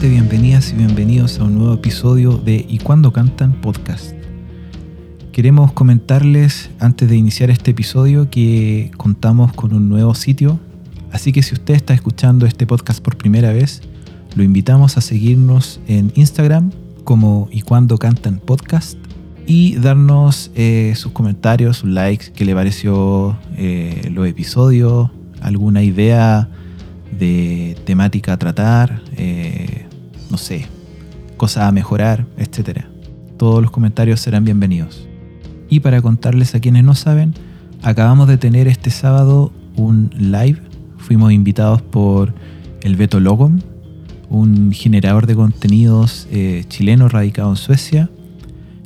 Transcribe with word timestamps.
bienvenidas 0.00 0.72
y 0.72 0.76
bienvenidos 0.76 1.40
a 1.40 1.44
un 1.44 1.58
nuevo 1.58 1.74
episodio 1.74 2.36
de 2.36 2.66
Y 2.68 2.78
cuando 2.78 3.12
cantan 3.12 3.52
podcast. 3.60 4.12
Queremos 5.32 5.72
comentarles 5.72 6.70
antes 6.78 7.08
de 7.08 7.16
iniciar 7.16 7.50
este 7.50 7.70
episodio 7.70 8.28
que 8.28 8.90
contamos 8.98 9.52
con 9.54 9.72
un 9.72 9.88
nuevo 9.88 10.14
sitio, 10.14 10.60
así 11.10 11.32
que 11.32 11.42
si 11.42 11.54
usted 11.54 11.74
está 11.74 11.94
escuchando 11.94 12.44
este 12.44 12.66
podcast 12.66 13.02
por 13.02 13.16
primera 13.16 13.52
vez, 13.52 13.80
lo 14.36 14.42
invitamos 14.42 14.98
a 14.98 15.00
seguirnos 15.00 15.80
en 15.88 16.12
Instagram 16.14 16.70
como 17.04 17.48
Y 17.50 17.62
cuando 17.62 17.96
cantan 17.96 18.40
podcast 18.40 18.98
y 19.46 19.76
darnos 19.76 20.50
eh, 20.54 20.92
sus 20.96 21.12
comentarios, 21.12 21.78
sus 21.78 21.90
likes, 21.90 22.30
qué 22.34 22.44
le 22.44 22.54
pareció 22.54 23.38
eh, 23.56 24.10
los 24.12 24.26
episodios, 24.28 25.10
alguna 25.40 25.82
idea 25.82 26.50
de 27.18 27.76
temática 27.84 28.32
a 28.32 28.38
tratar, 28.38 29.02
eh, 29.16 29.86
no 30.30 30.38
sé, 30.38 30.66
cosas 31.36 31.64
a 31.64 31.72
mejorar, 31.72 32.26
etc. 32.36 32.84
Todos 33.36 33.62
los 33.62 33.70
comentarios 33.70 34.20
serán 34.20 34.44
bienvenidos. 34.44 35.06
Y 35.68 35.80
para 35.80 36.02
contarles 36.02 36.54
a 36.54 36.60
quienes 36.60 36.84
no 36.84 36.94
saben, 36.94 37.34
acabamos 37.82 38.28
de 38.28 38.38
tener 38.38 38.68
este 38.68 38.90
sábado 38.90 39.52
un 39.76 40.10
live. 40.16 40.60
Fuimos 40.98 41.32
invitados 41.32 41.82
por 41.82 42.34
el 42.82 42.96
Beto 42.96 43.20
Logom, 43.20 43.60
un 44.28 44.72
generador 44.72 45.26
de 45.26 45.34
contenidos 45.34 46.28
eh, 46.30 46.64
chileno 46.68 47.08
radicado 47.08 47.50
en 47.50 47.56
Suecia. 47.56 48.10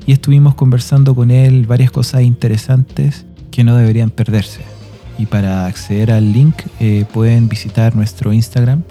Y 0.07 0.13
estuvimos 0.13 0.55
conversando 0.55 1.15
con 1.15 1.31
él 1.31 1.67
varias 1.67 1.91
cosas 1.91 2.23
interesantes 2.23 3.27
que 3.51 3.65
no 3.65 3.77
deberían 3.77 4.11
perderse. 4.11 4.78
Y 5.19 5.27
para 5.27 5.67
acceder 5.67 6.13
al 6.13 6.33
link 6.33 6.55
eh, 6.79 7.05
pueden 7.13 7.49
visitar 7.49 7.95
nuestro 7.97 8.33
Instagram. 8.33 8.85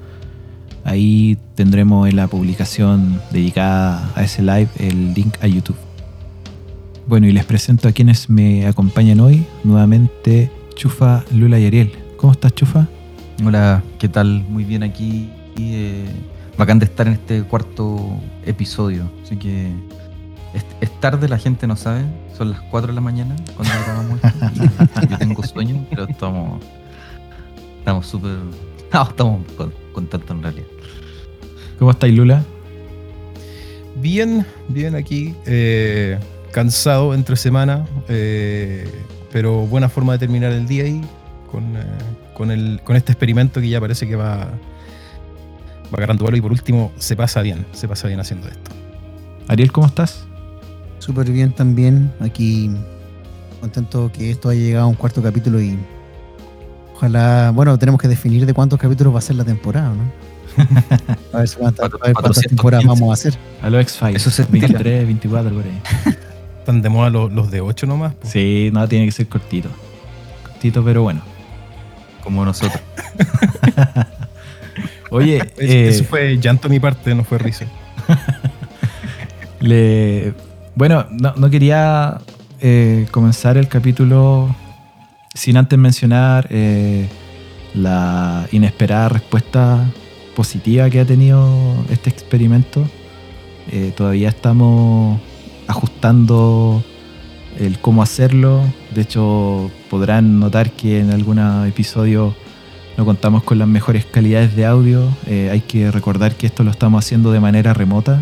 Ahí 0.83 1.37
tendremos 1.55 2.07
en 2.07 2.17
la 2.17 2.27
publicación 2.27 3.21
dedicada 3.31 4.11
a 4.15 4.23
ese 4.23 4.41
live 4.41 4.69
el 4.77 5.13
link 5.13 5.35
a 5.41 5.47
YouTube. 5.47 5.77
Bueno, 7.07 7.27
y 7.27 7.31
les 7.31 7.45
presento 7.45 7.87
a 7.87 7.93
quienes 7.93 8.29
me 8.29 8.67
acompañan 8.67 9.21
hoy. 9.21 9.45
Nuevamente, 9.63 10.51
Chufa, 10.75 11.23
Lula 11.31 11.57
y 11.59 11.65
Ariel. 11.65 11.93
¿Cómo 12.17 12.33
estás, 12.33 12.53
Chufa? 12.53 12.87
Hola, 13.45 13.81
¿qué 13.97 14.09
tal? 14.09 14.43
Muy 14.49 14.65
bien 14.65 14.83
aquí. 14.83 15.29
Eh, 15.57 16.05
bacán 16.57 16.79
de 16.79 16.85
estar 16.85 17.07
en 17.07 17.13
este 17.13 17.43
cuarto 17.43 18.19
episodio. 18.45 19.09
Así 19.23 19.37
que 19.37 19.71
es, 20.57 20.65
es 20.81 20.99
tarde, 20.99 21.27
la 21.29 21.37
gente 21.37 21.65
no 21.67 21.75
sabe. 21.75 22.03
Son 22.37 22.51
las 22.51 22.61
4 22.61 22.87
de 22.89 22.93
la 22.93 23.01
mañana 23.01 23.35
cuando 23.55 23.73
grabamos 23.85 24.19
esto. 24.23 25.03
y 25.03 25.07
yo 25.09 25.17
tengo 25.17 25.43
sueño, 25.43 25.85
pero 25.89 26.03
estamos 26.07 26.61
estamos 27.79 28.05
súper... 28.07 28.37
No, 28.93 29.03
estamos 29.03 29.41
con- 29.57 29.73
contentos 29.93 30.31
en 30.31 30.43
realidad. 30.43 30.67
¿Cómo 31.79 31.91
estáis, 31.91 32.13
Lula? 32.15 32.43
Bien, 33.95 34.45
bien 34.67 34.95
aquí. 34.95 35.35
eh, 35.45 36.19
cansado 36.51 37.13
entre 37.13 37.35
semana, 37.35 37.85
eh, 38.07 38.89
pero 39.31 39.67
buena 39.67 39.89
forma 39.89 40.13
de 40.13 40.19
terminar 40.19 40.51
el 40.51 40.67
día 40.67 40.85
ahí 40.85 41.01
con, 41.51 41.75
eh, 41.75 41.83
con, 42.33 42.49
el, 42.51 42.79
con 42.83 42.95
este 42.95 43.11
experimento 43.11 43.59
que 43.61 43.69
ya 43.69 43.79
parece 43.79 44.07
que 44.07 44.15
va, 44.15 44.37
va 44.45 44.49
agarrando 45.93 46.23
vuelo 46.23 46.37
y 46.37 46.41
por 46.41 46.51
último 46.51 46.91
se 46.97 47.15
pasa 47.15 47.41
bien, 47.41 47.65
se 47.73 47.87
pasa 47.87 48.07
bien 48.07 48.19
haciendo 48.19 48.47
esto. 48.47 48.71
Ariel, 49.47 49.71
¿cómo 49.71 49.87
estás? 49.87 50.25
Súper 50.99 51.29
bien 51.31 51.51
también. 51.53 52.11
Aquí 52.19 52.71
contento 53.61 54.11
que 54.11 54.31
esto 54.31 54.49
haya 54.49 54.61
llegado 54.61 54.85
a 54.85 54.87
un 54.87 54.95
cuarto 54.95 55.21
capítulo 55.23 55.61
y 55.61 55.77
ojalá, 56.95 57.51
bueno, 57.53 57.77
tenemos 57.79 57.99
que 58.01 58.07
definir 58.07 58.45
de 58.45 58.53
cuántos 58.53 58.79
capítulos 58.79 59.13
va 59.13 59.19
a 59.19 59.21
ser 59.21 59.35
la 59.35 59.43
temporada, 59.45 59.93
¿no? 59.93 60.11
A 61.33 61.39
ver, 61.39 61.47
si 61.47 61.55
cuántas, 61.57 61.85
a 61.85 61.89
ver 61.89 61.99
cuántas 62.13 62.13
415. 62.41 62.49
temporadas 62.49 62.85
vamos 62.85 63.09
a 63.11 63.13
hacer. 63.13 63.37
A 63.61 63.69
los 63.69 63.81
X-Files. 63.81 64.15
Eso 64.15 64.31
se 64.31 64.41
estila. 64.41 64.67
23, 64.67 65.05
24, 65.05 65.51
por 65.53 65.63
ahí. 65.63 65.81
Están 66.59 66.81
de 66.81 66.89
moda 66.89 67.09
los, 67.11 67.31
los 67.31 67.51
de 67.51 67.61
8 67.61 67.85
nomás. 67.85 68.15
po. 68.15 68.27
Sí, 68.27 68.69
no, 68.73 68.87
tiene 68.87 69.05
que 69.05 69.11
ser 69.11 69.27
cortito. 69.27 69.69
Cortito, 70.43 70.83
pero 70.83 71.03
bueno. 71.03 71.21
Como 72.23 72.43
nosotros. 72.43 72.81
Oye, 75.11 75.37
Es- 75.37 75.69
eh, 75.69 75.87
Eso 75.89 76.03
fue 76.05 76.37
llanto 76.39 76.67
mi 76.69 76.79
parte, 76.79 77.13
no 77.15 77.23
fue 77.23 77.37
risa. 77.37 77.65
Le, 79.59 80.33
bueno, 80.77 81.07
no, 81.09 81.49
quería 81.49 82.21
eh, 82.61 83.07
comenzar 83.09 83.57
el 83.57 83.67
capítulo 83.67 84.55
sin 85.33 85.57
antes 85.57 85.77
mencionar 85.79 86.47
eh, 86.51 87.07
la 87.73 88.47
inesperada 88.51 89.09
respuesta 89.09 89.91
positiva 90.35 90.87
que 90.91 90.99
ha 90.99 91.05
tenido 91.05 91.75
este 91.89 92.11
experimento. 92.11 92.87
Eh, 93.71 93.91
todavía 93.97 94.29
estamos 94.29 95.19
ajustando 95.67 96.83
el 97.59 97.79
cómo 97.79 98.03
hacerlo. 98.03 98.61
De 98.93 99.01
hecho, 99.01 99.71
podrán 99.89 100.39
notar 100.39 100.71
que 100.71 100.99
en 100.99 101.09
algunos 101.09 101.67
episodios 101.67 102.35
no 102.97 103.05
contamos 103.05 103.41
con 103.41 103.57
las 103.57 103.67
mejores 103.67 104.05
calidades 104.05 104.55
de 104.55 104.67
audio. 104.67 105.09
Eh, 105.25 105.49
hay 105.51 105.61
que 105.61 105.89
recordar 105.89 106.35
que 106.35 106.45
esto 106.45 106.63
lo 106.63 106.69
estamos 106.69 107.03
haciendo 107.03 107.31
de 107.31 107.39
manera 107.39 107.73
remota. 107.73 108.21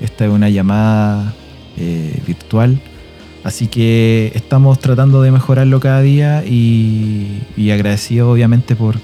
Esta 0.00 0.26
es 0.26 0.30
una 0.30 0.48
llamada 0.50 1.34
eh, 1.76 2.20
virtual. 2.26 2.80
Así 3.42 3.68
que 3.68 4.32
estamos 4.34 4.78
tratando 4.78 5.22
de 5.22 5.30
mejorarlo 5.30 5.80
cada 5.80 6.02
día 6.02 6.44
y, 6.44 7.42
y 7.56 7.70
agradecido 7.70 8.30
obviamente 8.30 8.76
por 8.76 8.96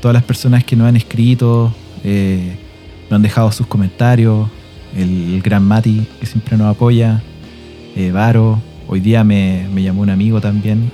todas 0.00 0.14
las 0.14 0.22
personas 0.22 0.64
que 0.64 0.76
nos 0.76 0.88
han 0.88 0.96
escrito, 0.96 1.72
eh, 2.04 2.56
nos 3.04 3.16
han 3.16 3.22
dejado 3.22 3.50
sus 3.50 3.66
comentarios, 3.66 4.48
el, 4.94 5.34
el 5.34 5.42
gran 5.42 5.64
Mati 5.64 6.06
que 6.20 6.26
siempre 6.26 6.56
nos 6.58 6.66
apoya, 6.74 7.22
eh, 7.96 8.10
Varo, 8.10 8.60
hoy 8.88 9.00
día 9.00 9.24
me, 9.24 9.66
me 9.72 9.82
llamó 9.82 10.02
un 10.02 10.10
amigo 10.10 10.40
también 10.40 10.90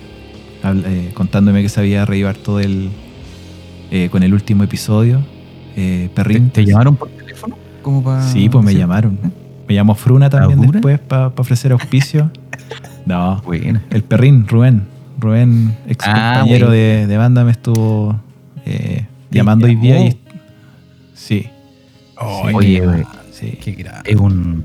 eh, 0.65 1.11
contándome 1.15 1.63
que 1.63 1.69
sabía 1.69 2.05
reír 2.05 2.33
todo 2.35 2.61
el, 2.61 2.91
eh, 3.91 4.09
con 4.11 4.23
el 4.23 4.35
último 4.35 4.65
episodio. 4.65 5.21
Eh, 5.77 6.09
¿Te, 6.09 6.15
Perrín. 6.15 6.51
te 6.51 6.65
llamaron 6.65 6.97
por 6.97 7.09
teléfono? 7.09 7.57
Como 7.83 8.03
para 8.03 8.23
Sí, 8.23 8.49
pues 8.49 8.65
me 8.65 8.75
llamaron. 8.75 9.19
Me 9.69 9.75
llamó 9.75 9.95
Fruna 9.95 10.31
también 10.31 10.61
después 10.71 10.99
para 10.99 11.29
ofrecer 11.29 11.73
auspicio. 11.73 12.31
no, 13.07 13.41
Bueno. 13.43 13.81
el 13.91 14.03
perrín, 14.03 14.47
Rubén. 14.49 14.87
Rubén, 15.21 15.77
ex 15.87 16.05
Ah, 16.07 16.35
compañero 16.39 16.67
bueno. 16.69 16.81
de, 16.83 17.07
de 17.07 17.17
banda, 17.17 17.45
me 17.45 17.51
estuvo 17.51 18.19
eh, 18.65 19.07
¿Te 19.31 19.37
llamando 19.39 19.67
hoy 19.67 19.75
día 19.75 20.07
y. 20.07 20.19
Sí, 21.15 21.49
Ay, 22.17 22.55
Oye, 22.55 22.81
qué- 22.81 22.87
güey. 22.87 23.05
sí. 23.33 23.59
qué 23.63 23.73
grave. 23.73 24.03
Es 24.05 24.17
un... 24.17 24.65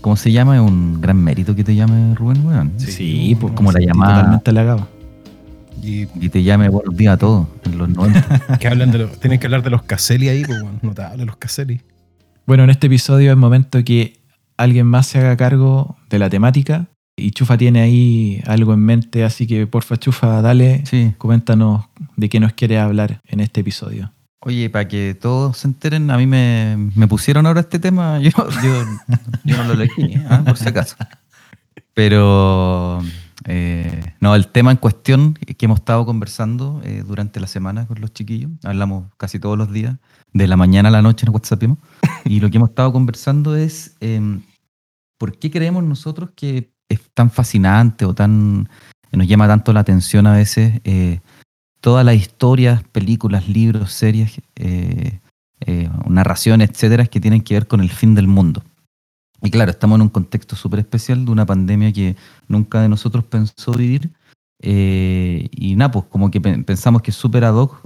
¿Cómo 0.00 0.14
se 0.16 0.30
llama? 0.30 0.54
Es 0.56 0.60
un 0.62 1.00
gran 1.00 1.16
mérito 1.22 1.54
que 1.56 1.64
te 1.64 1.74
llame 1.74 2.14
Rubén, 2.14 2.44
weón. 2.46 2.72
Sí, 2.76 3.36
pues 3.40 3.52
Como 3.54 3.72
la 3.72 3.80
sí, 3.80 3.86
llamada. 3.86 4.14
Totalmente 4.16 4.50
halagado. 4.50 4.88
Y 5.82 6.06
Y 6.20 6.28
te 6.28 6.42
llame 6.42 6.68
buenos 6.68 6.96
días 6.96 7.14
a 7.14 7.16
todos 7.16 7.46
en 7.64 7.78
los 7.78 7.88
90. 7.88 8.58
que 8.60 8.68
hablan 8.68 8.92
de 8.92 8.98
los, 8.98 9.18
tienen 9.18 9.38
que 9.40 9.46
hablar 9.46 9.62
de 9.62 9.70
los 9.70 9.82
Caselli 9.82 10.28
ahí, 10.28 10.44
pues 10.44 10.62
bueno, 10.62 10.78
notable 10.82 11.24
los 11.24 11.36
Caselli. 11.36 11.80
Bueno, 12.46 12.62
en 12.64 12.70
este 12.70 12.86
episodio 12.86 13.32
es 13.32 13.36
momento 13.36 13.82
que 13.82 14.20
alguien 14.56 14.86
más 14.86 15.06
se 15.06 15.18
haga 15.18 15.36
cargo 15.36 15.96
de 16.10 16.18
la 16.18 16.30
temática. 16.30 16.86
Y 17.18 17.30
Chufa 17.30 17.56
tiene 17.56 17.80
ahí 17.80 18.42
algo 18.46 18.74
en 18.74 18.80
mente, 18.80 19.24
así 19.24 19.46
que 19.46 19.66
porfa, 19.66 19.96
Chufa, 19.96 20.42
dale, 20.42 20.84
Sí. 20.84 21.14
coméntanos 21.16 21.86
de 22.16 22.28
qué 22.28 22.40
nos 22.40 22.52
quieres 22.52 22.78
hablar 22.80 23.22
en 23.26 23.40
este 23.40 23.62
episodio. 23.62 24.12
Oye, 24.40 24.68
para 24.68 24.86
que 24.86 25.16
todos 25.18 25.56
se 25.56 25.66
enteren, 25.68 26.10
a 26.10 26.18
mí 26.18 26.26
me, 26.26 26.76
me 26.94 27.08
pusieron 27.08 27.46
ahora 27.46 27.60
este 27.60 27.78
tema. 27.78 28.18
Yo, 28.22 28.30
yo, 28.62 28.84
yo 29.44 29.56
no 29.56 29.64
lo 29.64 29.72
elegí, 29.72 30.02
¿eh? 30.02 30.24
Ah, 30.28 30.42
por 30.44 30.56
si 30.58 30.68
acaso. 30.68 30.96
Pero 31.94 33.00
eh, 33.46 34.12
no, 34.20 34.34
el 34.34 34.48
tema 34.48 34.70
en 34.70 34.76
cuestión 34.76 35.34
que 35.34 35.64
hemos 35.64 35.78
estado 35.80 36.04
conversando 36.04 36.80
eh, 36.84 37.02
durante 37.06 37.40
la 37.40 37.46
semana 37.46 37.86
con 37.86 38.00
los 38.00 38.12
chiquillos, 38.12 38.50
hablamos 38.64 39.06
casi 39.16 39.38
todos 39.38 39.56
los 39.56 39.72
días, 39.72 39.96
de 40.32 40.46
la 40.46 40.56
mañana 40.56 40.88
a 40.88 40.92
la 40.92 41.02
noche 41.02 41.26
en 41.26 41.32
WhatsApp. 41.32 41.62
Y 42.24 42.40
lo 42.40 42.50
que 42.50 42.56
hemos 42.56 42.70
estado 42.70 42.92
conversando 42.92 43.54
es 43.56 43.96
em, 44.00 44.42
por 45.18 45.38
qué 45.38 45.50
creemos 45.50 45.84
nosotros 45.84 46.30
que 46.34 46.70
es 46.88 47.00
tan 47.14 47.30
fascinante 47.30 48.04
o 48.04 48.14
tan 48.14 48.68
nos 49.12 49.26
llama 49.28 49.46
tanto 49.48 49.72
la 49.72 49.80
atención 49.80 50.26
a 50.26 50.34
veces 50.34 50.80
eh, 50.84 51.20
todas 51.80 52.04
las 52.04 52.16
historias, 52.16 52.82
películas, 52.84 53.48
libros, 53.48 53.92
series, 53.92 54.40
eh, 54.56 55.20
eh, 55.60 55.88
narraciones, 56.08 56.70
etcétera, 56.70 57.06
que 57.06 57.20
tienen 57.20 57.40
que 57.40 57.54
ver 57.54 57.66
con 57.66 57.80
el 57.80 57.90
fin 57.90 58.14
del 58.14 58.26
mundo. 58.26 58.62
Y 59.42 59.50
claro, 59.50 59.70
estamos 59.70 59.96
en 59.96 60.02
un 60.02 60.08
contexto 60.10 60.54
súper 60.56 60.80
especial 60.80 61.24
de 61.24 61.30
una 61.30 61.46
pandemia 61.46 61.92
que 61.92 62.16
nunca 62.48 62.82
de 62.82 62.88
nosotros 62.88 63.24
pensó 63.24 63.72
vivir. 63.72 64.10
y 64.60 65.74
nada, 65.76 65.90
pues 65.92 66.06
como 66.06 66.30
que 66.30 66.40
pe- 66.40 66.58
pensamos 66.64 67.00
que 67.02 67.10
es 67.10 67.16
súper 67.16 67.44
ad 67.44 67.54
hoc 67.54 67.80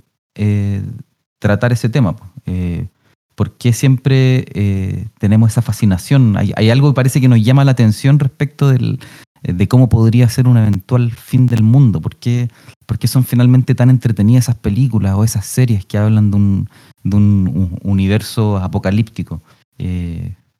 tratar 1.40 1.72
ese 1.72 1.88
tema. 1.88 2.14
Eh, 2.46 2.86
¿Por 3.34 3.56
qué 3.56 3.72
siempre 3.72 4.44
eh, 4.54 5.08
tenemos 5.18 5.50
esa 5.50 5.62
fascinación? 5.62 6.36
Hay, 6.36 6.70
algo 6.70 6.90
que 6.90 6.94
parece 6.94 7.20
que 7.20 7.28
nos 7.28 7.42
llama 7.42 7.64
la 7.64 7.72
atención 7.72 8.20
respecto 8.20 8.68
del, 8.68 9.00
eh, 9.42 9.52
de 9.52 9.66
cómo 9.66 9.88
podría 9.88 10.28
ser 10.28 10.46
un 10.46 10.58
eventual 10.58 11.10
fin 11.10 11.46
del 11.46 11.64
mundo. 11.64 12.00
¿Por 12.00 12.16
qué, 12.16 12.48
por 12.86 12.98
qué 12.98 13.08
son 13.08 13.24
finalmente 13.24 13.74
tan 13.74 13.90
entretenidas 13.90 14.44
esas 14.44 14.56
películas 14.56 15.14
o 15.16 15.24
esas 15.24 15.46
series 15.46 15.84
que 15.84 15.98
hablan 15.98 16.30
de 16.30 16.36
un, 16.36 16.68
de 17.02 17.16
un, 17.16 17.78
un 17.82 17.90
universo 17.90 18.58
apocalíptico. 18.58 19.42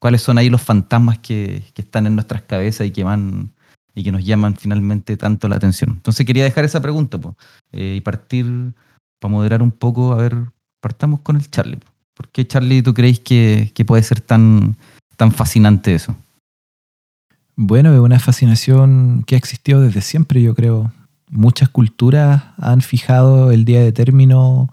¿Cuáles 0.00 0.22
son 0.22 0.38
ahí 0.38 0.48
los 0.48 0.62
fantasmas 0.62 1.18
que, 1.18 1.62
que, 1.74 1.82
están 1.82 2.06
en 2.06 2.14
nuestras 2.14 2.40
cabezas 2.40 2.86
y 2.86 2.90
que 2.90 3.04
van 3.04 3.52
y 3.94 4.02
que 4.02 4.12
nos 4.12 4.24
llaman 4.24 4.56
finalmente 4.56 5.16
tanto 5.18 5.46
la 5.46 5.56
atención? 5.56 5.90
Entonces 5.90 6.24
quería 6.24 6.44
dejar 6.44 6.64
esa 6.64 6.80
pregunta 6.80 7.20
eh, 7.72 7.96
y 7.98 8.00
partir 8.00 8.72
para 9.18 9.32
moderar 9.32 9.62
un 9.62 9.70
poco, 9.70 10.12
a 10.12 10.16
ver, 10.16 10.36
partamos 10.80 11.20
con 11.20 11.36
el 11.36 11.50
Charlie. 11.50 11.80
¿Por 12.14 12.28
qué 12.28 12.46
Charlie 12.46 12.82
tú 12.82 12.92
creéis 12.94 13.20
que, 13.20 13.70
que 13.74 13.84
puede 13.84 14.02
ser 14.02 14.20
tan, 14.20 14.76
tan 15.16 15.32
fascinante 15.32 15.94
eso? 15.94 16.16
Bueno, 17.56 17.92
es 17.92 18.00
una 18.00 18.18
fascinación 18.18 19.22
que 19.26 19.34
ha 19.34 19.38
existido 19.38 19.82
desde 19.82 20.00
siempre, 20.00 20.40
yo 20.40 20.54
creo. 20.54 20.92
Muchas 21.28 21.68
culturas 21.68 22.42
han 22.56 22.80
fijado 22.80 23.52
el 23.52 23.64
día 23.64 23.80
de 23.82 23.92
término 23.92 24.72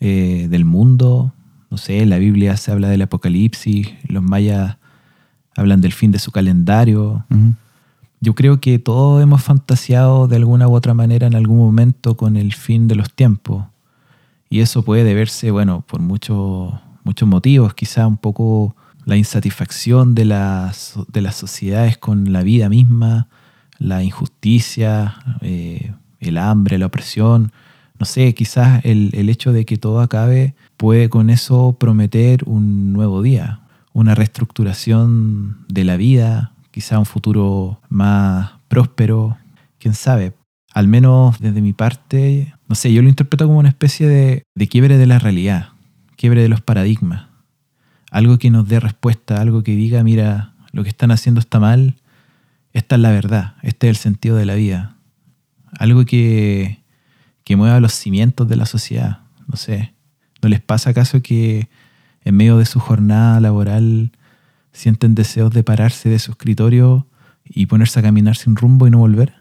eh, 0.00 0.46
del 0.48 0.64
mundo. 0.64 1.32
No 1.70 1.76
sé, 1.76 2.00
en 2.00 2.10
la 2.10 2.18
Biblia 2.18 2.56
se 2.56 2.70
habla 2.70 2.88
del 2.88 3.02
apocalipsis, 3.02 3.88
los 4.04 4.22
mayas 4.22 4.76
hablan 5.56 5.80
del 5.80 5.92
fin 5.92 6.12
de 6.12 6.20
su 6.20 6.30
calendario. 6.30 7.24
Yo 8.20 8.34
creo 8.34 8.60
que 8.60 8.78
todos 8.78 9.20
hemos 9.20 9.42
fantaseado 9.42 10.28
de 10.28 10.36
alguna 10.36 10.68
u 10.68 10.74
otra 10.74 10.94
manera 10.94 11.26
en 11.26 11.34
algún 11.34 11.58
momento 11.58 12.16
con 12.16 12.36
el 12.36 12.54
fin 12.54 12.86
de 12.86 12.94
los 12.94 13.12
tiempos. 13.12 13.64
Y 14.50 14.60
eso 14.60 14.82
puede 14.82 15.04
deberse, 15.04 15.50
bueno, 15.50 15.84
por 15.86 16.00
muchos, 16.00 16.72
muchos 17.04 17.28
motivos, 17.28 17.74
quizá 17.74 18.06
un 18.06 18.16
poco 18.16 18.74
la 19.04 19.16
insatisfacción 19.16 20.14
de 20.14 20.24
las, 20.24 20.94
de 21.08 21.22
las 21.22 21.36
sociedades 21.36 21.98
con 21.98 22.32
la 22.32 22.42
vida 22.42 22.68
misma, 22.68 23.28
la 23.78 24.02
injusticia, 24.02 25.16
eh, 25.40 25.92
el 26.20 26.38
hambre, 26.38 26.78
la 26.78 26.86
opresión. 26.86 27.52
No 27.98 28.06
sé, 28.06 28.34
quizás 28.34 28.84
el, 28.84 29.10
el 29.14 29.28
hecho 29.28 29.52
de 29.52 29.64
que 29.64 29.76
todo 29.76 30.00
acabe 30.00 30.54
puede 30.76 31.08
con 31.08 31.30
eso 31.30 31.76
prometer 31.78 32.42
un 32.46 32.92
nuevo 32.92 33.22
día, 33.22 33.60
una 33.92 34.14
reestructuración 34.14 35.64
de 35.68 35.84
la 35.84 35.96
vida, 35.96 36.52
quizá 36.70 36.98
un 36.98 37.06
futuro 37.06 37.80
más 37.88 38.52
próspero, 38.68 39.36
quién 39.78 39.94
sabe. 39.94 40.32
Al 40.74 40.88
menos 40.88 41.38
desde 41.40 41.60
mi 41.60 41.72
parte, 41.72 42.54
no 42.68 42.74
sé, 42.74 42.92
yo 42.92 43.02
lo 43.02 43.08
interpreto 43.08 43.46
como 43.46 43.58
una 43.58 43.70
especie 43.70 44.06
de, 44.06 44.42
de 44.54 44.68
quiebre 44.68 44.98
de 44.98 45.06
la 45.06 45.18
realidad, 45.18 45.70
quiebre 46.16 46.42
de 46.42 46.48
los 46.48 46.60
paradigmas 46.60 47.28
algo 48.10 48.38
que 48.38 48.50
nos 48.50 48.68
dé 48.68 48.80
respuesta, 48.80 49.40
algo 49.40 49.62
que 49.62 49.74
diga, 49.74 50.02
mira, 50.02 50.54
lo 50.72 50.82
que 50.82 50.88
están 50.88 51.10
haciendo 51.10 51.40
está 51.40 51.60
mal, 51.60 51.96
esta 52.72 52.96
es 52.96 53.00
la 53.00 53.10
verdad, 53.10 53.54
este 53.62 53.88
es 53.88 53.96
el 53.96 53.96
sentido 53.96 54.36
de 54.36 54.46
la 54.46 54.54
vida. 54.54 54.96
Algo 55.78 56.04
que, 56.04 56.82
que 57.44 57.56
mueva 57.56 57.80
los 57.80 57.92
cimientos 57.92 58.48
de 58.48 58.56
la 58.56 58.66
sociedad, 58.66 59.20
no 59.46 59.56
sé. 59.56 59.94
¿No 60.42 60.48
les 60.48 60.60
pasa 60.60 60.90
acaso 60.90 61.20
que 61.20 61.68
en 62.24 62.36
medio 62.36 62.58
de 62.58 62.66
su 62.66 62.78
jornada 62.80 63.40
laboral 63.40 64.12
sienten 64.72 65.14
deseos 65.14 65.52
de 65.52 65.64
pararse 65.64 66.08
de 66.08 66.18
su 66.18 66.30
escritorio 66.30 67.06
y 67.44 67.66
ponerse 67.66 67.98
a 67.98 68.02
caminar 68.02 68.36
sin 68.36 68.54
rumbo 68.54 68.86
y 68.86 68.90
no 68.90 68.98
volver? 68.98 69.34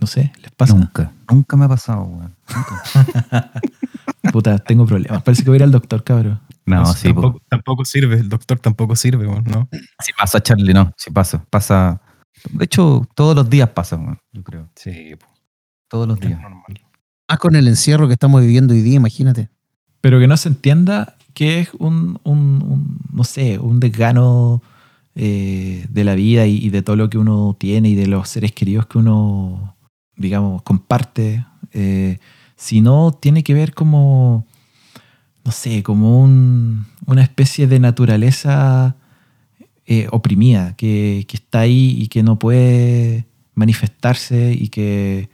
No 0.00 0.06
sé, 0.06 0.32
¿les 0.42 0.50
pasa? 0.52 0.74
Nunca, 0.74 1.12
nunca 1.30 1.56
me 1.56 1.64
ha 1.64 1.68
pasado, 1.68 2.02
weón. 2.04 2.34
Puta, 4.32 4.58
tengo 4.58 4.86
problemas. 4.86 5.22
Parece 5.22 5.42
que 5.42 5.50
voy 5.50 5.56
a 5.56 5.58
ir 5.58 5.62
al 5.62 5.70
doctor, 5.70 6.02
cabrón. 6.04 6.40
No, 6.64 6.84
sí. 6.86 7.08
Tampoco, 7.08 7.40
tampoco, 7.48 7.84
sirve, 7.84 8.16
el 8.16 8.28
doctor 8.28 8.58
tampoco 8.58 8.96
sirve, 8.96 9.26
¿no? 9.26 9.68
Si 10.00 10.12
pasa, 10.12 10.42
Charlie, 10.42 10.74
no, 10.74 10.92
si 10.96 11.10
pasa, 11.10 11.44
pasa. 11.48 12.00
De 12.50 12.64
hecho, 12.64 13.06
todos 13.14 13.36
los 13.36 13.48
días 13.48 13.70
pasa, 13.70 13.98
yo 14.32 14.42
creo. 14.42 14.68
Sí, 14.74 15.14
todos 15.88 16.08
los 16.08 16.18
días. 16.18 16.40
Más 17.28 17.38
con 17.38 17.56
el 17.56 17.68
encierro 17.68 18.06
que 18.08 18.14
estamos 18.14 18.40
viviendo 18.40 18.74
hoy 18.74 18.82
día, 18.82 18.96
imagínate. 18.96 19.48
Pero 20.00 20.18
que 20.18 20.26
no 20.26 20.36
se 20.36 20.48
entienda 20.48 21.16
que 21.34 21.60
es 21.60 21.70
un, 21.78 22.18
un, 22.24 22.98
no 23.12 23.24
sé, 23.24 23.58
un 23.58 23.78
desgano 23.78 24.62
eh, 25.14 25.86
de 25.88 26.04
la 26.04 26.14
vida 26.14 26.46
y, 26.46 26.70
de 26.70 26.82
todo 26.82 26.96
lo 26.96 27.10
que 27.10 27.18
uno 27.18 27.56
tiene 27.58 27.90
y 27.90 27.94
de 27.94 28.06
los 28.06 28.28
seres 28.28 28.52
queridos 28.52 28.86
que 28.86 28.98
uno, 28.98 29.75
digamos, 30.16 30.62
comparte. 30.62 31.44
Eh, 31.72 32.18
sino 32.56 33.12
tiene 33.12 33.42
que 33.42 33.52
ver 33.54 33.74
como 33.74 34.46
no 35.46 35.52
sé, 35.52 35.84
como 35.84 36.24
una 36.24 37.22
especie 37.22 37.68
de 37.68 37.78
naturaleza 37.78 38.96
eh, 39.86 40.08
oprimida 40.10 40.74
que, 40.74 41.24
está 41.32 41.60
ahí 41.60 41.96
y 42.00 42.08
que 42.08 42.24
no 42.24 42.36
puede 42.36 43.26
manifestarse 43.54 44.52
y 44.58 44.68
que 44.68 45.28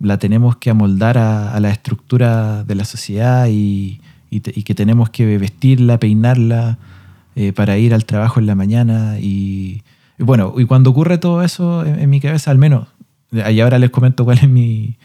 la 0.00 0.18
tenemos 0.18 0.56
que 0.56 0.70
amoldar 0.70 1.16
a, 1.16 1.58
la 1.60 1.70
estructura 1.70 2.64
de 2.64 2.74
la 2.74 2.84
sociedad 2.84 3.46
y, 3.48 4.00
que 4.30 4.74
tenemos 4.74 5.10
que 5.10 5.38
vestirla, 5.38 6.00
peinarla 6.00 6.78
eh, 7.36 7.52
para 7.52 7.78
ir 7.78 7.94
al 7.94 8.04
trabajo 8.04 8.40
en 8.40 8.46
la 8.46 8.56
mañana. 8.56 9.20
Y, 9.20 9.84
bueno, 10.18 10.54
y 10.58 10.64
cuando 10.64 10.90
ocurre 10.90 11.18
todo 11.18 11.44
eso 11.44 11.86
en, 11.86 12.10
mi 12.10 12.18
cabeza, 12.18 12.50
al 12.50 12.58
menos, 12.58 12.88
y 13.30 13.60
ahora 13.60 13.78
les 13.78 13.90
comento 13.90 14.24
cuál 14.24 14.38
es 14.38 14.48
mi, 14.48 14.98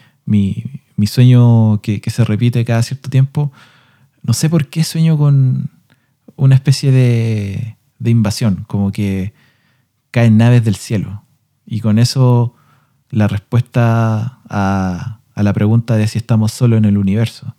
sueño 1.06 1.80
que, 1.82 2.00
que 2.00 2.10
se 2.10 2.24
repite 2.24 2.64
cada 2.64 2.82
cierto 2.82 3.10
tiempo, 3.10 3.52
no 4.22 4.32
sé 4.32 4.48
por 4.48 4.68
qué 4.68 4.84
sueño 4.84 5.18
con 5.18 5.70
una 6.36 6.54
especie 6.54 6.90
de, 6.92 7.76
invasión, 8.04 8.64
como 8.66 8.92
que 8.92 9.32
caen 10.10 10.36
naves 10.36 10.64
del 10.64 10.76
cielo. 10.76 11.24
Y 11.66 11.80
con 11.80 11.98
eso 11.98 12.54
la 13.10 13.28
respuesta 13.28 14.40
a, 14.48 15.20
la 15.36 15.52
pregunta 15.52 15.96
de 15.96 16.06
si 16.06 16.18
estamos 16.18 16.52
solo 16.52 16.76
en 16.76 16.84
el 16.84 16.98
universo. 16.98 17.54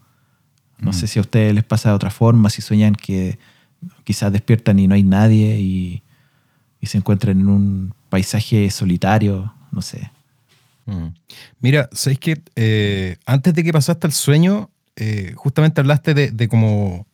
No 0.79 0.91
mm. 0.91 0.93
sé 0.93 1.07
si 1.07 1.19
a 1.19 1.21
ustedes 1.21 1.53
les 1.53 1.63
pasa 1.63 1.89
de 1.89 1.95
otra 1.95 2.09
forma, 2.09 2.49
si 2.49 2.61
sueñan 2.61 2.95
que 2.95 3.39
quizás 4.03 4.31
despiertan 4.31 4.79
y 4.79 4.87
no 4.87 4.95
hay 4.95 5.03
nadie 5.03 5.59
y, 5.59 6.03
se 6.83 6.97
encuentran 6.97 7.39
en 7.39 7.47
un 7.47 7.93
paisaje 8.09 8.69
solitario, 8.69 9.53
no 9.71 9.81
sé. 9.81 10.11
Mm. 10.85 11.07
Mira, 11.59 11.89
¿sabéis 11.93 12.19
que 12.19 12.41
eh, 12.55 13.17
antes 13.25 13.53
de 13.53 13.63
que 13.63 13.73
pasaste 13.73 14.07
el 14.07 14.13
sueño, 14.13 14.69
eh, 14.95 15.33
justamente 15.35 15.81
hablaste 15.81 16.13
de, 16.13 16.47
como 16.47 17.07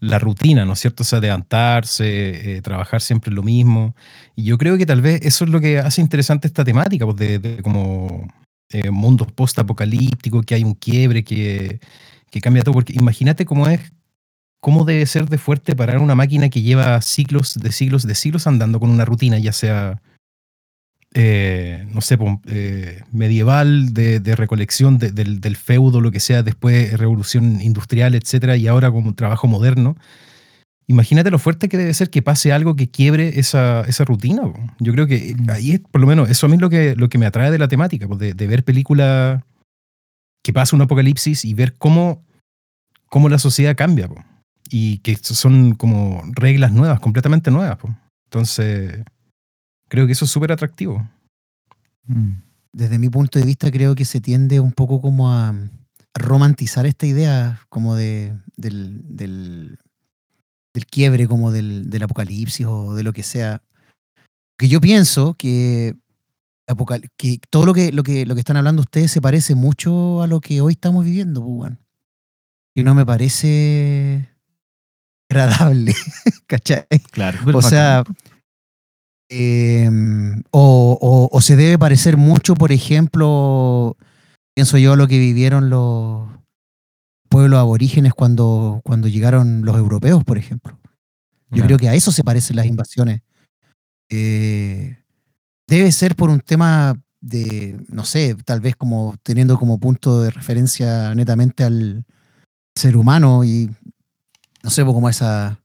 la 0.00 0.18
rutina, 0.18 0.64
¿no 0.64 0.72
es 0.72 0.80
cierto? 0.80 1.02
O 1.02 1.06
sea, 1.06 1.20
levantarse, 1.20 2.56
eh, 2.56 2.62
trabajar 2.62 3.00
siempre 3.00 3.32
lo 3.32 3.42
mismo. 3.42 3.94
Y 4.34 4.44
yo 4.44 4.58
creo 4.58 4.76
que 4.78 4.86
tal 4.86 5.02
vez 5.02 5.20
eso 5.24 5.44
es 5.44 5.50
lo 5.50 5.60
que 5.60 5.78
hace 5.78 6.00
interesante 6.00 6.48
esta 6.48 6.64
temática, 6.64 7.04
pues 7.04 7.16
de, 7.16 7.60
como 7.62 8.26
eh, 8.70 8.90
mundos 8.90 9.30
post-apocalípticos, 9.32 10.44
que 10.44 10.54
hay 10.54 10.64
un 10.64 10.74
quiebre, 10.74 11.22
que, 11.22 11.80
que 12.30 12.40
cambia 12.40 12.62
todo. 12.62 12.74
Porque 12.74 12.94
imagínate 12.94 13.44
cómo 13.44 13.68
es, 13.68 13.80
cómo 14.60 14.84
debe 14.84 15.06
ser 15.06 15.28
de 15.28 15.38
fuerte 15.38 15.76
parar 15.76 15.98
una 15.98 16.14
máquina 16.14 16.48
que 16.48 16.62
lleva 16.62 17.00
siglos 17.02 17.54
de 17.54 17.72
siglos 17.72 18.06
de 18.06 18.14
siglos 18.14 18.46
andando 18.46 18.80
con 18.80 18.90
una 18.90 19.04
rutina, 19.04 19.38
ya 19.38 19.52
sea 19.52 20.02
eh, 21.12 21.88
no 21.92 22.00
sé, 22.00 22.16
eh, 22.46 23.02
medieval, 23.10 23.92
de, 23.92 24.20
recolección 24.36 24.98
del, 24.98 25.56
feudo, 25.56 26.00
lo 26.00 26.12
que 26.12 26.20
sea, 26.20 26.42
después 26.42 26.96
revolución 26.98 27.60
industrial, 27.60 28.14
etcétera, 28.14 28.56
y 28.56 28.68
ahora 28.68 28.90
como 28.90 29.14
trabajo 29.14 29.48
moderno. 29.48 29.96
Imagínate 30.86 31.30
lo 31.30 31.38
fuerte 31.38 31.68
que 31.68 31.78
debe 31.78 31.94
ser 31.94 32.10
que 32.10 32.22
pase 32.22 32.52
algo 32.52 32.74
que 32.76 32.90
quiebre 32.90 33.38
esa, 33.40 33.84
rutina. 34.04 34.42
Yo 34.78 34.92
creo 34.92 35.06
que 35.06 35.34
mm. 35.36 35.50
ahí 35.50 35.72
es, 35.72 35.80
por 35.80 36.00
lo 36.00 36.06
menos, 36.06 36.30
eso 36.30 36.46
a 36.46 36.48
mí 36.48 36.56
es 36.56 36.60
lo 36.60 36.70
que, 36.70 36.94
lo 36.96 37.08
que 37.08 37.18
me 37.18 37.26
atrae 37.26 37.50
de 37.50 37.58
la 37.58 37.68
temática, 37.68 38.06
de, 38.06 38.46
ver 38.46 38.64
películas 38.64 39.42
que 40.42 40.52
pasa 40.52 40.76
un 40.76 40.82
apocalipsis 40.82 41.44
y 41.44 41.54
ver 41.54 41.74
cómo, 41.76 42.24
cómo 43.06 43.28
la 43.28 43.38
sociedad 43.38 43.76
cambia. 43.76 44.08
Y 44.72 44.98
que 44.98 45.16
son 45.16 45.74
como 45.74 46.22
reglas 46.34 46.70
nuevas, 46.70 47.00
completamente 47.00 47.50
nuevas. 47.50 47.78
Entonces, 48.28 49.02
Creo 49.90 50.06
que 50.06 50.12
eso 50.12 50.24
es 50.24 50.30
súper 50.30 50.52
atractivo. 50.52 51.06
Mm. 52.06 52.34
Desde 52.72 52.98
mi 52.98 53.10
punto 53.10 53.40
de 53.40 53.44
vista, 53.44 53.72
creo 53.72 53.96
que 53.96 54.04
se 54.04 54.20
tiende 54.20 54.60
un 54.60 54.70
poco 54.70 55.02
como 55.02 55.32
a 55.32 55.52
romantizar 56.14 56.86
esta 56.86 57.06
idea 57.06 57.60
como 57.68 57.96
de, 57.96 58.32
del, 58.56 59.02
del, 59.04 59.78
quiebre, 60.88 61.26
como 61.26 61.50
del, 61.50 61.90
del, 61.90 62.04
apocalipsis 62.04 62.66
o 62.66 62.94
de 62.94 63.02
lo 63.02 63.12
que 63.12 63.24
sea. 63.24 63.62
Que 64.56 64.68
yo 64.68 64.80
pienso 64.80 65.34
que, 65.34 65.96
que 67.16 67.40
todo 67.50 67.66
lo 67.66 67.74
que, 67.74 67.90
lo, 67.90 68.04
que, 68.04 68.26
lo 68.26 68.34
que 68.34 68.40
están 68.40 68.58
hablando 68.58 68.82
ustedes 68.82 69.10
se 69.10 69.20
parece 69.20 69.56
mucho 69.56 70.22
a 70.22 70.28
lo 70.28 70.40
que 70.40 70.60
hoy 70.60 70.74
estamos 70.74 71.04
viviendo, 71.04 71.44
pues, 71.44 71.72
Y 72.76 72.84
no 72.84 72.94
me 72.94 73.04
parece 73.04 74.30
agradable, 75.28 75.96
¿cachai? 76.46 76.86
Claro. 77.10 77.58
O 77.58 77.62
sea, 77.62 78.04
Em, 79.32 80.42
o, 80.50 81.38
se 81.40 81.54
debe 81.54 81.78
parecer 81.78 82.16
mucho, 82.16 82.54
por 82.54 82.72
ejemplo, 82.72 83.96
pienso 84.54 84.76
yo, 84.76 84.94
a 84.94 84.96
lo 84.96 85.06
que 85.06 85.20
vivieron 85.20 85.70
los 85.70 86.28
pueblos 87.28 87.60
aborígenes 87.60 88.12
cuando, 88.12 88.80
cuando 88.84 89.06
llegaron 89.06 89.64
los 89.64 89.76
europeos, 89.76 90.24
por 90.24 90.36
ejemplo. 90.36 90.76
Yo 91.52 91.64
creo 91.64 91.78
que 91.78 91.88
a 91.88 91.94
eso 91.94 92.10
se 92.12 92.24
parecen 92.24 92.56
las 92.56 92.66
invasiones. 92.66 93.22
Eh, 94.08 94.98
debe 95.68 95.92
ser 95.92 96.16
por 96.16 96.28
un 96.28 96.40
tema 96.40 97.00
de, 97.20 97.78
no 97.88 98.04
sé, 98.04 98.34
tal 98.44 98.60
vez 98.60 98.74
como 98.74 99.14
teniendo 99.22 99.58
como 99.58 99.78
punto 99.78 100.22
de 100.22 100.30
referencia 100.30 101.14
netamente 101.14 101.62
al 101.62 102.04
ser 102.74 102.96
humano 102.96 103.44
y 103.44 103.70
no 104.62 104.70
sé, 104.70 104.84
pues, 104.84 104.94
como 104.94 105.08
esa, 105.08 105.59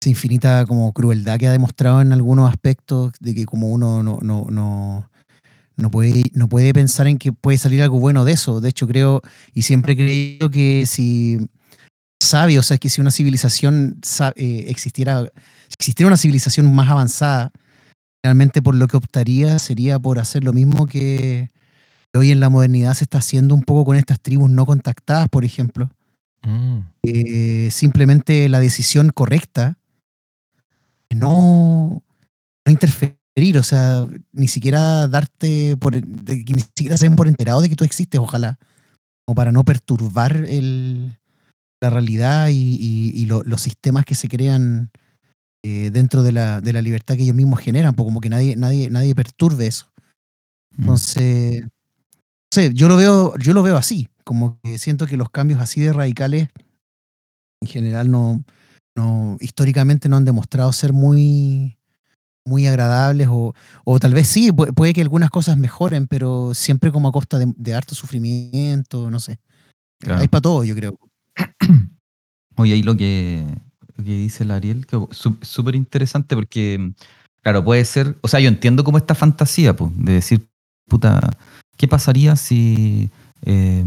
esa 0.00 0.10
infinita 0.10 0.66
como 0.66 0.92
crueldad 0.92 1.38
que 1.38 1.48
ha 1.48 1.52
demostrado 1.52 2.00
en 2.00 2.12
algunos 2.12 2.48
aspectos, 2.48 3.12
de 3.20 3.34
que 3.34 3.46
como 3.46 3.68
uno 3.68 4.02
no, 4.02 4.18
no, 4.22 4.46
no, 4.50 5.10
no 5.76 5.90
puede, 5.90 6.24
no 6.32 6.48
puede 6.48 6.72
pensar 6.72 7.06
en 7.06 7.18
que 7.18 7.32
puede 7.32 7.58
salir 7.58 7.82
algo 7.82 7.98
bueno 7.98 8.24
de 8.24 8.32
eso. 8.32 8.60
De 8.60 8.68
hecho, 8.68 8.86
creo, 8.86 9.22
y 9.54 9.62
siempre 9.62 9.92
he 9.92 9.96
creído 9.96 10.50
que 10.50 10.86
si 10.86 11.38
sabio, 12.20 12.60
o 12.60 12.62
sea, 12.62 12.78
que 12.78 12.90
si 12.90 13.00
una 13.00 13.10
civilización 13.10 14.00
eh, 14.36 14.64
existiera, 14.68 15.30
existiera 15.70 16.08
una 16.08 16.16
civilización 16.16 16.74
más 16.74 16.90
avanzada, 16.90 17.52
realmente 18.22 18.62
por 18.62 18.74
lo 18.74 18.88
que 18.88 18.96
optaría 18.96 19.58
sería 19.58 19.98
por 19.98 20.18
hacer 20.18 20.42
lo 20.42 20.52
mismo 20.52 20.86
que 20.86 21.50
hoy 22.14 22.30
en 22.30 22.40
la 22.40 22.48
modernidad 22.48 22.94
se 22.94 23.04
está 23.04 23.18
haciendo 23.18 23.54
un 23.54 23.62
poco 23.62 23.84
con 23.84 23.96
estas 23.96 24.20
tribus 24.20 24.50
no 24.50 24.66
contactadas, 24.66 25.28
por 25.28 25.44
ejemplo. 25.44 25.90
Mm. 26.42 26.78
Eh, 27.02 27.68
simplemente 27.70 28.48
la 28.48 28.60
decisión 28.60 29.10
correcta 29.10 29.68
es 29.68 29.85
no, 31.14 32.02
no 32.66 32.72
interferir, 32.72 33.58
o 33.58 33.62
sea, 33.62 34.06
ni 34.32 34.48
siquiera 34.48 35.06
darte 35.08 35.76
por, 35.76 36.00
de 36.00 36.44
que 36.44 36.52
ni 36.54 36.60
siquiera 36.60 36.96
se 36.96 37.06
den 37.06 37.16
por 37.16 37.28
enterado 37.28 37.60
de 37.60 37.68
que 37.68 37.76
tú 37.76 37.84
existes, 37.84 38.20
ojalá, 38.20 38.58
o 39.28 39.34
para 39.34 39.52
no 39.52 39.64
perturbar 39.64 40.36
el, 40.36 41.18
la 41.82 41.90
realidad 41.90 42.48
y, 42.48 42.76
y- 42.80 43.12
y 43.14 43.26
lo- 43.26 43.42
los 43.42 43.60
sistemas 43.62 44.04
que 44.04 44.14
se 44.14 44.28
crean 44.28 44.90
eh, 45.64 45.90
dentro 45.90 46.22
de 46.22 46.32
la, 46.32 46.60
de 46.60 46.72
la 46.72 46.82
libertad 46.82 47.16
que 47.16 47.22
ellos 47.22 47.34
mismos 47.36 47.60
generan, 47.60 47.94
pues 47.94 48.06
como 48.06 48.20
que 48.20 48.30
nadie, 48.30 48.56
nadie, 48.56 48.88
nadie 48.90 49.14
perturbe 49.14 49.66
eso. 49.66 49.86
Mm. 50.76 50.80
Entonces, 50.82 51.62
no 51.62 51.68
sé, 52.52 52.72
yo 52.74 52.88
lo 52.88 52.96
veo, 52.96 53.36
yo 53.38 53.52
lo 53.52 53.62
veo 53.62 53.76
así, 53.76 54.08
como 54.24 54.58
que 54.62 54.78
siento 54.78 55.06
que 55.06 55.16
los 55.16 55.30
cambios 55.30 55.60
así 55.60 55.80
de 55.80 55.92
radicales 55.92 56.48
en 57.62 57.68
general 57.68 58.10
no, 58.10 58.44
no 58.96 59.36
históricamente 59.40 60.08
no 60.08 60.16
han 60.16 60.24
demostrado 60.24 60.72
ser 60.72 60.92
muy 60.92 61.76
muy 62.44 62.66
agradables 62.68 63.26
o, 63.28 63.54
o 63.84 63.98
tal 63.98 64.14
vez 64.14 64.28
sí, 64.28 64.50
pu- 64.52 64.72
puede 64.72 64.94
que 64.94 65.02
algunas 65.02 65.30
cosas 65.30 65.56
mejoren, 65.58 66.06
pero 66.06 66.54
siempre 66.54 66.92
como 66.92 67.08
a 67.08 67.12
costa 67.12 67.38
de, 67.40 67.52
de 67.56 67.74
harto 67.74 67.94
sufrimiento, 67.96 69.10
no 69.10 69.18
sé. 69.18 69.40
Claro. 69.98 70.20
Hay 70.20 70.28
para 70.28 70.42
todo, 70.42 70.62
yo 70.62 70.74
creo. 70.76 70.96
Oye, 72.56 72.74
ahí 72.74 72.82
lo 72.84 72.96
que, 72.96 73.44
lo 73.96 74.04
que 74.04 74.10
dice 74.16 74.44
el 74.44 74.52
Ariel, 74.52 74.86
que 74.86 74.98
súper 75.10 75.74
interesante 75.74 76.36
porque, 76.36 76.92
claro, 77.42 77.64
puede 77.64 77.84
ser, 77.84 78.16
o 78.20 78.28
sea, 78.28 78.40
yo 78.40 78.48
entiendo 78.48 78.84
como 78.84 78.98
esta 78.98 79.14
fantasía, 79.16 79.74
pues, 79.74 79.90
de 79.96 80.12
decir, 80.12 80.46
puta, 80.88 81.30
¿qué 81.76 81.88
pasaría 81.88 82.36
si 82.36 83.10
eh, 83.42 83.84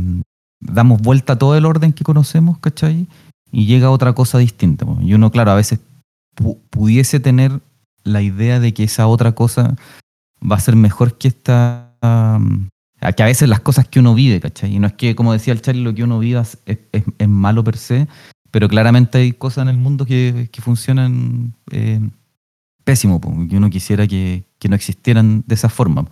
damos 0.59 1.01
vuelta 1.01 1.33
a 1.33 1.37
todo 1.37 1.55
el 1.55 1.65
orden 1.65 1.93
que 1.93 2.03
conocemos, 2.03 2.59
¿cachai? 2.59 3.07
Y 3.51 3.65
llega 3.65 3.89
otra 3.91 4.13
cosa 4.13 4.37
distinta. 4.37 4.85
Y 5.01 5.13
uno, 5.13 5.31
claro, 5.31 5.51
a 5.51 5.55
veces 5.55 5.79
pu- 6.35 6.59
pudiese 6.69 7.19
tener 7.19 7.59
la 8.03 8.21
idea 8.21 8.59
de 8.59 8.73
que 8.73 8.83
esa 8.83 9.07
otra 9.07 9.33
cosa 9.33 9.75
va 10.39 10.55
a 10.55 10.59
ser 10.59 10.75
mejor 10.75 11.17
que 11.17 11.27
esta... 11.29 11.93
a 12.01 13.11
que 13.15 13.23
a 13.23 13.25
veces 13.27 13.49
las 13.49 13.59
cosas 13.61 13.87
que 13.87 13.99
uno 13.99 14.13
vive, 14.13 14.39
¿cachai? 14.39 14.75
Y 14.75 14.79
no 14.79 14.87
es 14.87 14.93
que, 14.93 15.15
como 15.15 15.33
decía 15.33 15.53
el 15.53 15.61
Charlie, 15.61 15.83
lo 15.83 15.93
que 15.93 16.03
uno 16.03 16.19
viva 16.19 16.41
es, 16.41 16.57
es- 16.65 17.27
malo 17.27 17.63
per 17.63 17.77
se, 17.77 18.07
pero 18.51 18.67
claramente 18.67 19.17
hay 19.19 19.31
cosas 19.33 19.63
en 19.63 19.69
el 19.69 19.77
mundo 19.77 20.05
que, 20.05 20.49
que 20.51 20.61
funcionan 20.61 21.53
eh, 21.71 21.99
pésimo, 22.83 23.19
que 23.21 23.57
uno 23.57 23.69
quisiera 23.69 24.07
que, 24.07 24.43
que 24.59 24.69
no 24.69 24.75
existieran 24.75 25.43
de 25.45 25.55
esa 25.55 25.69
forma. 25.69 26.05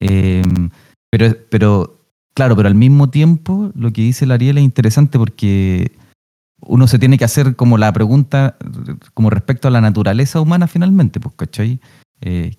Eh, 0.00 0.42
pero, 1.10 1.36
pero, 1.50 1.98
claro, 2.34 2.56
pero 2.56 2.68
al 2.68 2.74
mismo 2.74 3.10
tiempo 3.10 3.70
lo 3.74 3.92
que 3.92 4.02
dice 4.02 4.24
el 4.24 4.30
Ariel 4.32 4.58
es 4.58 4.64
interesante 4.64 5.18
porque 5.18 5.92
uno 6.62 6.86
se 6.86 6.98
tiene 6.98 7.16
que 7.18 7.24
hacer 7.24 7.56
como 7.56 7.78
la 7.78 7.92
pregunta 7.92 8.56
como 9.14 9.30
respecto 9.30 9.68
a 9.68 9.70
la 9.70 9.80
naturaleza 9.80 10.40
humana 10.40 10.66
finalmente, 10.66 11.20
pues, 11.20 11.34
¿cachai? 11.36 11.80
Eh, 12.20 12.56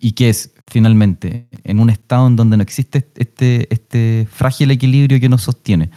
y 0.00 0.12
que 0.12 0.28
es 0.30 0.52
finalmente 0.68 1.48
en 1.64 1.80
un 1.80 1.90
estado 1.90 2.26
en 2.26 2.36
donde 2.36 2.56
no 2.56 2.62
existe 2.62 3.10
este, 3.16 3.72
este 3.72 4.28
frágil 4.30 4.70
equilibrio 4.70 5.18
que 5.20 5.28
nos 5.28 5.42
sostiene 5.42 5.90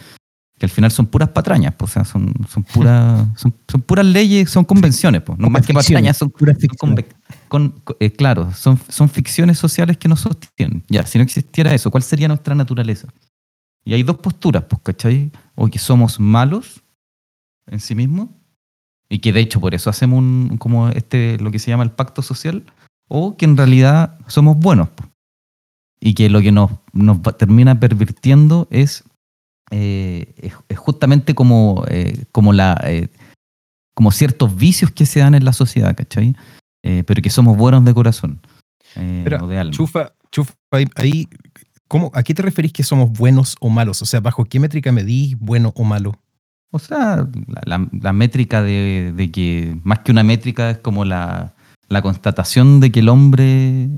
que 0.58 0.66
al 0.66 0.70
final 0.70 0.92
son 0.92 1.06
puras 1.06 1.28
patrañas, 1.30 1.74
pues, 1.76 1.90
o 1.90 1.94
sea, 1.94 2.04
son, 2.04 2.32
son, 2.48 2.62
puras, 2.62 3.26
son, 3.36 3.52
son 3.66 3.80
puras 3.82 4.06
leyes, 4.06 4.48
son 4.48 4.64
convenciones, 4.64 5.20
pues, 5.22 5.36
no 5.36 5.50
más 5.50 5.62
que 5.66 5.72
Ficciones, 5.72 5.86
patrañas, 5.88 6.16
son, 6.16 6.30
pura 6.30 6.52
son 6.52 6.60
ficción. 6.60 6.94
conve- 6.96 7.06
con- 7.48 7.70
con- 7.82 7.96
eh, 7.98 8.12
claro, 8.12 8.52
son, 8.54 8.78
son 8.88 9.08
ficciones 9.08 9.58
sociales 9.58 9.96
que 9.96 10.06
nos 10.08 10.20
sostienen. 10.20 10.84
Ya, 10.88 11.04
si 11.04 11.18
no 11.18 11.24
existiera 11.24 11.74
eso, 11.74 11.90
¿cuál 11.90 12.04
sería 12.04 12.28
nuestra 12.28 12.54
naturaleza? 12.54 13.08
Y 13.84 13.94
hay 13.94 14.04
dos 14.04 14.18
posturas, 14.18 14.62
pues, 14.68 14.80
¿cachai? 14.84 15.32
O 15.56 15.66
que 15.66 15.80
somos 15.80 16.20
malos 16.20 16.81
en 17.66 17.80
sí 17.80 17.94
mismos, 17.94 18.28
y 19.08 19.18
que 19.18 19.32
de 19.32 19.40
hecho 19.40 19.60
por 19.60 19.74
eso 19.74 19.90
hacemos 19.90 20.18
un, 20.18 20.56
como 20.58 20.88
este, 20.88 21.38
lo 21.38 21.50
que 21.50 21.58
se 21.58 21.70
llama 21.70 21.84
el 21.84 21.90
pacto 21.90 22.22
social, 22.22 22.64
o 23.08 23.36
que 23.36 23.44
en 23.44 23.56
realidad 23.56 24.18
somos 24.26 24.56
buenos, 24.58 24.88
y 26.00 26.14
que 26.14 26.28
lo 26.28 26.40
que 26.40 26.52
nos, 26.52 26.70
nos 26.92 27.20
termina 27.36 27.78
pervirtiendo 27.78 28.68
es 28.70 29.04
eh, 29.74 30.34
es, 30.36 30.52
es 30.68 30.78
justamente 30.78 31.34
como, 31.34 31.84
eh, 31.88 32.26
como, 32.30 32.52
la, 32.52 32.78
eh, 32.84 33.08
como 33.94 34.12
ciertos 34.12 34.54
vicios 34.54 34.90
que 34.90 35.06
se 35.06 35.20
dan 35.20 35.34
en 35.34 35.46
la 35.46 35.54
sociedad, 35.54 35.96
¿cachai? 35.96 36.36
Pero 36.82 37.22
que 37.22 37.30
somos 37.30 37.56
buenos 37.56 37.84
de 37.84 37.94
corazón. 37.94 38.40
o 38.96 39.46
de 39.46 39.58
alma. 39.58 39.72
Chufa, 39.72 40.12
chufa, 40.30 40.52
ahí, 40.96 41.28
¿cómo, 41.88 42.10
¿a 42.12 42.22
qué 42.22 42.34
te 42.34 42.42
referís 42.42 42.72
que 42.72 42.82
somos 42.82 43.12
buenos 43.12 43.56
o 43.60 43.70
malos? 43.70 44.02
O 44.02 44.04
sea, 44.04 44.20
¿bajo 44.20 44.44
qué 44.44 44.58
métrica 44.58 44.90
medís 44.92 45.38
bueno 45.38 45.72
o 45.76 45.84
malo? 45.84 46.18
O 46.74 46.78
sea, 46.78 47.28
la, 47.46 47.62
la- 47.78 47.88
la 47.92 48.12
métrica 48.12 48.62
de, 48.62 49.12
de 49.14 49.30
que, 49.30 49.76
más 49.84 50.00
que 50.00 50.10
una 50.10 50.24
métrica, 50.24 50.70
es 50.70 50.78
como 50.78 51.04
la, 51.04 51.54
la 51.88 52.02
constatación 52.02 52.80
de 52.80 52.90
que 52.90 53.00
el 53.00 53.08
hombre 53.10 53.88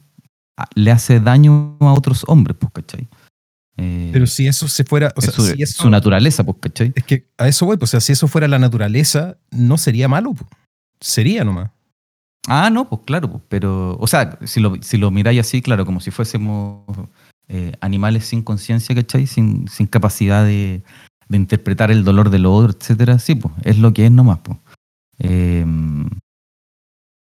ah, 0.57 0.69
le 0.75 0.91
hace 0.91 1.21
daño 1.21 1.77
a 1.81 1.93
otros 1.93 2.25
hombres, 2.27 2.57
pues, 2.59 2.73
¿cachai? 2.73 3.09
Eh, 3.77 4.11
Pero 4.13 4.27
si 4.27 4.47
eso 4.47 4.69
se 4.69 4.85
fuera, 4.85 5.13
o 5.17 5.21
sea, 5.21 5.31
es 5.31 5.35
su, 5.37 5.43
si 5.47 5.63
eso- 5.63 5.83
su 5.85 5.91
naturaleza, 5.91 6.45
pues, 6.45 6.57
¿cachai? 6.61 6.93
es 6.95 7.05
que 7.05 7.27
a 7.39 7.49
eso 7.49 7.65
voy, 7.67 7.77
pues, 7.77 7.91
o 7.91 7.93
sea, 7.93 8.01
si 8.01 8.13
eso 8.13 8.27
fuera 8.29 8.49
la 8.49 8.59
naturaleza, 8.59 9.37
no 9.51 9.79
sería 9.79 10.09
malo, 10.09 10.35
po. 10.35 10.47
sería 11.01 11.45
nomás. 11.45 11.71
Ah, 12.47 12.69
no, 12.71 12.89
pues 12.89 13.03
claro, 13.07 13.31
pues, 13.31 13.43
pero, 13.49 13.97
o 13.99 14.07
sea, 14.07 14.39
si 14.45 14.61
lo, 14.61 14.77
si 14.83 14.99
lo 14.99 15.11
miráis 15.11 15.41
así, 15.41 15.63
claro, 15.63 15.87
como 15.87 16.01
si 16.01 16.11
fuésemos 16.11 16.83
eh, 17.49 17.73
animales 17.81 18.27
sin 18.27 18.43
conciencia, 18.43 18.95
¿cachai? 18.95 19.27
Sin, 19.27 19.67
sin 19.69 19.87
capacidad 19.87 20.45
de, 20.45 20.83
de 21.29 21.37
interpretar 21.37 21.91
el 21.91 22.05
dolor 22.05 22.31
del 22.31 22.47
otro, 22.47 22.77
etcétera, 22.79 23.19
sí, 23.19 23.35
pues, 23.35 23.55
es 23.63 23.79
lo 23.79 23.93
que 23.93 24.07
es 24.07 24.13
nomás, 24.13 24.39
pues. 24.43 24.59
Eh, 25.19 25.65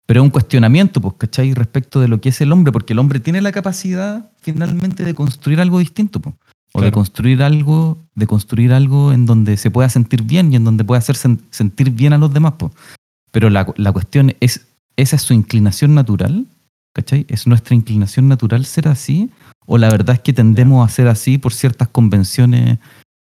pero 0.05 0.22
es 0.22 0.24
un 0.25 0.31
cuestionamiento, 0.31 1.00
pues, 1.00 1.13
¿cachai? 1.17 1.53
Respecto 1.53 2.01
de 2.01 2.08
lo 2.08 2.20
que 2.20 2.29
es 2.29 2.41
el 2.41 2.51
hombre, 2.51 2.72
porque 2.72 2.93
el 2.93 3.00
hombre 3.00 3.20
tiene 3.20 3.39
la 3.41 3.51
capacidad 3.51 4.31
finalmente 4.41 5.05
de 5.05 5.13
construir 5.13 5.62
algo 5.62 5.79
distinto, 5.79 6.20
pues. 6.20 6.36
O 6.74 6.81
de 6.81 6.91
construir 6.91 7.43
algo, 7.43 7.98
de 8.15 8.27
construir 8.27 8.72
algo 8.72 9.12
en 9.12 9.25
donde 9.25 9.58
se 9.58 9.70
pueda 9.72 9.89
sentir 9.89 10.24
bien 10.24 10.53
y 10.53 10.55
en 10.55 10.63
donde 10.63 10.86
pueda 10.86 11.00
hacer 11.00 11.17
sen- 11.17 11.41
sentir 11.50 11.91
bien 11.91 12.13
a 12.13 12.17
los 12.17 12.34
demás, 12.34 12.53
pues. 12.58 12.72
Pero 13.31 13.50
la, 13.50 13.74
la 13.75 13.91
cuestión 13.91 14.34
es, 14.39 14.67
¿esa 14.96 15.17
es 15.17 15.22
su 15.22 15.34
inclinación 15.34 15.93
natural? 15.96 16.46
¿Cachai? 16.93 17.25
¿Es 17.29 17.46
nuestra 17.48 17.75
inclinación 17.75 18.27
natural 18.27 18.65
ser 18.65 18.88
así? 18.88 19.29
¿O 19.65 19.77
la 19.77 19.89
verdad 19.89 20.15
es 20.15 20.22
que 20.22 20.34
tendemos 20.34 20.86
a 20.86 20.93
ser 20.93 21.08
así 21.08 21.38
por 21.38 21.53
ciertas 21.53 21.88
convenciones 21.89 22.79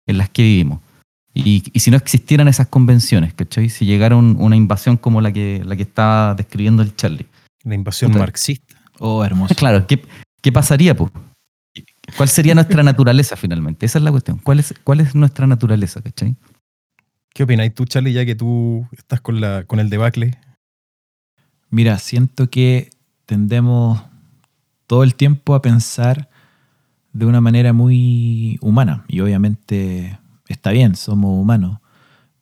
en 0.10 0.18
las 0.18 0.30
que 0.30 0.42
vivimos? 0.44 0.80
Y, 1.34 1.64
y 1.72 1.80
si 1.80 1.92
no 1.92 1.98
existieran 1.98 2.48
esas 2.48 2.68
convenciones, 2.68 3.34
¿cachai? 3.34 3.70
Si 3.70 3.86
llegara 3.86 4.16
un- 4.16 4.36
una 4.40 4.56
invasión 4.56 4.98
como 4.98 5.22
la 5.22 5.32
que, 5.32 5.62
la 5.66 5.76
que 5.76 5.84
estaba 5.84 6.34
describiendo 6.36 6.82
el 6.82 6.96
Charlie. 6.96 7.28
La 7.64 7.76
invasión 7.76 8.12
Puta. 8.12 8.20
marxista. 8.24 8.76
Oh, 9.00 9.24
hermoso. 9.24 9.54
Claro, 9.58 9.86
¿qué, 9.88 10.02
qué 10.42 10.52
pasaría, 10.52 10.96
pues? 10.96 11.12
¿Cuál 12.18 12.28
sería 12.30 12.56
nuestra 12.56 12.82
naturaleza 12.84 13.36
finalmente? 13.36 13.86
Esa 13.86 14.00
es 14.00 14.04
la 14.04 14.12
cuestión. 14.12 14.40
¿Cuál 14.40 14.60
es, 14.60 14.74
cuál 14.84 15.00
es 15.02 15.14
nuestra 15.16 15.46
naturaleza, 15.48 16.02
cachai? 16.02 16.36
¿Qué 17.34 17.44
opinas 17.44 17.72
tú, 17.76 17.86
Charlie, 17.86 18.12
ya 18.12 18.26
que 18.26 18.36
tú 18.36 18.88
estás 18.92 19.22
con, 19.22 19.40
la, 19.40 19.64
con 19.66 19.80
el 19.80 19.90
debacle? 19.90 20.38
Mira, 21.70 22.00
siento 22.00 22.50
que 22.50 22.90
tendemos 23.28 24.02
todo 24.88 25.04
el 25.04 25.14
tiempo 25.14 25.54
a 25.54 25.62
pensar 25.62 26.29
de 27.14 27.26
una 27.26 27.42
manera 27.42 27.74
muy 27.74 28.58
humana. 28.62 29.06
Y 29.08 29.20
obviamente 29.22 30.20
está 30.48 30.72
bien, 30.72 30.96
somos 30.96 31.40
humanos. 31.40 31.80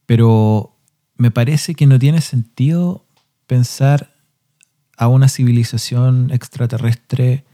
Pero 0.06 0.76
me 1.18 1.32
parece 1.32 1.76
que 1.76 1.88
no 1.88 2.00
tiene 2.00 2.22
sentido 2.22 3.06
pensar 3.46 4.14
a 4.98 5.08
una 5.08 5.30
civilización 5.30 6.32
extraterrestre 6.32 7.46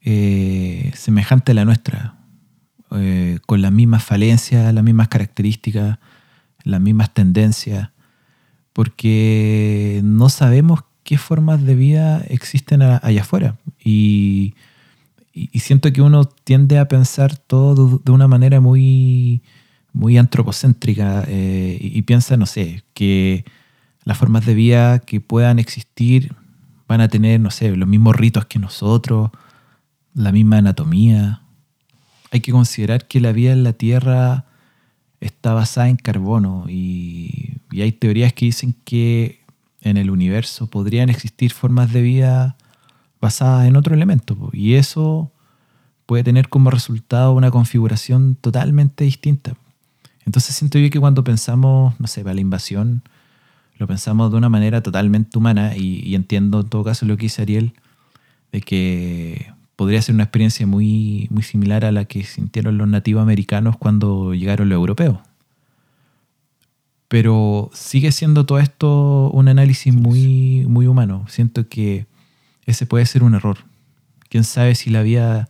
eh, 0.00 0.92
semejante 0.94 1.52
a 1.52 1.54
la 1.54 1.64
nuestra, 1.64 2.18
eh, 2.92 3.38
con 3.46 3.62
las 3.62 3.72
mismas 3.72 4.04
falencias, 4.04 4.72
las 4.72 4.84
mismas 4.84 5.08
características, 5.08 5.98
las 6.64 6.80
mismas 6.80 7.12
tendencias, 7.14 7.90
porque 8.72 10.00
no 10.04 10.28
sabemos 10.28 10.84
qué 11.02 11.18
formas 11.18 11.64
de 11.64 11.74
vida 11.74 12.22
existen 12.28 12.82
allá 12.82 13.20
afuera. 13.20 13.56
Y, 13.82 14.54
y- 15.52 15.58
siento 15.60 15.92
que 15.92 16.02
uno 16.02 16.24
tiende 16.24 16.78
a 16.78 16.88
pensar 16.88 17.36
todo 17.36 17.88
de- 17.88 17.98
de 18.04 18.12
una 18.12 18.26
manera 18.28 18.60
muy, 18.60 19.42
muy 19.92 20.16
antropocéntrica 20.18 21.24
eh, 21.28 21.78
y, 21.80 21.98
y 21.98 22.02
piensa, 22.02 22.36
no 22.36 22.46
sé, 22.46 22.82
que 22.94 23.44
las 24.04 24.16
formas 24.18 24.46
de 24.46 24.54
vida 24.54 24.98
que 25.00 25.20
puedan 25.20 25.58
existir 25.58 26.34
van 26.88 27.00
a 27.00 27.08
tener, 27.08 27.40
no 27.40 27.50
sé, 27.50 27.74
los 27.76 27.88
mismos 27.88 28.14
ritos 28.16 28.46
que 28.46 28.58
nosotros, 28.58 29.30
la 30.14 30.32
misma 30.32 30.58
anatomía. 30.58 31.42
Hay 32.30 32.40
que 32.40 32.52
considerar 32.52 33.06
que 33.06 33.20
la 33.20 33.32
vida 33.32 33.52
en 33.52 33.62
la 33.64 33.72
Tierra 33.72 34.44
está 35.20 35.52
basada 35.54 35.88
en 35.88 35.96
carbono 35.96 36.66
y, 36.68 37.58
y 37.72 37.80
hay 37.82 37.92
teorías 37.92 38.32
que 38.32 38.46
dicen 38.46 38.74
que 38.84 39.40
en 39.80 39.96
el 39.96 40.10
universo 40.10 40.68
podrían 40.68 41.08
existir 41.10 41.52
formas 41.52 41.92
de 41.92 42.02
vida 42.02 42.56
basadas 43.20 43.66
en 43.66 43.76
otro 43.76 43.94
elemento 43.94 44.50
y 44.52 44.74
eso 44.74 45.30
puede 46.06 46.24
tener 46.24 46.48
como 46.48 46.70
resultado 46.70 47.32
una 47.32 47.50
configuración 47.50 48.36
totalmente 48.36 49.04
distinta. 49.04 49.54
Entonces 50.24 50.54
siento 50.54 50.78
yo 50.78 50.90
que 50.90 51.00
cuando 51.00 51.24
pensamos, 51.24 51.98
no 52.00 52.06
sé, 52.06 52.22
para 52.22 52.34
la 52.34 52.40
invasión, 52.40 53.02
lo 53.76 53.86
pensamos 53.86 54.30
de 54.30 54.36
una 54.36 54.48
manera 54.48 54.82
totalmente 54.82 55.38
humana 55.38 55.76
y, 55.76 56.00
y 56.04 56.14
entiendo 56.14 56.60
en 56.60 56.68
todo 56.68 56.84
caso 56.84 57.06
lo 57.06 57.16
que 57.16 57.22
dice 57.22 57.42
Ariel, 57.42 57.74
de 58.52 58.60
que 58.60 59.52
podría 59.76 60.00
ser 60.00 60.14
una 60.14 60.24
experiencia 60.24 60.66
muy, 60.66 61.28
muy 61.30 61.42
similar 61.42 61.84
a 61.84 61.92
la 61.92 62.06
que 62.06 62.24
sintieron 62.24 62.78
los 62.78 62.88
nativos 62.88 63.22
americanos 63.22 63.76
cuando 63.76 64.34
llegaron 64.34 64.68
los 64.68 64.76
europeos. 64.76 65.18
Pero 67.08 67.70
sigue 67.72 68.10
siendo 68.10 68.46
todo 68.46 68.58
esto 68.58 69.30
un 69.30 69.48
análisis 69.48 69.94
muy, 69.94 70.64
muy 70.66 70.86
humano. 70.86 71.24
Siento 71.28 71.68
que 71.68 72.06
ese 72.66 72.86
puede 72.86 73.06
ser 73.06 73.22
un 73.22 73.34
error. 73.34 73.58
Quién 74.28 74.44
sabe 74.44 74.74
si 74.74 74.90
la 74.90 75.02
vida, 75.02 75.48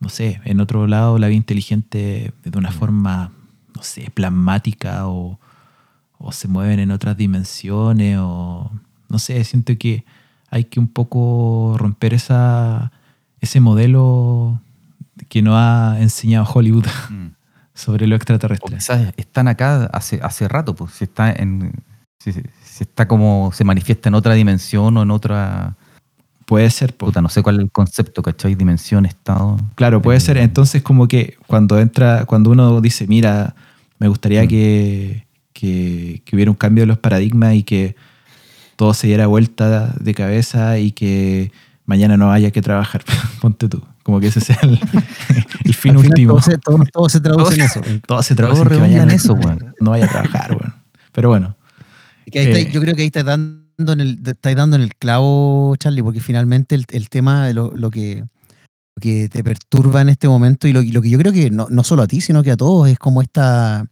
no 0.00 0.08
sé, 0.08 0.40
en 0.44 0.60
otro 0.60 0.86
lado, 0.86 1.18
la 1.18 1.28
vida 1.28 1.36
inteligente 1.36 2.32
de 2.44 2.58
una 2.58 2.70
forma, 2.70 3.32
no 3.74 3.82
sé, 3.82 4.10
plasmática 4.10 5.06
o, 5.08 5.38
o 6.18 6.32
se 6.32 6.48
mueven 6.48 6.78
en 6.80 6.90
otras 6.90 7.16
dimensiones 7.16 8.18
o 8.20 8.70
no 9.08 9.18
sé, 9.18 9.42
siento 9.44 9.76
que 9.78 10.04
hay 10.50 10.64
que 10.64 10.78
un 10.80 10.88
poco 10.88 11.74
romper 11.78 12.14
esa, 12.14 12.92
ese 13.40 13.60
modelo 13.60 14.60
que 15.28 15.42
nos 15.42 15.54
ha 15.56 15.96
enseñado 16.00 16.46
Hollywood 16.52 16.86
Mm. 17.10 17.28
sobre 17.74 18.06
lo 18.06 18.14
O 18.14 18.16
extraterrestre. 18.16 18.76
quizás 18.76 19.12
están 19.16 19.48
acá 19.48 19.84
hace, 19.92 20.20
hace 20.22 20.48
rato, 20.48 20.74
pues. 20.74 20.92
Si 20.92 21.04
está 21.04 21.30
en. 21.32 21.72
Si- 22.18 22.32
si 22.32 22.82
está 22.84 23.06
como. 23.08 23.50
se 23.52 23.64
manifiesta 23.64 24.08
en 24.08 24.14
otra 24.14 24.34
dimensión 24.34 24.96
o 24.96 25.02
en 25.02 25.10
otra. 25.10 25.76
Puede 26.46 26.70
ser, 26.70 26.96
po. 26.96 27.06
Puta, 27.06 27.20
no 27.20 27.28
sé 27.28 27.42
cuál 27.42 27.56
es 27.56 27.62
el 27.62 27.70
concepto, 27.70 28.22
¿cachai? 28.22 28.54
Dimensión, 28.54 29.04
estado. 29.04 29.58
Claro, 29.74 30.00
puede 30.00 30.20
ser. 30.20 30.36
Eh, 30.38 30.42
Entonces, 30.42 30.80
como 30.82 31.08
que 31.08 31.36
cuando 31.46 31.78
entra, 31.78 32.24
cuando 32.24 32.50
uno 32.50 32.80
dice, 32.80 33.06
mira, 33.06 33.54
me 33.98 34.08
gustaría 34.08 34.44
Mm. 34.44 34.48
que, 34.48 35.26
que- 35.52 36.22
que 36.24 36.36
hubiera 36.36 36.50
un 36.50 36.56
cambio 36.56 36.82
de 36.82 36.86
los 36.86 36.98
paradigmas 36.98 37.54
y 37.54 37.62
que 37.64 37.96
todo 38.76 38.94
se 38.94 39.06
diera 39.08 39.26
vuelta 39.26 39.92
de 39.98 40.14
cabeza 40.14 40.78
y 40.78 40.92
que 40.92 41.50
mañana 41.84 42.16
no 42.16 42.30
haya 42.30 42.50
que 42.52 42.62
trabajar. 42.62 43.02
Ponte 43.40 43.68
tú. 43.68 43.82
Como 44.04 44.20
que 44.20 44.28
ese 44.28 44.40
sea 44.40 44.58
el, 44.62 44.78
el 45.64 45.74
fin 45.74 45.96
último. 45.96 46.34
Todo 46.34 46.42
se, 46.42 46.58
todo- 46.58 46.84
todo 46.92 47.08
se 47.08 47.20
traduce 47.20 47.54
en 47.56 47.60
eso. 47.62 47.80
Todo 48.06 48.22
se 48.22 48.36
traduce 48.36 48.62
Todo 48.62 48.62
en 48.62 48.68
que 48.68 48.74
redunda 48.76 48.86
en 48.86 48.92
mañana 49.00 49.14
eso, 49.14 49.32
weón. 49.34 49.74
no 49.80 49.90
vaya 49.90 50.04
a 50.04 50.08
trabajar, 50.08 50.50
weón. 50.52 50.74
Pero 51.10 51.28
bueno, 51.30 51.56
Que 52.30 52.38
ahí 52.38 52.46
está- 52.46 52.58
Eh. 52.60 52.70
yo 52.72 52.80
creo 52.80 52.94
que 52.94 53.00
ahí 53.02 53.06
está 53.08 53.24
dando 53.24 53.65
en 53.78 54.00
el, 54.00 54.20
está 54.24 54.54
dando 54.54 54.76
en 54.76 54.82
el 54.82 54.94
clavo, 54.94 55.76
Charlie, 55.76 56.02
porque 56.02 56.20
finalmente 56.20 56.74
el, 56.74 56.84
el 56.90 57.08
tema 57.08 57.46
de 57.46 57.54
lo, 57.54 57.72
lo 57.74 57.90
que, 57.90 58.20
lo 58.20 59.00
que 59.00 59.28
te 59.28 59.44
perturba 59.44 60.00
en 60.00 60.08
este 60.08 60.28
momento 60.28 60.68
y 60.68 60.72
lo, 60.72 60.82
y 60.82 60.92
lo 60.92 61.02
que 61.02 61.10
yo 61.10 61.18
creo 61.18 61.32
que 61.32 61.50
no, 61.50 61.68
no 61.70 61.84
solo 61.84 62.02
a 62.02 62.06
ti, 62.06 62.20
sino 62.20 62.42
que 62.42 62.50
a 62.50 62.56
todos 62.56 62.88
es 62.88 62.98
como 62.98 63.22
esta, 63.22 63.86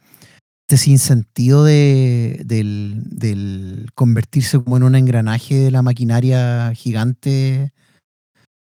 este 0.69 0.83
sinsentido 0.83 1.65
de, 1.65 2.41
del, 2.45 3.03
del 3.05 3.91
convertirse 3.95 4.59
como 4.59 4.79
en 4.79 4.85
un 4.85 4.95
engranaje 4.95 5.57
de 5.57 5.71
la 5.71 5.83
maquinaria 5.83 6.73
gigante 6.75 7.73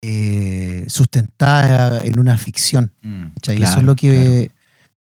eh, 0.03 0.85
sustentada 0.87 2.03
en 2.03 2.19
una 2.19 2.37
ficción. 2.37 2.91
Mm. 3.01 3.25
Claro, 3.41 3.63
Eso 3.63 3.77
es 3.79 3.83
lo 3.83 3.95
que, 3.95 4.51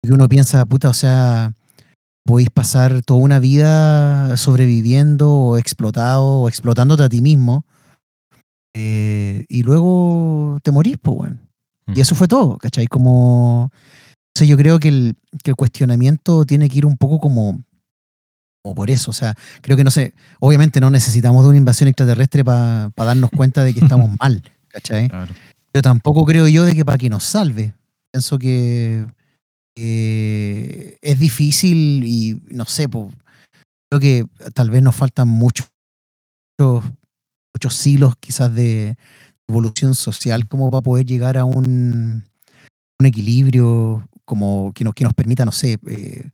que 0.02 0.12
uno 0.12 0.28
piensa, 0.28 0.64
puta, 0.64 0.88
o 0.88 0.94
sea, 0.94 1.54
podéis 2.30 2.50
pasar 2.50 3.02
toda 3.02 3.20
una 3.20 3.40
vida 3.40 4.36
sobreviviendo 4.36 5.30
o 5.32 5.58
explotado 5.58 6.42
o 6.42 6.48
explotándote 6.48 7.02
a 7.02 7.08
ti 7.08 7.20
mismo 7.20 7.64
eh, 8.74 9.44
y 9.48 9.62
luego 9.62 10.58
te 10.62 10.70
morís, 10.70 10.96
pues, 11.02 11.16
bueno. 11.16 11.38
Mm. 11.86 11.92
Y 11.96 12.00
eso 12.00 12.14
fue 12.14 12.28
todo, 12.28 12.56
¿cachai? 12.58 12.86
Como, 12.86 13.64
o 13.64 13.70
sea, 14.34 14.46
yo 14.46 14.56
creo 14.56 14.78
que 14.78 14.88
el, 14.88 15.16
que 15.42 15.50
el 15.50 15.56
cuestionamiento 15.56 16.44
tiene 16.44 16.68
que 16.68 16.78
ir 16.78 16.86
un 16.86 16.96
poco 16.96 17.18
como, 17.18 17.64
como 18.62 18.74
por 18.74 18.90
eso, 18.90 19.10
o 19.10 19.14
sea, 19.14 19.34
creo 19.60 19.76
que 19.76 19.84
no 19.84 19.90
sé, 19.90 20.14
obviamente 20.38 20.80
no 20.80 20.90
necesitamos 20.90 21.42
de 21.42 21.48
una 21.48 21.58
invasión 21.58 21.88
extraterrestre 21.88 22.44
para 22.44 22.92
darnos 22.96 23.30
cuenta 23.30 23.64
de 23.64 23.74
que 23.74 23.80
estamos 23.80 24.10
mal, 24.20 24.42
¿cachai? 24.68 25.08
Claro. 25.08 25.32
Pero 25.72 25.82
tampoco 25.82 26.24
creo 26.24 26.46
yo 26.48 26.64
de 26.64 26.74
que 26.74 26.84
para 26.84 26.98
que 26.98 27.10
nos 27.10 27.24
salve. 27.24 27.74
Pienso 28.12 28.38
que 28.38 29.06
eh, 29.76 30.98
es 31.00 31.18
difícil 31.18 32.04
y 32.04 32.42
no 32.50 32.64
sé, 32.66 32.88
po, 32.88 33.12
creo 33.90 34.00
que 34.00 34.26
tal 34.54 34.70
vez 34.70 34.82
nos 34.82 34.96
faltan 34.96 35.28
muchos 35.28 35.68
muchos 37.54 37.74
siglos 37.74 38.14
quizás 38.20 38.54
de 38.54 38.96
evolución 39.48 39.94
social 39.94 40.46
como 40.46 40.70
para 40.70 40.82
poder 40.82 41.06
llegar 41.06 41.38
a 41.38 41.44
un, 41.44 42.24
equilibrio 43.02 44.06
como 44.26 44.72
que 44.74 44.84
nos, 44.84 44.94
que 44.94 45.04
nos 45.04 45.14
permita, 45.14 45.44
no 45.46 45.52
sé, 45.52 45.78
eh, 45.88 46.30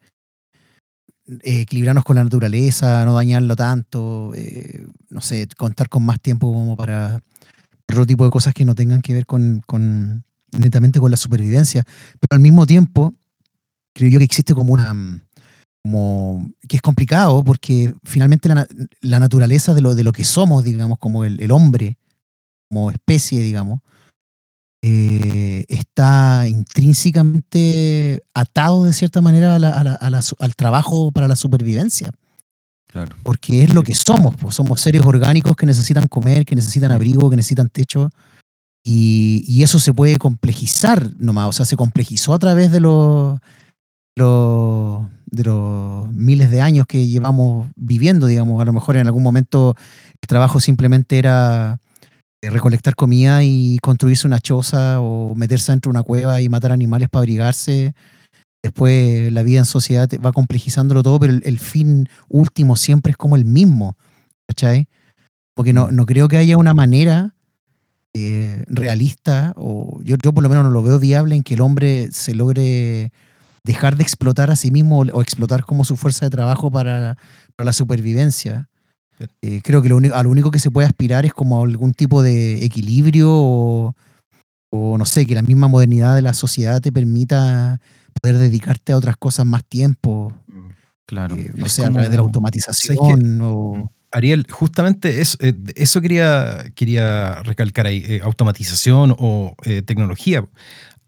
equilibrarnos 1.43 2.05
con 2.05 2.17
la 2.17 2.25
naturaleza, 2.25 3.05
no 3.05 3.15
dañarlo 3.15 3.55
tanto, 3.55 4.33
eh, 4.35 4.87
no 5.09 5.21
sé, 5.21 5.49
contar 5.57 5.89
con 5.89 6.05
más 6.05 6.21
tiempo 6.21 6.53
como 6.53 6.77
para 6.77 7.23
otro 7.89 8.05
tipo 8.05 8.25
de 8.25 8.31
cosas 8.31 8.53
que 8.53 8.65
no 8.65 8.75
tengan 8.75 9.01
que 9.01 9.15
ver 9.15 9.27
con 9.27 9.63
netamente 10.53 11.01
con 11.01 11.11
la 11.11 11.17
supervivencia. 11.17 11.85
Pero 12.21 12.37
al 12.37 12.41
mismo 12.41 12.67
tiempo, 12.67 13.15
creo 13.97 14.11
yo 14.11 14.19
que 14.19 14.25
existe 14.27 14.55
como 14.55 14.75
una 14.75 14.93
mm, 14.93 15.21
como 15.83 16.51
que 16.69 16.77
es 16.77 16.83
complicado 16.83 17.43
porque 17.45 17.95
finalmente 18.05 18.49
la, 18.49 18.67
la 19.01 19.21
naturaleza 19.21 19.73
de 19.73 19.81
lo, 19.81 19.95
de 19.95 20.05
lo 20.05 20.13
que 20.13 20.25
somos, 20.25 20.65
digamos, 20.65 20.99
como 20.99 21.25
el, 21.25 21.41
el 21.41 21.51
hombre, 21.51 21.97
como 22.69 22.91
especie, 22.91 23.41
digamos, 23.41 23.81
eh, 24.83 25.65
está 25.69 26.47
intrínsecamente 26.49 28.23
atado 28.35 28.85
de 28.85 28.93
cierta 28.93 29.21
manera 29.21 29.57
a 29.57 29.59
la- 29.59 29.71
a 29.71 29.85
la- 29.85 29.95
a 29.95 30.11
la 30.11 30.21
al 30.39 30.55
trabajo 30.55 31.11
para 31.13 31.29
la 31.29 31.37
supervivencia 31.37 32.11
Claro. 32.89 33.17
porque 33.23 33.63
es 33.65 33.75
lo 33.75 33.83
que 33.83 33.95
somos, 33.95 34.35
pues 34.37 34.55
somos 34.55 34.81
seres 34.81 35.03
orgánicos 35.05 35.57
que 35.57 35.67
necesitan 35.67 36.07
comer, 36.09 36.45
que 36.47 36.55
necesitan 36.57 36.93
abrigo, 36.93 37.29
que 37.31 37.37
necesitan 37.37 37.69
techo, 37.69 38.11
y, 38.85 39.45
y 39.49 39.63
eso 39.65 39.79
se 39.81 39.93
puede 39.93 40.17
complejizar 40.19 41.11
nomás, 41.19 41.49
o 41.49 41.53
sea, 41.53 41.67
se 41.67 41.77
complejizó 41.77 42.33
a 42.35 42.39
través 42.39 42.71
de 42.71 42.81
los, 42.81 43.39
de 44.17 45.45
los 45.45 46.11
miles 46.13 46.51
de 46.51 46.63
años 46.63 46.87
que 46.87 47.07
llevamos 47.07 47.69
viviendo, 47.77 48.27
digamos, 48.27 48.61
a 48.63 48.65
lo 48.65 48.73
mejor 48.73 48.97
en 48.97 49.07
algún 49.07 49.23
momento 49.23 49.75
el 50.23 50.29
trabajo 50.29 50.59
simplemente 50.61 51.19
era 51.19 51.79
eh, 52.41 52.51
recolectar 52.51 52.95
comida 52.95 53.45
y 53.45 53.79
construirse 53.83 54.27
una 54.27 54.41
choza 54.41 55.01
o 55.01 55.35
meterse 55.35 55.73
dentro 55.73 55.91
de 55.91 55.99
una 55.99 56.03
cueva 56.03 56.41
y 56.41 56.49
matar 56.49 56.73
animales 56.73 57.11
para 57.11 57.21
abrigarse. 57.21 57.95
Después 58.63 59.31
la 59.33 59.43
vida 59.43 59.59
en 59.59 59.67
sociedad 59.67 60.09
va 60.25 60.33
complejizándolo 60.33 61.03
todo, 61.03 61.21
pero 61.21 61.35
el, 61.35 61.43
el 61.45 61.59
fin 61.59 62.09
último 62.29 62.77
siempre 62.77 63.11
es 63.11 63.17
como 63.17 63.37
el 63.37 63.45
mismo, 63.45 63.97
¿cachai? 64.49 64.89
Porque 65.55 65.73
no, 65.73 65.93
no 65.93 66.07
creo 66.07 66.29
que 66.29 66.39
haya 66.39 66.57
una 66.57 66.75
manera 66.75 67.35
eh, 68.15 68.65
realista, 68.69 69.53
o 69.57 70.01
yo, 70.03 70.17
yo 70.17 70.33
por 70.33 70.43
lo 70.43 70.49
menos 70.49 70.65
no 70.65 70.71
lo 70.71 70.83
veo 70.83 70.99
viable 70.99 71.37
en 71.37 71.43
que 71.43 71.55
el 71.55 71.61
hombre 71.61 72.09
se 72.13 72.35
logre 72.35 73.13
dejar 73.67 73.97
de 73.97 74.03
explotar 74.03 74.51
a 74.51 74.57
sí 74.57 74.71
mismo 74.71 75.01
o, 75.01 75.05
o 75.13 75.21
explotar 75.21 75.65
como 75.65 75.85
su 75.85 75.97
fuerza 75.97 76.25
de 76.27 76.31
trabajo 76.31 76.71
para, 76.71 77.17
para 77.57 77.67
la 77.67 77.73
supervivencia. 77.73 78.69
Eh, 79.43 79.61
creo 79.63 79.83
que 79.83 79.89
lo 79.89 79.97
único, 79.97 80.15
a 80.15 80.23
lo 80.23 80.31
único 80.31 80.51
que 80.51 80.59
se 80.59 80.71
puede 80.71 80.87
aspirar 80.87 81.27
es 81.27 81.35
como 81.35 81.61
a 81.61 81.65
algún 81.65 81.93
tipo 81.93 82.23
de 82.23 82.65
equilibrio 82.65 83.29
o, 83.31 83.95
o 84.71 84.99
no 84.99 85.05
sé, 85.05 85.27
que 85.27 85.35
la 85.35 85.43
misma 85.43 85.69
modernidad 85.69 86.15
de 86.15 86.23
la 86.23 86.35
sociedad 86.35 86.81
te 86.81 86.93
permita 86.93 87.81
poder 88.21 88.39
dedicarte 88.39 88.93
a 88.93 88.97
otras 88.97 89.17
cosas 89.17 89.45
más 89.47 89.65
tiempo, 89.65 90.33
Claro. 91.07 91.37
eh, 91.37 91.51
no 91.55 91.67
Es 91.67 91.73
sé, 91.73 91.85
a 91.85 91.91
través 91.91 92.11
de 92.11 92.17
la 92.17 92.23
¿sabes 92.23 92.27
automatización 92.27 93.41
o... 93.43 93.93
Ariel, 94.13 94.47
justamente 94.51 95.21
eso, 95.21 95.37
eh, 95.41 95.55
eso 95.75 96.01
quería, 96.01 96.65
quería 96.75 97.43
recalcar 97.43 97.87
ahí, 97.87 98.03
eh, 98.07 98.21
automatización 98.23 99.15
o 99.19 99.55
eh, 99.65 99.83
tecnología. 99.83 100.47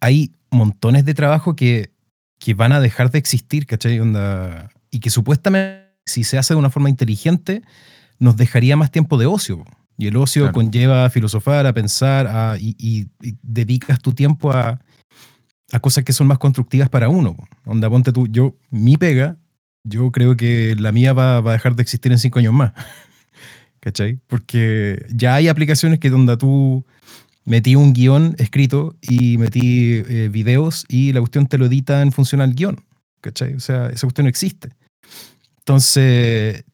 Hay 0.00 0.32
montones 0.50 1.04
de 1.04 1.14
trabajo 1.14 1.56
que, 1.56 1.90
que 2.38 2.54
van 2.54 2.72
a 2.72 2.80
dejar 2.80 3.10
de 3.10 3.18
existir, 3.18 3.66
¿cachai? 3.66 3.98
Onda, 4.00 4.70
y 4.90 5.00
que 5.00 5.10
supuestamente, 5.10 5.88
si 6.06 6.24
se 6.24 6.38
hace 6.38 6.54
de 6.54 6.58
una 6.58 6.70
forma 6.70 6.88
inteligente, 6.88 7.62
nos 8.18 8.36
dejaría 8.36 8.76
más 8.76 8.90
tiempo 8.90 9.18
de 9.18 9.26
ocio. 9.26 9.64
Y 9.96 10.06
el 10.06 10.16
ocio 10.16 10.42
Claro. 10.42 10.54
conlleva 10.54 11.04
a 11.04 11.10
filosofar, 11.10 11.66
a 11.66 11.72
pensar, 11.74 12.26
a- 12.28 12.56
y, 12.58 12.76
y- 12.78 13.08
y 13.20 13.36
dedicas 13.42 14.00
tu 14.00 14.12
tiempo 14.12 14.52
a, 14.52 14.80
a 15.72 15.80
cosas 15.80 16.04
que 16.04 16.12
son 16.12 16.26
más 16.28 16.38
constructivas 16.38 16.88
para 16.88 17.08
uno. 17.08 17.36
Onda, 17.64 17.90
ponte 17.90 18.12
tú, 18.12 18.26
yo, 18.28 18.54
mi 18.70 18.96
pega, 18.96 19.36
yo 19.84 20.10
creo 20.12 20.36
que 20.36 20.76
la 20.78 20.92
mía 20.92 21.12
va, 21.12 21.40
va 21.40 21.50
a 21.50 21.54
dejar 21.54 21.74
de 21.74 21.82
existir 21.82 22.12
en 22.12 22.18
cinco 22.18 22.38
años 22.38 22.54
más. 22.54 22.72
¿Cachai? 23.80 24.18
Porque 24.26 25.04
ya 25.10 25.34
hay 25.34 25.48
aplicaciones 25.48 25.98
que 26.00 26.10
donde 26.10 26.36
tú 26.36 26.84
metí 27.48 27.74
un 27.76 27.92
guion 27.92 28.34
escrito 28.38 28.94
y 29.00 29.38
metí 29.38 30.02
eh, 30.08 30.28
videos 30.30 30.84
y 30.88 31.12
la 31.12 31.20
cuestión 31.20 31.46
te 31.46 31.58
lo 31.58 31.66
edita 31.66 32.02
en 32.02 32.12
función 32.12 32.40
al 32.40 32.54
guion. 32.54 32.84
¿Cachai? 33.20 33.54
O 33.54 33.60
sea, 33.60 33.86
esa 33.88 34.06
cuestión 34.06 34.26
no 34.26 34.28
existe. 34.30 34.68
Entonces, 35.60 36.64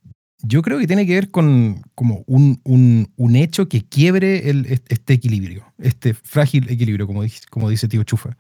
yo 0.43 0.63
creo 0.63 0.79
que 0.79 0.87
tiene 0.87 1.07
que 1.07 1.15
ver 1.15 1.31
con 1.31 1.83
como 1.95 2.23
un, 2.27 2.61
un- 2.65 3.11
un 3.17 3.37
hecho 3.37 3.69
que 3.69 3.83
quiebre 3.83 4.51
el- 4.51 4.67
est- 4.67 4.87
este 4.93 5.15
equilibrio, 5.15 5.65
este 5.79 6.15
frágil 6.15 6.69
equilibrio, 6.71 7.07
como, 7.07 7.23
dice- 7.23 7.43
como 7.51 7.71
dice 7.71 7.89
Tío 7.89 8.03
Chufa. 8.05 8.37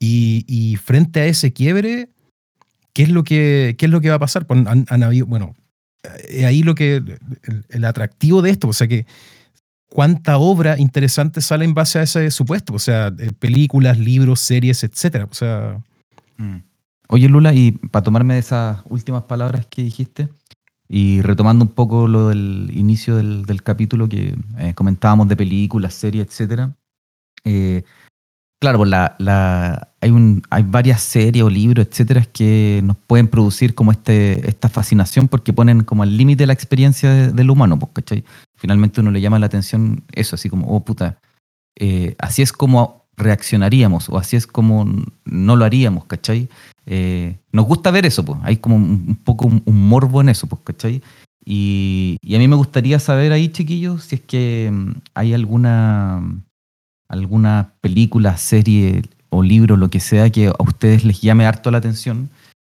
Y, 0.00 0.44
y 0.48 0.76
frente 0.76 1.20
a 1.20 1.26
ese 1.26 1.52
quiebre, 1.52 2.08
¿qué 2.92 3.04
es 3.04 3.08
lo 3.10 3.24
que, 3.24 3.76
qué 3.78 3.86
es 3.86 3.92
lo 3.92 4.00
que 4.00 4.08
va 4.10 4.16
a 4.16 4.20
pasar? 4.20 4.46
Pues 4.46 4.66
han, 4.66 4.84
han 4.88 5.02
habido, 5.02 5.26
bueno, 5.26 5.54
eh, 6.28 6.44
ahí 6.44 6.62
lo 6.62 6.74
que, 6.74 6.96
el, 6.96 7.64
el 7.68 7.84
atractivo 7.84 8.42
de 8.42 8.50
esto, 8.50 8.68
o 8.68 8.72
sea 8.72 8.88
que 8.88 9.06
cuánta 9.88 10.38
obra 10.38 10.78
interesante 10.78 11.40
sale 11.40 11.64
en 11.64 11.74
base 11.74 11.98
a 11.98 12.02
ese 12.02 12.30
supuesto, 12.30 12.74
o 12.74 12.78
sea, 12.78 13.08
eh, 13.18 13.32
películas, 13.38 13.98
libros, 13.98 14.40
series, 14.40 14.84
etcétera. 14.84 15.26
O 15.30 15.34
sea, 15.34 15.80
Mm. 16.36 16.58
Oye, 17.08 17.28
Lula, 17.28 17.52
y 17.54 17.72
para 17.72 18.02
tomarme 18.04 18.34
de 18.34 18.40
esas 18.40 18.80
últimas 18.88 19.22
palabras 19.24 19.66
que 19.66 19.82
dijiste, 19.82 20.28
y 20.88 21.20
retomando 21.22 21.64
un 21.64 21.70
poco 21.72 22.06
lo 22.06 22.28
del 22.28 22.70
inicio 22.74 23.16
del, 23.16 23.44
del 23.44 23.62
capítulo 23.62 24.08
que 24.08 24.36
eh, 24.58 24.72
comentábamos 24.74 25.26
de 25.26 25.34
películas, 25.36 25.94
series, 25.94 26.26
etcétera. 26.28 26.74
eh, 27.44 27.82
claro, 28.60 28.78
pues 28.78 28.90
la, 28.90 29.16
la- 29.18 29.88
hay, 30.00 30.10
un, 30.10 30.42
hay 30.50 30.62
varias 30.64 31.00
series 31.02 31.44
o 31.44 31.50
libros, 31.50 31.86
etcétera, 31.90 32.22
que 32.24 32.82
nos 32.84 32.96
pueden 32.98 33.26
producir 33.26 33.74
como 33.74 33.90
este, 33.90 34.48
esta 34.48 34.68
fascinación 34.68 35.26
porque 35.28 35.52
ponen 35.52 35.82
como 35.82 36.02
al 36.04 36.16
límite 36.16 36.46
la 36.46 36.52
experiencia 36.52 37.10
de- 37.10 37.32
del 37.32 37.50
humano, 37.50 37.78
pues, 37.78 37.90
¿cachai? 37.94 38.24
Finalmente 38.58 39.00
uno 39.00 39.10
le 39.10 39.20
llama 39.20 39.38
la 39.38 39.46
atención 39.46 40.04
eso, 40.12 40.36
así 40.36 40.50
como, 40.50 40.66
oh 40.68 40.84
puta, 40.84 41.18
eh, 41.78 42.16
así 42.18 42.42
es 42.42 42.52
como 42.52 43.06
reaccionaríamos 43.16 44.08
o 44.08 44.18
así 44.18 44.36
es 44.36 44.46
como 44.46 44.86
no 45.24 45.56
lo 45.56 45.64
haríamos, 45.64 46.04
¿cachai? 46.04 46.48
Eh, 46.86 47.38
nos 47.52 47.66
gusta 47.66 47.90
ver 47.90 48.04
eso, 48.04 48.24
pues. 48.24 48.38
Hay 48.42 48.58
como 48.58 48.76
un, 48.76 49.04
un 49.08 49.16
poco 49.16 49.46
un, 49.46 49.62
un 49.64 49.88
morbo 49.88 50.20
en 50.20 50.28
eso, 50.28 50.46
pues, 50.46 50.60
¿cachai? 50.64 51.02
Y, 51.50 52.18
a 52.34 52.38
mí 52.38 52.46
me 52.46 52.56
gustaría 52.56 52.98
saber 52.98 53.32
ahí, 53.32 53.48
chiquillos, 53.48 54.04
si 54.04 54.16
es 54.16 54.20
que 54.20 54.70
mm, 54.70 54.90
hay 55.14 55.32
alguna, 55.32 56.22
alguna 57.08 57.72
película, 57.80 58.36
serie 58.36 59.02
o 59.30 59.42
libro, 59.42 59.78
lo 59.78 59.88
que 59.88 59.98
sea, 59.98 60.28
que 60.28 60.48
a 60.48 60.62
ustedes 60.62 61.04
les 61.04 61.22
llame 61.22 61.46
harto 61.46 61.70
la 61.70 61.78
atención, 61.78 62.28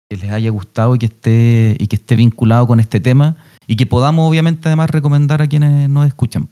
que 0.09 0.17
les 0.17 0.31
haya 0.31 0.51
gustado 0.51 0.95
y 0.95 1.01
que 1.01 1.07
esté, 1.07 1.77
y 1.81 1.89
que 1.89 1.97
esté 1.97 2.15
vinculado 2.15 2.69
con 2.69 2.79
este 2.79 3.01
tema 3.01 3.37
y 3.69 3.77
que 3.77 3.87
podamos, 3.87 4.29
obviamente, 4.29 4.67
además 4.69 4.91
recomendar 4.91 5.43
a 5.43 5.47
quienes 5.47 5.91
nos 5.91 6.07
escuchan. 6.07 6.49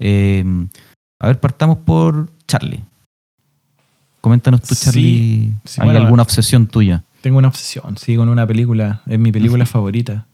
Eh, 0.00 0.44
a 1.20 1.28
ver, 1.28 1.38
partamos 1.38 1.78
por 1.78 2.28
Charlie. 2.48 2.82
Coméntanos 4.20 4.62
tú, 4.62 4.74
Charlie, 4.74 5.54
sí, 5.64 5.80
¿hay 5.80 5.86
bueno, 5.86 6.00
alguna 6.00 6.24
obsesión 6.24 6.66
tuya? 6.66 7.04
Tengo 7.20 7.38
una 7.38 7.46
obsesión, 7.46 7.96
sí, 7.96 8.16
con 8.16 8.28
una 8.28 8.44
película. 8.48 9.02
Es 9.06 9.16
mi 9.16 9.30
película 9.30 9.64
favorita. 9.66 10.26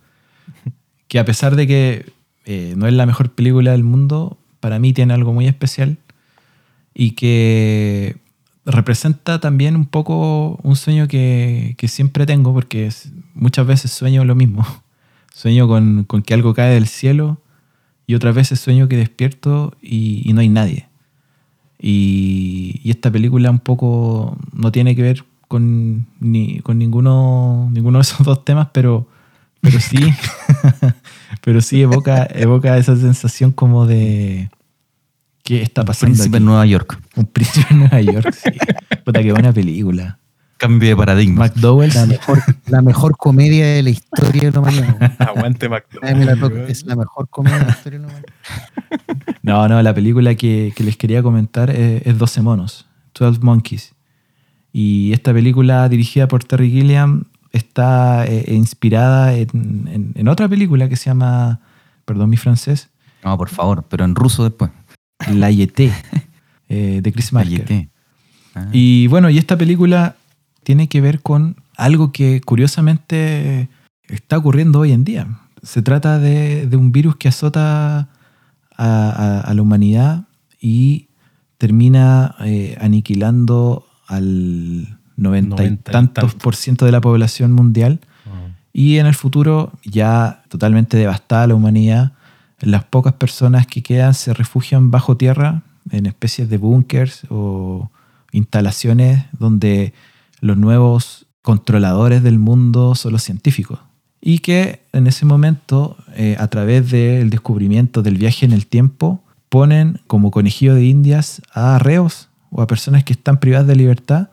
Que 1.06 1.18
a 1.18 1.26
pesar 1.26 1.54
de 1.54 1.66
que 1.66 2.12
eh, 2.46 2.72
no 2.78 2.86
es 2.86 2.94
la 2.94 3.04
mejor 3.04 3.32
película 3.32 3.72
del 3.72 3.84
mundo, 3.84 4.38
para 4.60 4.78
mí 4.78 4.94
tiene 4.94 5.12
algo 5.12 5.34
muy 5.34 5.46
especial 5.46 5.98
y 6.94 7.10
que 7.10 8.16
representa 8.64 9.38
también 9.38 9.76
un 9.76 9.84
poco 9.84 10.58
un 10.62 10.76
sueño 10.76 11.08
que, 11.08 11.74
que 11.76 11.88
siempre 11.88 12.24
tengo, 12.24 12.54
porque 12.54 12.90
muchas 13.34 13.66
veces 13.66 13.90
sueño 13.90 14.24
lo 14.24 14.34
mismo. 14.34 14.64
Sueño 15.34 15.66
con, 15.66 16.04
con 16.04 16.22
que 16.22 16.34
algo 16.34 16.54
cae 16.54 16.74
del 16.74 16.86
cielo 16.86 17.40
y 18.06 18.14
otras 18.14 18.34
veces 18.34 18.60
sueño 18.60 18.88
que 18.88 18.96
despierto 18.96 19.74
y, 19.80 20.22
y 20.28 20.32
no 20.32 20.40
hay 20.40 20.48
nadie. 20.48 20.88
Y, 21.78 22.80
y 22.84 22.90
esta 22.90 23.10
película 23.10 23.50
un 23.50 23.58
poco 23.58 24.38
no 24.52 24.70
tiene 24.70 24.94
que 24.94 25.02
ver 25.02 25.24
con, 25.48 26.06
ni, 26.20 26.60
con 26.60 26.78
ninguno, 26.78 27.68
ninguno 27.72 27.98
de 27.98 28.02
esos 28.02 28.24
dos 28.24 28.44
temas, 28.44 28.68
pero, 28.72 29.06
pero 29.60 29.80
sí, 29.80 29.98
pero 31.44 31.60
sí 31.60 31.82
evoca, 31.82 32.26
evoca 32.30 32.78
esa 32.78 32.96
sensación 32.96 33.52
como 33.52 33.86
de 33.86 34.50
qué 35.42 35.60
está 35.60 35.84
pasando. 35.84 36.14
Príncipe 36.14 36.36
aquí? 36.36 36.42
en 36.42 36.44
Nueva 36.46 36.66
York. 36.66 37.02
Un 37.16 37.26
príncipe 37.26 37.66
en 37.70 37.80
Nueva 37.80 38.00
York, 38.00 38.32
sí. 38.32 38.50
Puta, 39.04 39.22
qué 39.22 39.32
buena 39.32 39.52
película. 39.52 40.18
Cambio 40.62 40.90
de 40.90 40.96
paradigma. 40.96 41.40
McDowell, 41.46 41.92
La 41.92 42.06
mejor, 42.06 42.38
la 42.68 42.82
mejor 42.82 43.16
comedia 43.16 43.66
de 43.66 43.82
la 43.82 43.90
historia 43.90 44.42
de 44.42 44.50
la 44.52 44.60
humanidad. 44.60 45.12
aguante 45.18 45.68
la 45.68 46.36
toca. 46.36 46.64
Es 46.68 46.86
la 46.86 46.94
mejor 46.94 47.28
comedia 47.28 47.58
de 47.58 47.64
la 47.64 47.70
historia 47.72 47.98
de 47.98 48.06
la 48.06 48.12
humanidad. 48.12 48.32
No, 49.42 49.66
no, 49.68 49.82
la 49.82 49.92
película 49.92 50.34
que, 50.36 50.72
que 50.76 50.84
les 50.84 50.96
quería 50.96 51.20
comentar 51.22 51.68
es, 51.70 52.06
es 52.06 52.16
12 52.16 52.42
monos, 52.42 52.86
12 53.18 53.40
Monkeys. 53.42 53.92
Y 54.72 55.12
esta 55.12 55.32
película 55.32 55.88
dirigida 55.88 56.28
por 56.28 56.44
Terry 56.44 56.70
Gilliam 56.70 57.24
está 57.50 58.24
eh, 58.24 58.44
inspirada 58.54 59.34
en, 59.34 59.48
en- 59.90 60.12
en 60.14 60.28
otra 60.28 60.48
película 60.48 60.88
que 60.88 60.94
se 60.96 61.06
llama, 61.06 61.60
perdón 62.04 62.30
mi 62.30 62.36
francés, 62.36 62.88
No, 63.24 63.36
por 63.36 63.48
favor, 63.48 63.84
pero 63.88 64.04
en 64.04 64.14
ruso 64.14 64.44
después. 64.44 64.70
La 65.32 65.50
Yeté, 65.50 65.92
eh, 66.68 67.00
de 67.02 67.12
Chris 67.12 67.32
Marker. 67.32 67.64
Gallete. 67.64 67.88
Ah. 68.54 68.68
Y 68.72 69.06
bueno, 69.08 69.28
y 69.28 69.38
esta 69.38 69.56
película 69.56 70.14
tiene 70.62 70.88
que 70.88 71.00
ver 71.00 71.20
con 71.20 71.56
algo 71.76 72.12
que 72.12 72.40
curiosamente 72.40 73.68
está 74.08 74.38
ocurriendo 74.38 74.80
hoy 74.80 74.92
en 74.92 75.04
día. 75.04 75.26
Se 75.62 75.82
trata 75.82 76.18
de, 76.18 76.66
de 76.66 76.76
un 76.76 76.92
virus 76.92 77.16
que 77.16 77.28
azota 77.28 77.98
a, 77.98 78.08
a- 78.76 79.40
a 79.40 79.54
la 79.54 79.62
humanidad 79.62 80.24
y 80.60 81.08
termina 81.58 82.34
eh, 82.44 82.76
aniquilando 82.80 83.86
al 84.08 84.98
noventa 85.16 85.62
y 85.62 85.66
Noventa 85.66 85.90
y 85.90 85.92
tantos 85.92 86.34
por 86.34 86.56
ciento 86.56 86.84
de 86.86 86.92
la 86.92 87.00
población 87.00 87.52
mundial. 87.52 88.00
Y 88.74 88.96
en 88.98 89.06
el 89.06 89.14
futuro, 89.14 89.72
ya 89.84 90.42
totalmente 90.48 90.96
devastada 90.96 91.46
la 91.46 91.54
humanidad, 91.54 92.12
las 92.60 92.84
pocas 92.84 93.12
personas 93.12 93.66
que 93.66 93.82
quedan 93.82 94.14
se 94.14 94.32
refugian 94.32 94.90
bajo 94.90 95.16
tierra 95.16 95.62
en 95.90 96.06
especies 96.06 96.48
de 96.48 96.56
búnkers 96.56 97.26
o 97.28 97.90
instalaciones 98.32 99.24
donde 99.38 99.92
los 100.42 100.58
nuevos 100.58 101.26
controladores 101.40 102.22
del 102.22 102.38
mundo 102.38 102.94
son 102.94 103.12
los 103.12 103.22
científicos. 103.22 103.78
Y 104.20 104.40
que 104.40 104.82
en 104.92 105.06
ese 105.06 105.24
momento, 105.24 105.96
eh, 106.14 106.36
a 106.38 106.48
través 106.48 106.90
del 106.90 107.30
descubrimiento 107.30 108.02
del 108.02 108.18
viaje 108.18 108.44
en 108.44 108.52
el 108.52 108.66
tiempo, 108.66 109.22
ponen 109.48 110.00
como 110.06 110.30
conejillo 110.30 110.74
de 110.74 110.84
indias 110.84 111.40
a 111.54 111.78
reos 111.78 112.28
o 112.50 112.60
a 112.60 112.66
personas 112.66 113.04
que 113.04 113.12
están 113.12 113.38
privadas 113.38 113.66
de 113.66 113.76
libertad 113.76 114.28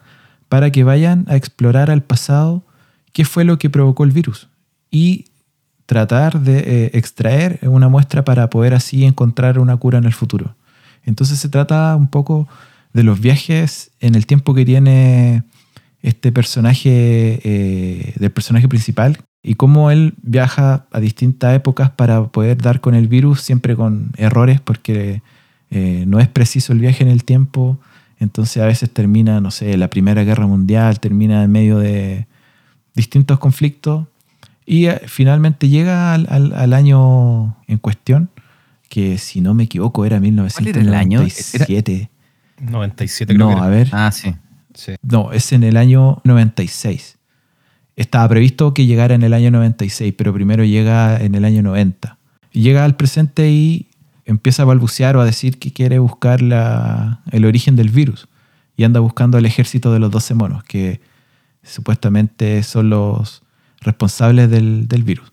para 0.50 0.72
que 0.72 0.84
vayan 0.84 1.26
a 1.28 1.36
explorar 1.36 1.92
al 1.92 2.02
pasado 2.02 2.64
qué 3.14 3.24
fue 3.24 3.44
lo 3.44 3.60
que 3.60 3.70
provocó 3.70 4.04
el 4.04 4.12
virus 4.12 4.50
y 4.90 5.26
tratar 5.86 6.42
de 6.42 6.60
eh, 6.60 6.92
extraer 6.94 7.60
una 7.64 7.88
muestra 7.88 8.26
para 8.26 8.50
poder 8.50 8.74
así 8.74 9.06
encontrar 9.06 9.60
una 9.60 9.78
cura 9.78 10.00
en 10.00 10.06
el 10.06 10.14
futuro. 10.14 10.56
Entonces 11.04 11.40
se 11.40 11.50
trata 11.50 11.96
un 11.96 12.08
poco 12.08 12.48
de 12.94 13.04
los 13.04 13.20
viajes 13.20 13.92
en 14.00 14.16
el 14.16 14.26
tiempo 14.26 14.54
que 14.54 14.66
tiene 14.66 15.44
este 16.02 16.32
personaje, 16.32 17.40
eh, 17.44 18.14
del 18.18 18.32
personaje 18.32 18.68
principal, 18.68 19.18
y 19.44 19.56
cómo 19.56 19.92
él 19.92 20.14
viaja 20.22 20.86
a 20.92 21.00
distintas 21.00 21.56
épocas 21.56 21.90
para 21.92 22.24
poder 22.28 22.58
dar 22.62 22.82
con 22.82 22.94
el 22.96 23.08
virus, 23.08 23.42
siempre 23.42 23.76
con 23.76 24.12
errores, 24.18 24.60
porque 24.62 25.22
eh, 25.72 26.04
no 26.08 26.20
es 26.20 26.28
preciso 26.28 26.74
el 26.74 26.80
viaje 26.80 27.04
en 27.04 27.10
el 27.10 27.24
tiempo. 27.24 27.80
Entonces 28.20 28.62
a 28.62 28.66
veces 28.66 28.90
termina, 28.92 29.40
no 29.40 29.50
sé, 29.52 29.78
la 29.78 29.90
Primera 29.90 30.24
Guerra 30.24 30.46
Mundial, 30.48 31.00
termina 31.00 31.44
en 31.44 31.52
medio 31.52 31.78
de 31.80 32.28
distintos 32.96 33.40
conflictos 33.40 34.08
y 34.66 34.88
eh, 34.88 35.02
finalmente 35.08 35.70
llega 35.70 36.14
al, 36.14 36.28
al- 36.30 36.54
al 36.54 36.74
año 36.74 37.56
en 37.68 37.78
cuestión, 37.78 38.30
que 38.90 39.18
si 39.18 39.40
no 39.42 39.54
me 39.54 39.64
equivoco 39.64 40.06
era 40.06 40.18
era 40.18 40.26
el 40.28 40.94
año? 40.94 41.20
1997. 41.22 42.10
97 42.62 43.34
creo 43.36 43.50
No, 43.50 43.56
que 43.58 43.62
a 43.64 43.68
ver. 43.68 43.88
Ah, 43.94 44.12
sí. 44.12 44.34
No, 45.02 45.32
es 45.32 45.52
en 45.54 45.64
el 45.64 45.78
año 45.78 46.22
96. 46.24 47.18
Estaba 47.96 48.28
previsto 48.30 48.74
que 48.74 48.86
llegara 48.86 49.14
en 49.16 49.24
el 49.24 49.34
año 49.34 49.52
96, 49.52 50.14
pero 50.18 50.34
primero 50.34 50.64
llega 50.64 51.18
en 51.22 51.36
el 51.36 51.44
año 51.46 51.62
90. 51.62 52.18
Y 52.54 52.62
llega 52.62 52.86
al 52.86 52.96
presente 52.96 53.50
y 53.52 53.88
empieza 54.26 54.64
a 54.64 54.66
balbucear 54.66 55.18
o 55.18 55.22
a 55.22 55.26
decir 55.26 55.60
que 55.60 55.72
quiere 55.74 56.00
buscar 56.00 56.42
la- 56.42 57.20
el 57.32 57.46
origen 57.46 57.76
del 57.76 57.90
virus. 57.90 58.28
Y 58.78 58.84
anda 58.86 59.00
buscando 59.02 59.38
el 59.38 59.46
ejército 59.46 59.92
de 59.92 60.00
los 60.00 60.12
12 60.12 60.34
monos, 60.34 60.64
que 60.64 61.02
supuestamente 61.64 62.64
son 62.64 62.90
los 62.90 63.44
responsables 63.82 64.50
del, 64.50 64.88
del 64.88 65.04
virus. 65.04 65.32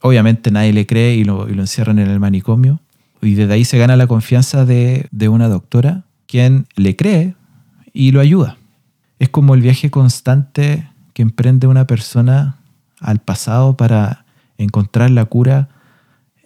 Obviamente 0.00 0.50
nadie 0.50 0.72
le 0.72 0.86
cree 0.86 1.14
y 1.16 1.24
lo, 1.24 1.48
y 1.48 1.54
lo 1.54 1.62
encierran 1.62 1.98
en 1.98 2.08
el 2.08 2.20
manicomio. 2.20 2.80
Y 3.20 3.34
desde 3.34 3.52
ahí 3.52 3.64
se 3.64 3.76
gana 3.78 3.96
la 3.96 4.06
confianza 4.06 4.64
de, 4.64 5.06
de 5.10 5.28
una 5.28 5.48
doctora, 5.48 6.04
quien 6.26 6.66
le 6.76 6.96
cree 6.96 7.34
y 7.92 8.12
lo 8.12 8.20
ayuda. 8.20 8.56
Es 9.20 9.28
como 9.28 9.54
el 9.54 9.60
viaje 9.60 9.90
constante 9.90 10.88
que 11.12 11.22
emprende 11.22 11.66
una 11.66 11.86
persona 11.86 12.56
al 12.98 13.20
pasado 13.20 13.76
para 13.76 14.24
encontrar 14.58 15.10
la 15.10 15.26
cura 15.26 15.68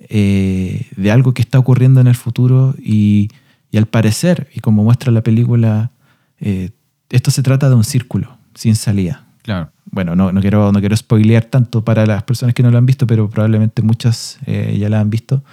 eh, 0.08 0.88
de 0.96 1.10
algo 1.10 1.32
que 1.32 1.40
está 1.40 1.58
ocurriendo 1.58 2.00
en 2.00 2.08
el 2.08 2.16
futuro 2.16 2.74
y, 2.78 3.30
y 3.70 3.78
al 3.78 3.87
parecer, 3.87 4.50
y 4.54 4.60
como 4.60 4.82
muestra 4.82 5.12
la 5.12 5.22
película, 5.22 5.92
eh, 6.40 6.70
esto 7.10 7.30
se 7.30 7.42
trata 7.44 7.68
de 7.68 7.76
un 7.76 7.84
círculo 7.84 8.37
sin 8.54 8.74
salida. 8.74 9.24
Claro. 9.42 9.70
Bueno, 9.90 10.16
no, 10.16 10.32
no, 10.32 10.40
quiero, 10.40 10.72
no 10.72 10.80
quiero 10.80 10.96
spoilear 10.96 11.44
tanto 11.44 11.84
para 11.84 12.06
las 12.06 12.24
personas 12.24 12.54
que 12.54 12.64
no 12.64 12.72
lo 12.72 12.78
han 12.78 12.87
visto, 12.87 13.06
pero 13.06 13.30
probablemente 13.30 13.82
muchas 13.82 14.38
eh, 14.46 14.76
ya 14.80 14.88
la 14.88 14.98
han 14.98 15.10
visto. 15.10 15.44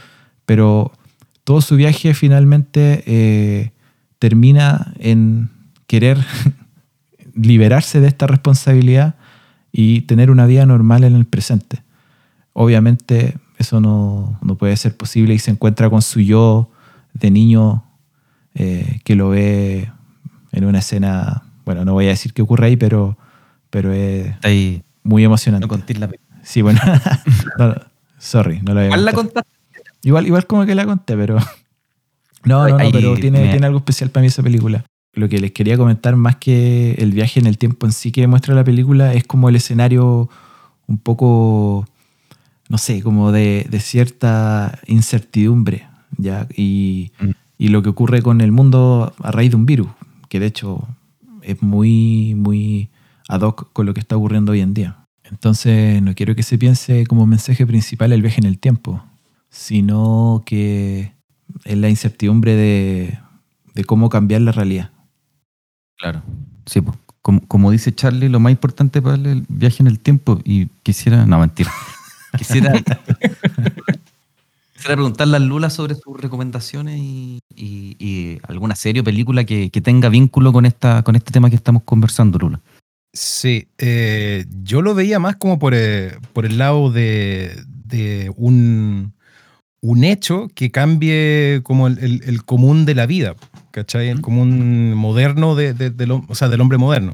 Pero 0.48 0.92
todo 1.44 1.62
su 1.62 1.76
viaje 1.76 2.16
finalmente 2.16 3.72
termina 4.18 4.94
en 4.98 5.50
querer 5.86 6.18
liberarse 7.36 8.00
de 8.00 8.08
esta 8.08 8.28
responsabilidad 8.28 9.16
y 9.72 10.02
tener 10.02 10.32
una 10.32 10.46
vida 10.46 10.66
normal 10.66 11.04
en 11.04 11.16
el 11.16 11.26
presente. 11.26 11.84
Obviamente 12.54 13.38
eso 13.58 13.80
no, 13.80 14.38
no 14.42 14.56
puede 14.56 14.76
ser 14.76 14.98
posible 14.98 15.34
y 15.34 15.40
se 15.40 15.52
encuentra 15.52 15.90
con 15.90 16.02
su 16.02 16.20
yo 16.20 16.70
de 17.14 17.32
niño 17.32 17.84
eh, 18.56 19.00
que 19.04 19.16
lo 19.16 19.30
ve 19.30 19.90
en 20.52 20.66
una 20.66 20.80
escena, 20.80 21.44
bueno, 21.66 21.86
no 21.86 21.94
voy 21.94 22.06
a 22.08 22.10
decir 22.10 22.34
qué 22.34 22.42
ocurre 22.42 22.68
ahí, 22.68 22.76
pero, 22.76 23.18
pero 23.70 23.94
es 23.94 24.34
ahí. 24.44 24.84
muy 25.04 25.24
emocionante. 25.24 25.66
No 25.66 25.70
conté 25.70 25.94
la. 25.94 26.10
Sí, 26.44 26.62
bueno, 26.62 26.82
no, 27.58 27.76
sorry, 28.18 28.62
no 28.62 28.74
lo 28.74 28.80
había 28.82 28.90
¿Cuál 28.90 29.06
la 29.06 29.14
contaste? 29.14 29.50
Igual, 30.04 30.28
igual 30.28 30.48
como 30.48 30.66
que 30.66 30.76
la 30.76 30.86
conté, 30.86 31.16
pero. 31.16 31.38
No, 32.44 32.68
no, 32.68 32.76
no, 32.76 32.92
pero 32.92 33.14
tiene, 33.18 33.52
tiene 33.52 33.68
algo 33.68 33.78
especial 33.78 34.10
para 34.10 34.22
mí 34.22 34.28
esa 34.28 34.42
película. 34.42 34.84
Lo 35.14 35.28
que 35.28 35.40
les 35.40 35.52
quería 35.52 35.78
comentar, 35.78 36.16
más 36.16 36.38
que 36.38 36.94
el 36.94 37.12
viaje 37.12 37.40
en 37.40 37.48
el 37.48 37.58
tiempo 37.58 37.86
en 37.86 37.92
sí 37.92 38.12
que 38.12 38.26
muestra 38.28 38.56
la 38.56 38.64
película, 38.64 39.14
es 39.14 39.26
como 39.26 39.50
el 39.50 39.56
escenario 39.58 40.30
un 40.88 40.98
poco, 40.98 41.86
no 42.70 42.78
sé, 42.78 43.02
como 43.02 43.32
de, 43.32 43.66
de 43.70 43.80
cierta 43.80 44.80
incertidumbre, 44.88 45.88
¿ya? 46.18 46.48
Y, 46.56 47.12
Mm. 47.20 47.30
y 47.58 47.68
lo 47.70 47.82
que 47.84 47.90
ocurre 47.90 48.22
con 48.22 48.40
el 48.42 48.52
mundo 48.52 49.14
a 49.22 49.32
raíz 49.32 49.52
de 49.52 49.58
un 49.58 49.66
virus, 49.66 49.88
que 50.30 50.40
de 50.40 50.46
hecho 50.48 50.88
es 51.42 51.62
muy, 51.62 52.34
muy 52.36 52.90
ad 53.28 53.42
hoc 53.42 53.70
con 53.74 53.86
lo 53.86 53.94
que 53.94 54.00
está 54.00 54.16
ocurriendo 54.18 54.52
hoy 54.54 54.62
en 54.62 54.74
día. 54.74 54.98
Entonces, 55.24 56.02
no 56.02 56.14
quiero 56.16 56.36
que 56.36 56.44
se 56.44 56.58
piense 56.58 57.06
como 57.06 57.26
mensaje 57.26 57.66
principal 57.66 58.12
el 58.14 58.22
viaje 58.22 58.40
en 58.42 58.48
el 58.48 58.60
tiempo, 58.60 59.04
sino 59.50 60.44
que 60.46 61.14
es 61.66 61.78
la 61.78 61.90
incertidumbre 61.90 62.56
de, 62.56 63.18
de 63.76 63.84
cómo 63.86 64.10
cambiar 64.10 64.42
la 64.42 64.52
realidad. 64.52 64.92
Claro. 66.02 66.22
Sí, 66.66 66.82
pues. 66.82 66.98
Como, 67.22 67.40
como 67.48 67.70
dice 67.70 67.94
Charlie, 67.94 68.30
lo 68.30 68.40
más 68.40 68.52
importante 68.52 69.00
para 69.00 69.14
él 69.16 69.26
es 69.28 69.32
el 69.34 69.46
viaje 69.48 69.84
en 69.84 69.88
el 69.88 70.00
tiempo. 70.00 70.40
Y 70.44 70.66
quisiera. 70.84 71.26
No, 71.28 71.40
mentira. 71.40 71.72
Quisiera. 72.38 72.72
quisiera 74.74 74.96
preguntarle 74.96 75.36
a 75.38 75.40
Lula 75.40 75.70
sobre 75.70 75.96
sus 75.96 76.20
recomendaciones 76.20 76.98
y, 77.00 77.40
y- 77.56 77.96
y 78.00 78.40
alguna 78.48 78.76
serie 78.76 79.02
o 79.02 79.04
película 79.04 79.44
que, 79.44 79.70
que 79.70 79.82
tenga 79.82 80.10
vínculo 80.10 80.54
con, 80.54 80.66
esta, 80.66 81.04
con 81.04 81.16
este 81.16 81.32
tema 81.32 81.50
que 81.50 81.56
estamos 81.58 81.84
conversando, 81.84 82.40
Lula. 82.40 82.60
Sí, 83.14 83.68
eh, 83.78 84.46
yo 84.64 84.82
lo 84.82 84.96
veía 84.96 85.20
más 85.20 85.36
como 85.36 85.60
por, 85.60 85.74
eh, 85.76 86.18
por 86.34 86.46
el 86.46 86.58
lado 86.58 86.90
de, 86.92 87.62
de 87.86 88.32
un, 88.38 89.12
un 89.82 90.04
hecho 90.06 90.48
que 90.56 90.72
cambie 90.72 91.60
como 91.64 91.88
el, 91.88 92.00
el- 92.00 92.24
el 92.26 92.44
común 92.46 92.86
de 92.86 92.96
la 92.96 93.06
vida, 93.06 93.36
¿cachai? 93.72 94.10
El 94.10 94.22
común 94.22 94.94
moderno 94.94 95.56
de, 95.56 95.74
de- 95.74 95.90
del 95.90 96.12
hom- 96.12 96.26
o 96.28 96.36
sea, 96.36 96.50
del 96.50 96.62
hombre 96.62 96.78
moderno. 96.78 97.14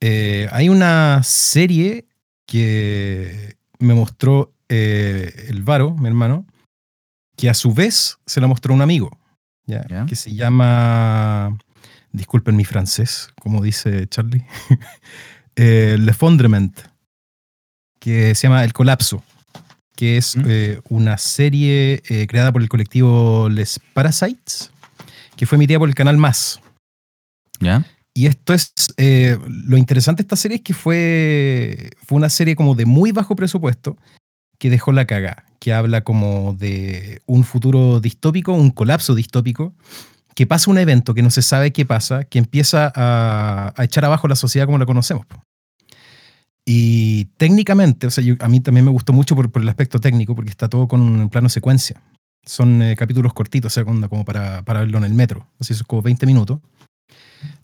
Eh, 0.00 0.48
hay 0.52 0.68
una 0.68 1.22
serie 1.24 2.06
que 2.46 3.56
me 3.78 3.94
mostró 3.94 4.52
eh, 4.68 5.46
el 5.48 5.62
Varo, 5.62 5.94
mi 5.94 6.08
hermano, 6.08 6.46
que 7.36 7.48
a 7.50 7.54
su 7.54 7.72
vez 7.74 8.18
se 8.26 8.40
la 8.40 8.46
mostró 8.46 8.74
un 8.74 8.82
amigo, 8.82 9.16
que 10.06 10.16
se 10.16 10.34
llama, 10.34 11.56
disculpen 12.12 12.56
mi 12.56 12.64
francés, 12.64 13.28
como 13.40 13.62
dice 13.62 14.06
Charlie, 14.08 14.44
eh, 15.56 15.96
Le 15.98 16.12
Fondrement, 16.14 16.76
que 18.00 18.34
se 18.34 18.46
llama 18.48 18.64
El 18.64 18.72
Colapso, 18.72 19.22
que 19.96 20.16
es 20.16 20.36
¿Mm? 20.36 20.42
eh, 20.46 20.80
una 20.88 21.18
serie 21.18 22.02
creada 22.28 22.52
por 22.52 22.62
el 22.62 22.68
colectivo 22.68 23.48
Les 23.50 23.80
Parasites, 23.92 24.70
que 25.38 25.46
fue 25.46 25.56
emitida 25.56 25.78
por 25.78 25.88
el 25.88 25.94
canal 25.94 26.18
Más. 26.18 26.60
¿Ya? 27.60 27.86
Y 28.12 28.26
esto 28.26 28.52
es, 28.52 28.72
eh, 28.96 29.38
lo 29.48 29.76
interesante 29.76 30.22
de 30.22 30.26
esta 30.26 30.36
serie 30.36 30.56
es 30.56 30.62
que 30.62 30.74
fue, 30.74 31.90
fue 32.04 32.16
una 32.16 32.28
serie 32.28 32.56
como 32.56 32.74
de 32.74 32.84
muy 32.84 33.12
bajo 33.12 33.36
presupuesto 33.36 33.96
que 34.58 34.68
dejó 34.70 34.90
la 34.90 35.06
caga, 35.06 35.44
que 35.60 35.72
habla 35.72 36.02
como 36.02 36.54
de 36.58 37.22
un 37.26 37.44
futuro 37.44 38.00
distópico, 38.00 38.52
un 38.52 38.70
colapso 38.72 39.14
distópico, 39.14 39.72
que 40.34 40.46
pasa 40.48 40.70
un 40.70 40.78
evento 40.78 41.14
que 41.14 41.22
no 41.22 41.30
se 41.30 41.42
sabe 41.42 41.72
qué 41.72 41.86
pasa, 41.86 42.24
que 42.24 42.38
empieza 42.40 42.90
a, 42.94 43.72
a 43.76 43.84
echar 43.84 44.04
abajo 44.04 44.26
la 44.26 44.34
sociedad 44.36 44.66
como 44.66 44.78
la 44.78 44.86
conocemos. 44.86 45.24
Y 46.64 47.26
técnicamente, 47.36 48.08
o 48.08 48.10
sea, 48.10 48.22
yo- 48.24 48.34
a 48.40 48.48
mí 48.48 48.60
también 48.60 48.84
me 48.84 48.90
gustó 48.90 49.12
mucho 49.12 49.34
por, 49.36 49.50
por 49.50 49.62
el 49.62 49.68
aspecto 49.68 50.00
técnico, 50.00 50.34
porque 50.34 50.50
está 50.50 50.68
todo 50.68 50.88
con 50.88 51.00
un 51.00 51.28
plano 51.30 51.48
secuencia. 51.48 52.02
Son 52.48 52.80
eh, 52.82 52.96
capítulos 52.96 53.34
cortitos, 53.34 53.72
o 53.72 53.74
sea, 53.74 53.84
como, 53.84 54.24
para, 54.24 54.62
para 54.62 54.80
verlo 54.80 54.98
en 54.98 55.04
el 55.04 55.12
metro. 55.14 55.46
Así 55.60 55.72
es 55.74 55.82
como 55.82 56.00
20 56.02 56.24
minutos 56.26 56.58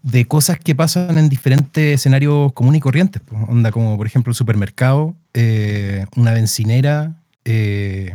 de 0.03 0.27
cosas 0.27 0.59
que 0.61 0.75
pasan 0.75 1.17
en 1.19 1.29
diferentes 1.29 1.95
escenarios 1.95 2.53
comunes 2.53 2.79
y 2.79 2.83
corrientes. 2.83 3.23
pues, 3.25 3.41
Onda 3.49 3.73
como, 3.73 3.97
por 3.97 4.07
ejemplo, 4.07 4.31
el 4.31 4.35
supermercado, 4.37 5.15
eh, 5.33 6.07
una 6.17 6.33
bencinera. 6.33 7.23
eh, 7.45 8.15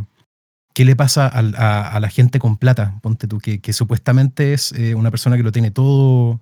¿Qué 0.75 0.85
le 0.85 0.95
pasa 0.95 1.27
al- 1.27 1.55
a, 1.55 1.89
a 1.89 1.99
la 1.99 2.09
gente 2.09 2.37
con 2.39 2.55
plata? 2.57 2.99
Ponte 3.01 3.27
tú, 3.27 3.39
que, 3.39 3.59
que 3.59 3.73
supuestamente 3.73 4.53
es 4.53 4.71
eh, 4.73 4.93
una 4.95 5.09
persona 5.11 5.35
que 5.35 5.43
lo 5.43 5.51
tiene 5.51 5.71
todo 5.71 6.39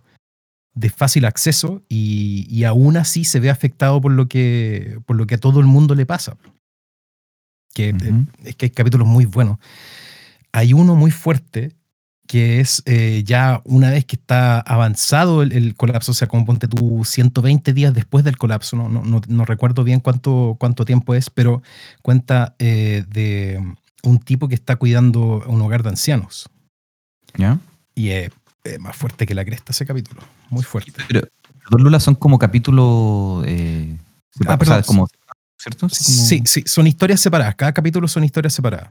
de 0.76 0.90
fácil 0.92 1.26
acceso 1.26 1.82
y, 1.90 2.46
y 2.50 2.66
aún 2.66 2.98
así 2.98 3.24
se 3.24 3.40
ve 3.40 3.50
afectado 3.50 4.00
por 4.02 4.12
lo 4.12 4.28
que, 4.28 5.00
por 5.08 5.16
lo 5.16 5.26
que 5.26 5.36
a 5.36 5.40
todo 5.40 5.60
el 5.62 5.66
mundo 5.66 5.96
le 5.96 6.06
pasa. 6.06 6.38
Que, 7.74 7.90
eh, 7.90 7.94
Ujú. 7.94 8.26
es 8.44 8.56
que 8.56 8.66
hay 8.68 8.70
capítulos 8.72 9.08
muy 9.08 9.26
buenos. 9.26 9.58
Hay 10.52 10.74
uno 10.74 10.96
muy 10.96 11.12
fuerte 11.12 11.74
que 12.28 12.60
es 12.60 12.84
eh, 12.86 13.24
ya 13.26 13.62
una 13.64 13.90
vez 13.90 14.04
que 14.04 14.18
está 14.18 14.60
avanzado 14.60 15.44
el, 15.44 15.54
el 15.54 15.76
colapso, 15.76 16.12
o 16.12 16.16
sea, 16.16 16.28
como 16.28 16.46
ponte 16.46 16.68
tú 16.68 17.04
120 17.06 17.72
días 17.74 17.94
después 17.94 18.26
del 18.26 18.38
colapso, 18.38 18.76
no, 18.76 18.90
no, 18.90 19.02
no- 19.04 19.22
no 19.28 19.46
recuerdo 19.46 19.86
bien 19.86 20.02
cuánto, 20.02 20.58
cuánto 20.60 20.84
tiempo 20.84 21.16
es, 21.16 21.30
pero 21.30 21.62
cuenta 22.02 22.54
eh, 22.60 23.06
de 23.08 23.64
un 24.04 24.20
tipo 24.20 24.50
que 24.50 24.56
está 24.56 24.76
cuidando 24.76 25.42
un 25.48 25.62
hogar 25.62 25.84
de 25.84 25.90
ancianos. 25.90 26.50
¿Ya? 27.38 27.60
Y 27.96 28.10
es 28.10 28.32
es 28.66 28.78
más 28.82 28.98
fuerte 28.98 29.26
que 29.26 29.34
la 29.34 29.46
cresta 29.46 29.72
ese 29.72 29.86
capítulo, 29.86 30.22
muy 30.50 30.64
fuerte. 30.64 31.02
Pero 31.08 31.22
los 31.70 31.80
Lula 31.82 32.02
son 32.02 32.16
como 32.16 32.38
capítulos. 32.38 33.46
Eh, 33.48 33.96
Ah, 34.46 34.58
perdón. 34.58 34.84
como, 34.86 35.08
¿Cierto? 35.58 35.88
Como- 35.88 35.90
Sí, 35.96 36.42
sí, 36.46 36.64
son 36.66 36.86
historias 36.86 37.22
separadas, 37.22 37.56
cada 37.56 37.72
capítulo 37.72 38.08
son 38.10 38.26
historias 38.26 38.54
separadas. 38.54 38.90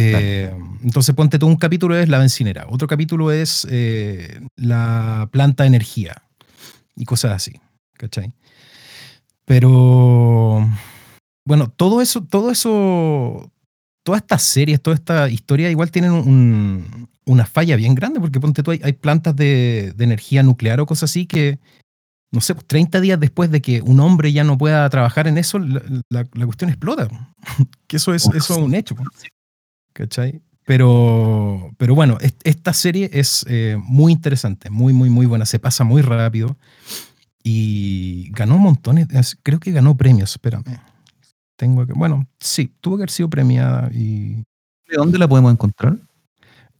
Eh, 0.00 0.52
Entonces 0.84 1.14
ponte 1.14 1.38
tú 1.38 1.46
un 1.46 1.56
capítulo 1.56 1.96
es 1.96 2.08
la 2.08 2.18
bencinera, 2.18 2.66
otro 2.70 2.86
capítulo 2.86 3.30
es 3.32 3.66
eh, 3.70 4.40
la 4.56 5.28
planta 5.32 5.64
de 5.64 5.68
energía 5.68 6.22
y 6.96 7.04
cosas 7.04 7.32
así, 7.32 7.52
¿cachai? 7.94 8.32
Pero 9.44 10.68
bueno, 11.46 11.68
todo 11.70 12.00
eso, 12.02 12.22
todo 12.22 12.50
eso, 12.50 13.50
todas 14.04 14.20
estas 14.22 14.42
series, 14.42 14.80
toda 14.82 14.94
esta 14.94 15.28
historia 15.30 15.70
igual 15.70 15.90
tienen 15.90 16.12
un- 16.12 17.08
una 17.24 17.44
falla 17.46 17.76
bien 17.76 17.94
grande 17.94 18.20
porque 18.20 18.40
ponte 18.40 18.62
tú, 18.62 18.70
hay, 18.70 18.80
hay 18.82 18.92
plantas 18.94 19.34
de, 19.36 19.92
de 19.96 20.04
energía 20.04 20.42
nuclear 20.42 20.80
o 20.80 20.86
cosas 20.86 21.10
así 21.10 21.26
que, 21.26 21.58
no 22.30 22.40
sé, 22.40 22.54
pues 22.54 22.66
30 22.66 23.00
días 23.00 23.18
después 23.20 23.50
de 23.50 23.60
que 23.62 23.80
un 23.82 24.00
hombre 24.00 24.32
ya 24.32 24.44
no 24.44 24.58
pueda 24.58 24.88
trabajar 24.90 25.26
en 25.28 25.38
eso, 25.38 25.58
la, 25.58 25.82
la- 26.10 26.26
la 26.32 26.44
cuestión 26.46 26.70
explota. 26.70 27.08
que 27.86 27.96
eso 27.96 28.12
es, 28.14 28.24
eso 28.26 28.54
es 28.54 28.58
un 28.64 28.74
hecho. 28.74 28.94
¿Cachai? 29.98 30.40
Pero, 30.64 31.72
pero 31.76 31.96
bueno, 31.96 32.18
est- 32.20 32.40
esta 32.44 32.72
serie 32.72 33.10
es 33.12 33.44
eh, 33.48 33.76
muy 33.82 34.12
interesante, 34.12 34.70
muy, 34.70 34.92
muy, 34.92 35.10
muy 35.10 35.26
buena. 35.26 35.44
Se 35.44 35.58
pasa 35.58 35.82
muy 35.82 36.02
rápido 36.02 36.56
y 37.42 38.30
ganó 38.30 38.58
montones. 38.58 39.08
de- 39.08 39.20
Creo 39.42 39.58
que 39.58 39.72
ganó 39.72 39.96
premios, 39.96 40.30
espérame. 40.30 40.78
Tengo 41.56 41.84
que, 41.84 41.94
bueno, 41.94 42.28
sí, 42.38 42.72
tuvo 42.80 42.96
que 42.96 43.02
haber 43.02 43.10
sido 43.10 43.28
premiada 43.28 43.90
y 43.92 44.44
¿De 44.88 44.96
dónde 44.96 45.18
la 45.18 45.26
podemos 45.28 45.50
encontrar? 45.52 45.96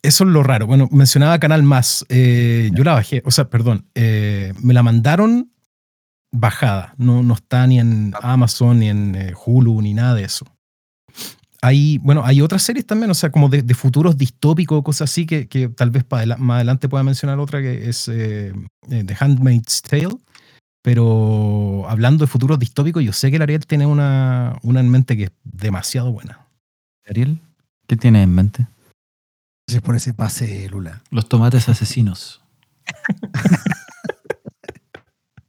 eso 0.01 0.23
es 0.25 0.31
lo 0.31 0.45
raro. 0.45 0.69
Bueno, 0.69 0.89
mencionaba 0.93 1.41
Canal 1.41 1.65
Más. 1.65 2.07
eh, 2.09 2.71
yo 2.73 2.85
la 2.85 2.93
bajé, 2.95 3.21
o 3.25 3.33
sea, 3.33 3.51
perdón, 3.51 3.85
eh, 3.97 4.55
me 4.63 4.75
la 4.75 4.85
mandaron 4.85 5.51
bajada. 6.31 6.95
No, 6.99 7.25
no 7.25 7.35
está 7.35 7.67
ni 7.67 7.81
en 7.81 8.15
Amazon, 8.23 8.79
ni 8.79 8.89
en 8.91 9.15
eh, 9.17 9.33
Hulu, 9.45 9.83
ni 9.83 9.93
nada 9.93 10.15
de 10.15 10.23
eso. 10.23 10.47
Hay, 11.61 11.99
bueno, 11.99 12.23
hay 12.25 12.41
otras 12.41 12.63
series 12.63 12.87
también, 12.87 13.11
o 13.11 13.15
sea, 13.15 13.31
como 13.31 13.49
de, 13.49 13.63
de 13.63 13.75
futuros 13.75 14.17
distópicos, 14.17 14.83
cosas 14.83 15.11
así, 15.11 15.27
que, 15.27 15.49
que 15.49 15.69
tal 15.69 15.91
vez 15.91 16.05
para 16.05 16.37
más 16.37 16.57
adelante 16.57 16.89
pueda 16.89 17.03
mencionar 17.03 17.39
otra 17.41 17.61
que 17.61 17.89
es 17.89 18.09
eh, 18.09 18.53
eh, 18.91 19.05
The 19.05 19.17
Handmaid's 19.19 19.83
Tale. 19.83 20.17
Pero 20.83 21.85
hablando 21.89 22.25
de 22.25 22.31
futuros 22.31 22.59
distópicos, 22.59 23.03
yo 23.03 23.13
sé 23.13 23.31
que 23.31 23.37
el 23.37 23.43
Ariel 23.43 23.67
tiene 23.67 23.85
una, 23.87 24.59
una 24.63 24.81
en 24.81 24.89
mente 24.89 25.17
que 25.17 25.25
es 25.25 25.33
demasiado 25.43 26.13
buena. 26.13 26.47
Ariel, 27.07 27.41
¿qué 27.87 27.97
tienes 27.97 28.23
en 28.25 28.35
mente? 28.35 28.67
Gracias 29.67 29.83
por 29.83 29.97
ese 29.97 30.15
pase, 30.15 30.69
Lula. 30.71 31.03
Los 31.11 31.29
tomates 31.29 31.69
asesinos. 31.69 32.41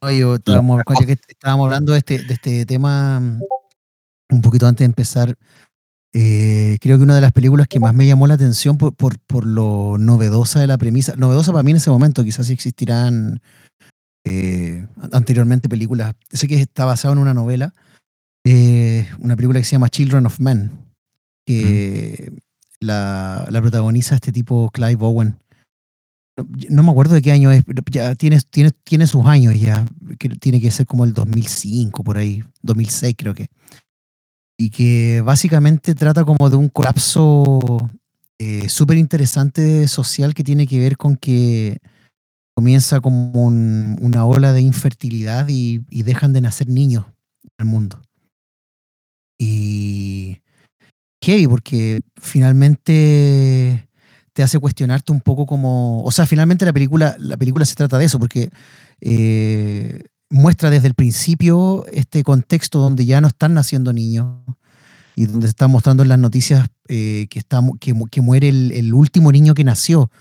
Oye, 0.02 0.34
estábamos, 0.34 0.82
estábamos 1.28 1.66
hablando 1.66 1.92
de 1.92 2.00
este, 2.00 2.20
de 2.20 2.34
este 2.34 2.66
tema 2.66 3.20
mm, 3.20 3.42
un 4.32 4.42
poquito 4.42 4.66
antes 4.66 4.80
de 4.80 4.86
empezar. 4.86 5.38
Eh, 6.14 6.78
creo 6.82 6.98
que 6.98 7.04
una 7.04 7.16
de 7.16 7.22
las 7.22 7.32
películas 7.32 7.68
que 7.68 7.80
más 7.80 7.94
me 7.94 8.08
llamó 8.08 8.26
la 8.26 8.34
atención 8.34 8.78
por, 8.78 8.96
por, 8.96 9.20
por 9.20 9.46
lo 9.46 9.98
novedosa 10.00 10.60
de 10.60 10.68
la 10.68 10.78
premisa, 10.78 11.16
novedosa 11.16 11.52
para 11.52 11.64
mí 11.64 11.72
en 11.72 11.78
ese 11.78 11.92
momento, 11.92 12.24
quizás 12.24 12.48
sí 12.48 12.54
existirán 12.54 13.42
eh, 14.26 14.88
anteriormente 15.12 15.70
películas. 15.70 16.16
Sé 16.32 16.48
que 16.48 16.60
está 16.60 16.86
basado 16.86 17.14
en 17.14 17.20
una 17.20 17.34
novela, 17.34 17.74
eh, 18.44 19.08
una 19.20 19.36
película 19.36 19.60
que 19.60 19.66
se 19.66 19.74
llama 19.74 19.90
Children 19.90 20.26
of 20.26 20.40
Men, 20.40 20.72
que 21.46 22.34
la, 22.80 23.48
la 23.50 23.62
protagoniza 23.62 24.16
este 24.16 24.32
tipo 24.32 24.72
Clive 24.72 24.98
Owen. 25.02 25.38
No, 26.38 26.48
no 26.70 26.84
me 26.84 26.92
acuerdo 26.92 27.16
de 27.16 27.22
qué 27.22 27.32
año 27.32 27.52
es, 27.52 27.64
pero 27.66 27.84
ya 27.92 28.16
tiene, 28.16 28.40
tiene, 28.50 28.72
tiene 28.84 29.06
sus 29.06 29.26
años 29.26 29.60
ya, 29.60 29.86
que 30.18 30.30
tiene 30.30 30.60
que 30.60 30.72
ser 30.72 30.88
como 30.88 31.04
el 31.04 31.14
2005, 31.14 32.04
por 32.04 32.18
ahí, 32.18 32.44
2006 32.64 33.14
creo 33.16 33.36
que. 33.36 33.48
Y 34.62 34.72
que 34.72 35.22
básicamente 35.22 35.96
trata 35.96 36.26
como 36.26 36.50
de 36.50 36.58
un 36.58 36.68
colapso 36.68 37.90
eh, 38.40 38.68
súper 38.68 38.98
interesante 38.98 39.88
social 39.88 40.34
que 40.34 40.44
tiene 40.44 40.68
que 40.68 40.80
ver 40.80 40.98
con 40.98 41.16
que 41.16 41.78
comienza 42.54 43.00
como 43.00 43.32
un- 43.32 43.98
una 44.02 44.26
ola 44.26 44.52
de 44.52 44.60
infertilidad 44.60 45.48
y, 45.48 45.80
dejan 46.04 46.34
de 46.34 46.42
nacer 46.42 46.68
niños 46.68 47.06
en 47.44 47.52
el 47.60 47.66
mundo. 47.68 48.02
Y 49.40 50.40
heavy, 51.24 51.48
porque 51.48 52.02
finalmente 52.22 53.88
te 54.34 54.44
hace 54.44 54.60
cuestionarte 54.60 55.14
un 55.14 55.22
poco 55.22 55.46
como. 55.46 56.04
O 56.04 56.12
sea, 56.12 56.26
finalmente 56.26 56.66
la 56.66 56.74
película, 56.74 57.16
la 57.18 57.38
película 57.38 57.64
se 57.64 57.76
trata 57.76 57.98
de 57.98 58.06
eso, 58.06 58.20
porque 58.20 58.50
eh, 59.00 60.04
muestra 60.30 60.70
desde 60.70 60.88
el 60.88 60.94
principio 60.94 61.86
este 61.92 62.24
contexto 62.24 62.80
donde 62.80 63.06
ya 63.06 63.20
no 63.22 63.28
están 63.28 63.54
naciendo 63.54 63.94
niños 63.94 64.28
y 65.16 65.26
donde 65.26 65.48
se 65.48 65.52
está 65.52 65.68
mostrando 65.68 66.04
en 66.04 66.10
las 66.10 66.20
noticias 66.20 66.68
eh, 66.88 67.28
que, 67.30 67.40
está, 67.40 67.62
que, 67.80 67.94
mu- 67.94 68.08
que 68.08 68.22
muere 68.22 68.50
el, 68.50 68.72
el 68.72 68.94
último 68.94 69.32
niño 69.32 69.54
que 69.54 69.64
nació, 69.64 70.12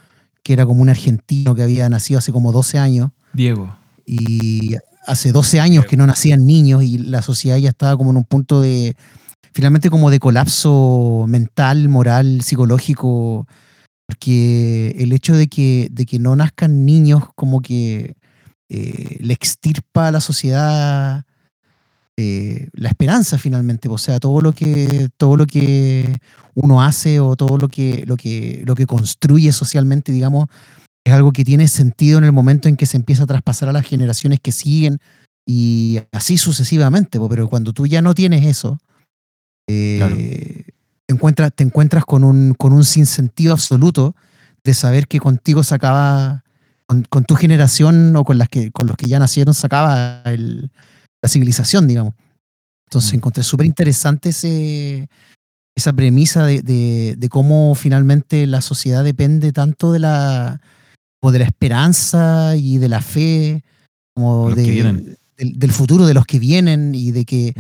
que 0.42 0.52
era 0.54 0.64
como 0.66 0.82
un 0.82 0.88
argentino 0.88 1.54
que 1.54 1.62
había 1.62 1.88
nacido 1.88 2.18
hace 2.18 2.32
como 2.32 2.52
12 2.52 2.78
años 2.78 3.10
Diego. 3.32 3.76
y 4.06 4.76
hace 5.06 5.30
12 5.32 5.60
años 5.60 5.86
que 5.86 5.96
no 5.96 6.06
nacían 6.06 6.46
niños 6.46 6.82
y 6.82 6.98
la 6.98 7.22
sociedad 7.22 7.56
ya 7.58 7.68
estaba 7.70 7.96
como 7.96 8.10
en 8.10 8.16
un 8.18 8.24
punto 8.24 8.60
de, 8.60 8.96
finalmente 9.52 9.88
como 9.90 10.10
de 10.10 10.18
colapso 10.20 11.26
mental, 11.28 11.88
moral, 11.88 12.40
psicológico, 12.42 13.46
porque 14.06 14.94
el 14.98 15.12
hecho 15.12 15.36
de 15.36 15.48
que, 15.48 15.88
de 15.90 16.06
que 16.06 16.18
no 16.18 16.34
nazcan 16.36 16.84
niños 16.86 17.24
como 17.34 17.60
que 17.60 18.16
eh, 18.68 19.16
le 19.20 19.32
extirpa 19.34 20.08
a 20.08 20.12
la 20.12 20.20
sociedad 20.20 21.24
eh, 22.20 22.68
la 22.72 22.88
esperanza 22.88 23.38
finalmente, 23.38 23.88
o 23.88 23.96
sea, 23.96 24.18
todo 24.18 24.40
lo 24.40 24.52
que, 24.52 25.08
todo 25.16 25.36
lo 25.36 25.46
que 25.46 26.18
uno 26.54 26.82
hace 26.82 27.20
o 27.20 27.36
todo 27.36 27.58
lo 27.58 27.68
que, 27.68 28.04
lo 28.08 28.16
que, 28.16 28.64
lo 28.66 28.74
que 28.74 28.86
construye 28.86 29.52
socialmente, 29.52 30.10
digamos, 30.10 30.48
es 31.04 31.12
algo 31.12 31.32
que 31.32 31.44
tiene 31.44 31.68
sentido 31.68 32.18
en 32.18 32.24
el 32.24 32.32
momento 32.32 32.68
en 32.68 32.76
que 32.76 32.86
se 32.86 32.96
empieza 32.96 33.22
a 33.22 33.26
traspasar 33.28 33.68
a 33.68 33.72
las 33.72 33.86
generaciones 33.86 34.40
que 34.40 34.50
siguen 34.50 34.98
y 35.46 36.00
así 36.10 36.38
sucesivamente, 36.38 37.20
pero 37.30 37.48
cuando 37.48 37.72
tú 37.72 37.86
ya 37.86 38.02
no 38.02 38.14
tienes 38.14 38.44
eso, 38.44 38.80
eh, 39.68 39.98
Claro. 39.98 40.16
te, 40.16 41.14
encuentras, 41.14 41.52
te 41.54 41.62
encuentras 41.62 42.04
con 42.04 42.24
un, 42.24 42.52
con 42.54 42.72
un 42.72 42.84
sinsentido 42.84 43.52
absoluto 43.52 44.16
de 44.64 44.74
saber 44.74 45.06
que 45.06 45.20
contigo 45.20 45.62
se 45.62 45.76
acaba, 45.76 46.42
con, 46.88 47.02
con 47.02 47.24
tu 47.24 47.34
generación 47.34 48.16
o 48.16 48.24
con, 48.24 48.38
las 48.38 48.48
que, 48.48 48.70
con 48.72 48.86
los 48.86 48.96
que 48.96 49.06
ya 49.06 49.18
nacieron, 49.18 49.52
se 49.54 49.66
acaba 49.66 50.22
el- 50.24 50.70
la 51.22 51.28
civilización, 51.28 51.86
digamos. 51.86 52.14
Entonces 52.88 53.12
Mm. 53.12 53.16
encontré 53.16 53.42
súper 53.42 53.66
interesante 53.66 54.30
esa 54.30 55.92
premisa 55.92 56.46
de, 56.46 56.62
de- 56.62 57.14
de 57.18 57.28
cómo 57.28 57.74
finalmente 57.74 58.46
la 58.46 58.62
sociedad 58.62 59.04
depende 59.04 59.52
tanto 59.52 59.92
de 59.92 59.98
la, 59.98 60.60
como 61.20 61.30
de 61.32 61.40
la 61.40 61.44
esperanza 61.44 62.56
y 62.56 62.78
de 62.78 62.88
la 62.88 63.02
fe, 63.02 63.64
como 64.14 64.50
de- 64.54 65.16
del, 65.36 65.58
del 65.58 65.72
futuro 65.72 66.06
de 66.06 66.14
los 66.14 66.24
que 66.26 66.38
vienen 66.38 66.94
y 66.94 67.12
de 67.12 67.24
que 67.24 67.54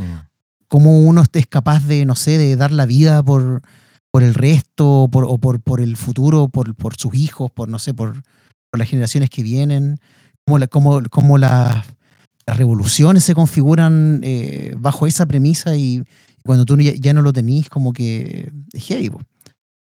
cómo 0.68 1.00
uno 1.00 1.22
es 1.32 1.46
capaz 1.46 1.84
de, 1.86 2.04
no 2.06 2.14
sé, 2.16 2.38
de 2.38 2.56
dar 2.56 2.72
la 2.72 2.86
vida 2.86 3.22
por, 3.22 3.62
por 4.10 4.22
el 4.22 4.34
resto 4.34 5.08
por, 5.12 5.24
o 5.24 5.36
por, 5.38 5.60
por 5.60 5.80
el 5.80 5.96
futuro, 5.96 6.48
por, 6.48 6.74
por 6.74 6.96
sus 6.96 7.14
hijos, 7.14 7.50
por, 7.52 7.68
no 7.68 7.78
sé, 7.78 7.92
por, 7.94 8.22
por 8.70 8.78
las 8.78 8.88
generaciones 8.88 9.30
que 9.30 9.42
vienen, 9.42 9.98
cómo, 10.46 10.58
la- 10.58 10.66
cómo, 10.66 11.02
cómo 11.10 11.38
la- 11.38 11.84
las 12.46 12.56
revoluciones 12.56 13.24
se 13.24 13.34
configuran 13.34 14.20
eh, 14.22 14.74
bajo 14.78 15.06
esa 15.06 15.26
premisa 15.26 15.76
y 15.76 16.02
cuando 16.44 16.64
tú 16.64 16.76
ya, 16.78 16.92
ya 16.94 17.12
no 17.12 17.20
lo 17.22 17.32
tenís, 17.32 17.68
como 17.68 17.92
que 17.92 18.50
es 18.72 18.84
heavy, 18.84 19.10
po. 19.10 19.20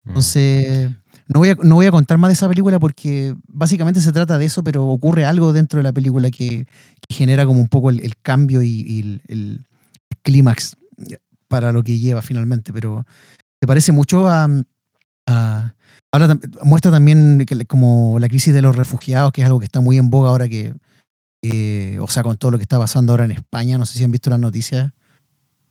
Entonces, 0.05 0.89
no 1.27 1.39
voy, 1.39 1.49
a, 1.49 1.55
no 1.63 1.75
voy 1.75 1.87
a 1.87 1.91
contar 1.91 2.17
más 2.17 2.29
de 2.29 2.33
esa 2.33 2.47
película 2.47 2.79
porque 2.79 3.35
básicamente 3.47 3.99
se 3.99 4.11
trata 4.11 4.37
de 4.37 4.45
eso, 4.45 4.63
pero 4.63 4.85
ocurre 4.87 5.25
algo 5.25 5.51
dentro 5.51 5.77
de 5.77 5.83
la 5.83 5.91
película 5.91 6.29
que, 6.31 6.65
que 7.07 7.15
genera 7.15 7.45
como 7.45 7.59
un 7.59 7.67
poco 7.67 7.89
el, 7.89 7.99
el 8.01 8.15
cambio 8.17 8.61
y, 8.61 8.81
y 8.87 8.99
el, 9.01 9.21
el 9.27 9.65
clímax 10.21 10.77
para 11.47 11.71
lo 11.71 11.83
que 11.83 11.97
lleva 11.97 12.21
finalmente. 12.21 12.71
Pero 12.71 13.05
se 13.59 13.67
parece 13.67 13.91
mucho 13.91 14.27
a. 14.29 14.47
a- 15.27 15.73
ahora 16.15 16.39
muestra 16.63 16.91
también 16.91 17.43
que 17.47 17.65
como 17.65 18.17
la 18.19 18.27
crisis 18.29 18.53
de 18.53 18.61
los 18.61 18.75
refugiados, 18.75 19.31
que 19.31 19.41
es 19.41 19.45
algo 19.45 19.59
que 19.59 19.65
está 19.65 19.81
muy 19.81 19.97
en 19.97 20.09
boga 20.09 20.29
ahora 20.29 20.47
que. 20.49 20.73
eh, 21.43 21.97
o 22.01 22.07
sea, 22.07 22.23
con 22.23 22.37
todo 22.37 22.51
lo 22.51 22.57
que 22.57 22.63
está 22.63 22.79
pasando 22.79 23.13
ahora 23.13 23.25
en 23.25 23.31
España, 23.31 23.77
no 23.77 23.85
sé 23.85 23.97
si 23.97 24.03
han 24.03 24.11
visto 24.11 24.29
las 24.29 24.39
noticias. 24.39 24.91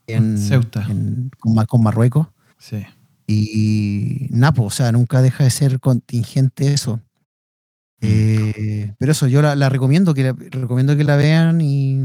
En, 0.07 0.39
Ceuta. 0.39 0.87
en- 0.89 1.31
con, 1.39 1.55
Ma- 1.55 1.67
con 1.67 1.83
Marruecos. 1.83 2.29
Sí. 2.59 2.85
Y 3.27 4.27
Napo, 4.31 4.65
o 4.65 4.71
sea, 4.71 4.93
nunca 4.93 5.23
deja 5.23 5.45
de 5.45 5.51
ser 5.51 5.81
contingente 5.81 6.73
eso. 6.73 7.01
Eh, 8.01 8.93
pero 8.99 9.13
eso, 9.13 9.27
yo 9.29 9.41
la, 9.41 9.57
la 9.57 9.69
recomiendo, 9.71 10.13
que 10.15 10.25
la, 10.25 10.33
recomiendo 10.33 10.97
que 10.97 11.05
la 11.05 11.17
vean 11.17 11.61
y 11.63 11.97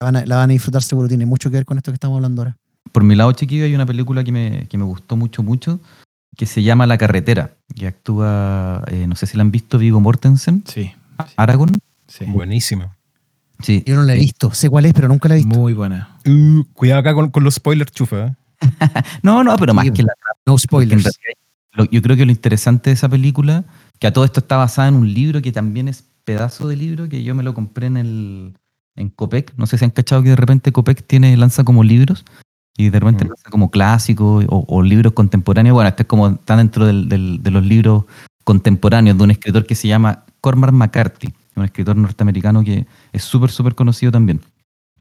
la 0.00 0.04
van, 0.06 0.16
a, 0.16 0.26
la 0.26 0.36
van 0.36 0.50
a 0.50 0.52
disfrutar 0.52 0.82
seguro. 0.82 1.06
Tiene 1.08 1.24
mucho 1.26 1.50
que 1.50 1.56
ver 1.56 1.64
con 1.64 1.76
esto 1.78 1.92
que 1.92 1.94
estamos 1.96 2.16
hablando 2.16 2.42
ahora. 2.42 2.56
Por 2.92 3.04
mi 3.04 3.14
lado, 3.14 3.30
chiquillo, 3.32 3.64
hay 3.64 3.74
una 3.74 3.86
película 3.86 4.24
que 4.24 4.32
me, 4.32 4.66
que 4.68 4.76
me 4.78 4.84
gustó 4.84 5.16
mucho, 5.16 5.42
mucho, 5.42 5.80
que 6.36 6.46
se 6.46 6.62
llama 6.62 6.86
La 6.86 6.98
Carretera, 6.98 7.52
que 7.74 7.86
actúa, 7.86 8.84
eh, 8.88 9.06
no 9.06 9.16
sé 9.16 9.26
si 9.26 9.36
la 9.36 9.42
han 9.42 9.50
visto, 9.50 9.78
Vigo 9.78 10.00
Mortensen, 10.00 10.62
Sí. 10.66 10.92
Aragorn. 11.36 11.72
Sí. 12.06 12.24
Buenísima. 12.26 12.96
Sí. 13.60 13.82
Yo 13.86 13.96
no 13.96 14.02
la 14.02 14.14
he 14.14 14.18
visto, 14.18 14.52
sé 14.52 14.68
cuál 14.68 14.84
es, 14.84 14.92
pero 14.92 15.08
nunca 15.08 15.28
la 15.28 15.34
he 15.34 15.38
visto. 15.38 15.56
Muy 15.58 15.72
buena. 15.72 16.18
Uh, 16.26 16.64
cuidado 16.74 17.00
acá 17.00 17.14
con, 17.14 17.30
con 17.30 17.42
los 17.42 17.54
spoilers, 17.54 17.90
chufa. 17.92 18.36
No, 19.22 19.42
no, 19.44 19.56
pero 19.56 19.72
más 19.74 19.84
Sí, 19.86 19.92
que 19.92 20.02
la 20.02 20.12
No 20.46 20.58
spoilers. 20.58 21.02
realidad, 21.04 21.12
lo- 21.72 21.84
yo 21.90 22.02
creo 22.02 22.16
que 22.16 22.26
lo 22.26 22.32
interesante 22.32 22.90
de 22.90 22.94
esa 22.94 23.08
película, 23.08 23.64
que 23.98 24.06
a 24.06 24.12
todo 24.12 24.24
esto 24.24 24.40
está 24.40 24.56
basada 24.56 24.88
en 24.88 24.94
un 24.94 25.12
libro 25.12 25.40
que 25.42 25.52
también 25.52 25.88
es 25.88 26.04
pedazo 26.24 26.68
de 26.68 26.76
libro, 26.76 27.08
que 27.08 27.22
yo 27.22 27.34
me 27.34 27.42
lo 27.42 27.54
compré 27.54 27.86
en 27.86 27.96
el 27.96 28.56
en 28.96 29.10
Copec. 29.10 29.52
No 29.56 29.66
sé 29.66 29.76
si 29.78 29.84
han 29.84 29.90
cachado 29.90 30.22
que 30.22 30.30
de 30.30 30.36
repente 30.36 30.72
Copec 30.72 31.06
tiene, 31.06 31.36
lanza 31.36 31.64
como 31.64 31.82
libros 31.84 32.24
y 32.76 32.90
de 32.90 33.00
repente 33.00 33.24
Mm. 33.24 33.28
lanza 33.28 33.50
como 33.50 33.70
clásicos 33.70 34.44
o, 34.48 34.64
o 34.68 34.82
libros 34.82 35.12
contemporáneos. 35.12 35.74
Bueno, 35.74 35.88
este 35.88 36.02
es 36.02 36.06
como 36.08 36.28
está 36.28 36.56
dentro 36.56 36.86
del- 36.86 37.08
del- 37.08 37.42
de 37.42 37.50
los 37.50 37.64
libros 37.64 38.04
contemporáneos 38.44 39.16
de 39.18 39.24
un 39.24 39.30
escritor 39.30 39.66
que 39.66 39.74
se 39.74 39.88
llama 39.88 40.24
Cormac 40.40 40.72
McCarthy, 40.72 41.32
un 41.56 41.64
escritor 41.64 41.96
norteamericano 41.96 42.62
que 42.62 42.86
es 43.12 43.22
súper, 43.24 43.50
súper 43.50 43.74
conocido 43.74 44.12
también. 44.12 44.40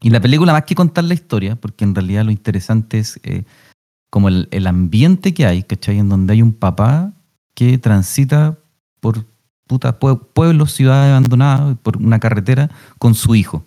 Y 0.01 0.09
la 0.09 0.19
película, 0.19 0.51
más 0.53 0.63
que 0.63 0.75
contar 0.75 1.03
la 1.03 1.13
historia, 1.13 1.55
porque 1.55 1.83
en 1.85 1.93
realidad 1.95 2.25
lo 2.25 2.31
interesante 2.31 2.99
es 2.99 3.19
eh, 3.23 3.43
como 4.09 4.29
el, 4.29 4.47
el 4.51 4.67
ambiente 4.67 5.33
que 5.33 5.45
hay, 5.45 5.63
¿cachai? 5.63 5.99
En 5.99 6.09
donde 6.09 6.33
hay 6.33 6.41
un 6.41 6.53
papá 6.53 7.13
que 7.53 7.77
transita 7.77 8.57
por 8.99 9.25
puta, 9.67 9.99
pue- 9.99 10.19
pueblos, 10.33 10.71
ciudades 10.73 11.11
abandonadas, 11.11 11.77
por 11.81 11.97
una 11.97 12.19
carretera 12.19 12.69
con 12.99 13.15
su 13.15 13.35
hijo. 13.35 13.65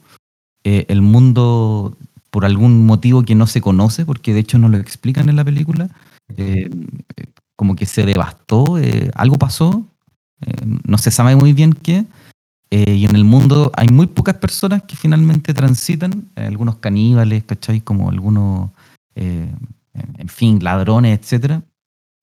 Eh, 0.65 0.87
el 0.89 1.03
mundo, 1.03 1.97
por 2.31 2.45
algún 2.45 2.87
motivo 2.87 3.23
que 3.23 3.35
no 3.35 3.47
se 3.47 3.61
conoce, 3.61 4.05
porque 4.05 4.35
de 4.35 4.41
hecho 4.41 4.59
no 4.59 4.69
lo 4.69 4.77
explican 4.79 5.29
en 5.29 5.37
la 5.37 5.45
película, 5.45 5.89
eh, 6.37 6.71
como 7.57 7.75
que 7.75 7.87
se 7.87 8.05
devastó, 8.05 8.79
eh, 8.79 9.11
algo 9.15 9.37
pasó, 9.37 9.87
eh, 10.43 10.53
no 10.85 10.99
se 10.99 11.11
sabe 11.11 11.37
muy 11.37 11.53
bien 11.53 11.73
qué, 11.73 12.05
y 12.71 13.07
en 13.07 13.17
el 13.17 13.25
mundo 13.25 13.73
hay 13.75 13.89
muy 13.89 14.07
pocas 14.09 14.35
personas 14.35 14.83
que 14.83 14.95
finalmente 14.95 15.55
transitan, 15.55 16.29
algunos 16.37 16.77
caníbales, 16.77 17.45
¿cachai? 17.45 17.81
Como 17.81 18.11
algunos, 18.11 18.69
en, 19.15 20.29
fin, 20.29 20.63
ladrones, 20.63 21.19
etcétera. 21.19 21.63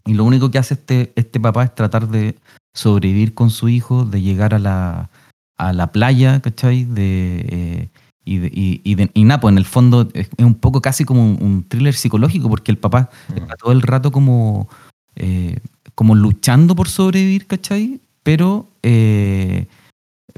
Y 0.05 0.13
lo 0.13 0.23
único 0.23 0.51
que 0.51 0.59
hace 0.59 0.75
este, 0.75 1.13
este 1.15 1.39
papá 1.39 1.63
es 1.63 1.73
tratar 1.73 2.07
de 2.09 2.37
sobrevivir 2.75 3.33
con 3.33 3.49
su 3.49 3.69
hijo, 3.69 4.05
de 4.05 4.21
llegar 4.21 4.53
a 4.53 4.59
la, 4.59 5.09
a 5.57 5.73
la 5.73 5.91
playa, 5.91 6.39
¿cachai? 6.41 6.83
De, 6.83 7.89
y, 8.25 8.37
de- 8.39 8.51
y, 8.53 8.81
y, 8.83 8.95
de- 8.95 9.11
y 9.13 9.23
nada, 9.23 9.39
pues 9.39 9.51
en 9.53 9.57
el 9.59 9.65
fondo 9.65 10.09
es 10.13 10.29
es 10.37 10.45
un 10.45 10.55
poco 10.55 10.81
casi 10.81 11.05
como 11.05 11.23
un, 11.23 11.37
un 11.41 11.63
thriller 11.63 11.93
psicológico, 11.93 12.49
porque 12.49 12.71
el 12.71 12.77
papá 12.77 13.09
está 13.35 13.55
todo 13.55 13.71
el 13.71 13.81
rato 13.81 14.11
como, 14.11 14.67
eh, 15.15 15.59
como 15.93 16.15
luchando 16.15 16.75
por 16.75 16.89
sobrevivir, 16.89 17.47
¿cachai? 17.47 18.01
Pero, 18.23 18.69
eh, 18.83 19.67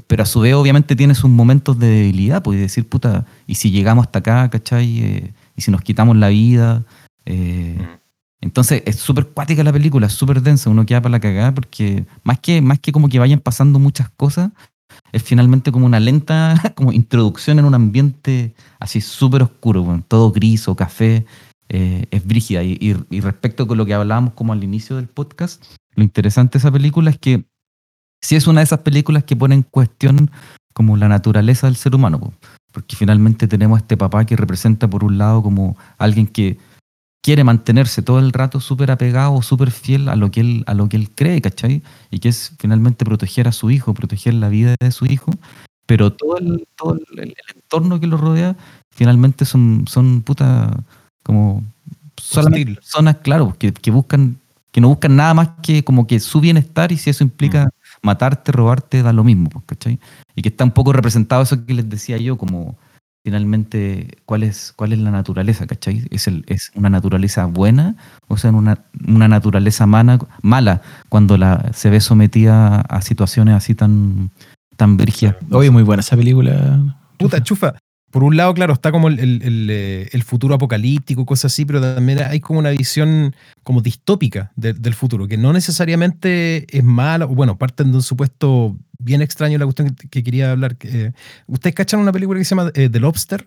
pero 0.06 0.22
a 0.22 0.26
su 0.26 0.40
vez 0.40 0.54
obviamente 0.54 0.94
tiene 0.96 1.14
sus 1.14 1.30
momentos 1.30 1.78
de 1.78 1.88
debilidad, 1.88 2.42
pues 2.42 2.58
y 2.58 2.60
decir, 2.60 2.88
puta, 2.88 3.26
y 3.46 3.54
si 3.56 3.70
llegamos 3.70 4.06
hasta 4.06 4.20
acá, 4.20 4.48
¿cachai? 4.50 5.00
Eh, 5.00 5.32
y 5.56 5.60
si 5.62 5.70
nos 5.70 5.80
quitamos 5.82 6.16
la 6.16 6.28
vida. 6.28 6.84
eh, 7.26 7.76
Mm. 7.78 7.98
entonces 8.40 8.82
es 8.86 8.96
súper 8.96 9.26
cuática 9.28 9.62
la 9.64 9.72
película, 9.72 10.06
es 10.06 10.12
súper 10.12 10.40
densa, 10.42 10.70
uno 10.70 10.86
queda 10.86 11.00
para 11.02 11.12
la 11.12 11.20
cagada 11.20 11.52
porque 11.52 12.06
más 12.22 12.38
que, 12.38 12.62
más 12.62 12.78
que 12.78 12.92
como 12.92 13.08
que 13.08 13.18
vayan 13.18 13.40
pasando 13.40 13.78
muchas 13.80 14.08
cosas, 14.10 14.50
es 15.12 15.22
finalmente 15.22 15.72
como 15.72 15.86
una 15.86 16.00
lenta 16.00 16.54
como 16.74 16.92
introducción 16.92 17.58
en 17.58 17.64
un 17.64 17.74
ambiente 17.74 18.54
así 18.78 19.00
súper 19.00 19.42
oscuro, 19.42 19.82
weón, 19.82 20.02
todo 20.02 20.32
gris 20.32 20.68
o 20.68 20.76
café, 20.76 21.26
eh, 21.68 22.06
es 22.10 22.26
brígida. 22.26 22.62
Y, 22.62 22.94
respecto 23.20 23.66
con 23.66 23.78
lo 23.78 23.86
que 23.86 23.94
hablábamos 23.94 24.34
como 24.34 24.52
al 24.52 24.64
inicio 24.64 24.96
del 24.96 25.08
podcast, 25.08 25.64
lo 25.94 26.02
interesante 26.02 26.54
de 26.54 26.58
esa 26.60 26.72
película 26.72 27.10
es 27.10 27.18
que 27.18 27.44
sí 28.22 28.36
es 28.36 28.46
una 28.46 28.60
de 28.60 28.64
esas 28.64 28.80
películas 28.80 29.24
que 29.24 29.36
pone 29.36 29.54
en 29.54 29.62
cuestión 29.62 30.30
como 30.72 30.96
la 30.96 31.08
naturaleza 31.08 31.66
del 31.66 31.76
ser 31.76 31.94
humano, 31.94 32.20
po. 32.20 32.32
porque 32.72 32.96
finalmente 32.96 33.48
tenemos 33.48 33.78
a 33.78 33.80
este 33.80 33.96
papá 33.96 34.24
que 34.24 34.36
representa 34.36 34.88
por 34.88 35.04
un 35.04 35.18
lado 35.18 35.42
como 35.42 35.76
alguien 35.98 36.26
que 36.26 36.58
quiere 37.22 37.44
mantenerse 37.44 38.02
todo 38.02 38.18
el 38.18 38.32
rato 38.32 38.60
súper 38.60 38.90
apegado 38.90 39.42
súper 39.42 39.70
fiel 39.70 40.08
a 40.08 40.16
lo, 40.16 40.30
que 40.30 40.40
él, 40.40 40.64
a 40.66 40.74
lo 40.74 40.88
que 40.88 40.96
él 40.96 41.10
cree, 41.14 41.40
¿cachai? 41.40 41.82
Y 42.10 42.20
que 42.20 42.28
es 42.28 42.52
finalmente 42.58 43.04
proteger 43.04 43.48
a 43.48 43.52
su 43.52 43.70
hijo, 43.70 43.94
proteger 43.94 44.34
la 44.34 44.48
vida 44.48 44.74
de 44.80 44.90
su 44.92 45.06
hijo, 45.06 45.30
pero 45.86 46.12
todo 46.12 46.38
el, 46.38 46.66
todo 46.76 46.94
el, 46.94 47.20
el 47.20 47.34
entorno 47.54 47.98
que 48.00 48.06
lo 48.06 48.16
rodea 48.16 48.56
finalmente 48.90 49.44
son, 49.44 49.84
son 49.88 50.22
puta, 50.22 50.70
como 51.22 51.62
solamente 52.16 52.74
personas, 52.74 53.16
claro, 53.18 53.54
que, 53.58 53.72
que 53.72 53.90
buscan, 53.90 54.38
que 54.72 54.80
no 54.80 54.88
buscan 54.88 55.16
nada 55.16 55.34
más 55.34 55.50
que 55.62 55.84
como 55.84 56.06
que 56.06 56.20
su 56.20 56.40
bienestar 56.40 56.92
y 56.92 56.96
si 56.96 57.10
eso 57.10 57.24
implica 57.24 57.70
matarte, 58.02 58.52
robarte, 58.52 59.02
da 59.02 59.12
lo 59.12 59.24
mismo, 59.24 59.48
pues, 59.50 59.64
¿cachai? 59.66 59.98
Y 60.34 60.42
que 60.42 60.48
está 60.48 60.64
un 60.64 60.72
poco 60.72 60.92
representado 60.92 61.42
eso 61.42 61.64
que 61.64 61.74
les 61.74 61.88
decía 61.88 62.16
yo, 62.18 62.36
como 62.36 62.76
finalmente 63.28 64.16
cuál 64.24 64.42
es, 64.42 64.72
cuál 64.74 64.94
es 64.94 64.98
la 65.00 65.10
naturaleza, 65.10 65.66
¿cachai? 65.66 66.06
¿Es, 66.10 66.26
el, 66.28 66.44
es 66.46 66.72
una 66.74 66.88
naturaleza 66.88 67.44
buena 67.44 67.94
o 68.26 68.38
sea, 68.38 68.50
una, 68.52 68.84
una 69.06 69.28
naturaleza 69.28 69.84
mana- 69.84 70.18
mala 70.40 70.80
cuando 71.10 71.36
la, 71.36 71.70
se 71.74 71.90
ve 71.90 72.00
sometida 72.00 72.80
a 72.80 73.02
situaciones 73.02 73.54
así 73.54 73.74
tan, 73.74 74.30
tan 74.78 74.96
brígidas? 74.96 75.36
Oye, 75.50 75.70
muy 75.70 75.82
buena 75.82 76.00
esa 76.00 76.16
película. 76.16 76.96
Puta, 77.18 77.42
chufa. 77.42 77.74
Por 78.10 78.24
un 78.24 78.36
lado, 78.38 78.54
claro, 78.54 78.72
está 78.72 78.90
como 78.90 79.08
el, 79.08 79.18
el- 79.18 79.42
el, 79.42 79.68
eh, 79.70 80.08
el 80.12 80.22
futuro 80.22 80.54
apocalíptico, 80.54 81.26
cosas 81.26 81.52
así, 81.52 81.64
pero 81.66 81.80
también 81.80 82.20
hay 82.22 82.40
como 82.40 82.58
una 82.58 82.70
visión 82.70 83.34
como 83.62 83.82
distópica 83.82 84.50
de- 84.56 84.72
del 84.72 84.94
futuro, 84.94 85.28
que 85.28 85.36
no 85.36 85.52
necesariamente 85.52 86.66
es 86.76 86.82
mala, 86.84 87.26
o 87.26 87.28
bueno, 87.34 87.58
parten 87.58 87.90
de 87.90 87.96
un 87.98 88.02
supuesto 88.02 88.76
bien 88.98 89.20
extraño 89.20 89.58
la 89.58 89.66
cuestión 89.66 89.90
que, 89.94 90.08
que 90.08 90.22
quería 90.22 90.52
hablar. 90.52 90.76
eh, 90.82 91.12
¿Ustedes 91.46 91.74
cachan 91.74 92.00
una 92.00 92.12
película 92.12 92.38
que 92.38 92.44
se 92.44 92.54
llama 92.54 92.70
eh, 92.74 92.88
The 92.88 92.98
Lobster? 93.00 93.44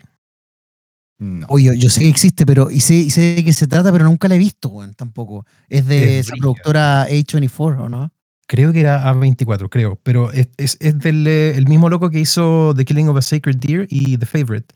No. 1.20 1.46
Oye, 1.50 1.78
yo 1.78 1.90
sé 1.90 2.02
que 2.02 2.10
existe, 2.10 2.46
pero 2.48 2.72
y 2.72 2.80
sé, 2.80 2.96
y 2.96 3.10
sé 3.12 3.36
de 3.36 3.44
qué 3.46 3.54
se 3.54 3.68
trata, 3.68 3.92
pero 3.92 4.06
nunca 4.06 4.28
la 4.28 4.36
he 4.36 4.40
visto, 4.40 4.72
tampoco. 4.96 5.46
Es 5.70 5.86
de 5.86 6.20
Es 6.20 6.26
esa 6.28 6.32
brígida. 6.34 6.42
productora 6.42 7.08
A24, 7.10 7.80
¿o 7.82 7.90
no? 7.90 8.12
Creo 8.52 8.74
que 8.74 8.82
era 8.82 9.06
A24, 9.10 9.70
creo, 9.70 9.98
pero 10.04 10.30
es, 10.34 10.50
es- 10.58 10.76
es 10.82 11.00
del 11.00 11.26
eh, 11.26 11.56
el 11.56 11.68
mismo 11.70 11.88
loco 11.90 12.10
que 12.10 12.20
hizo 12.20 12.74
The 12.76 12.84
Killing 12.84 13.08
of 13.08 13.16
a 13.16 13.22
Sacred 13.22 13.56
Deer 13.56 13.88
y 13.90 14.18
The 14.18 14.26
Favorite, 14.26 14.76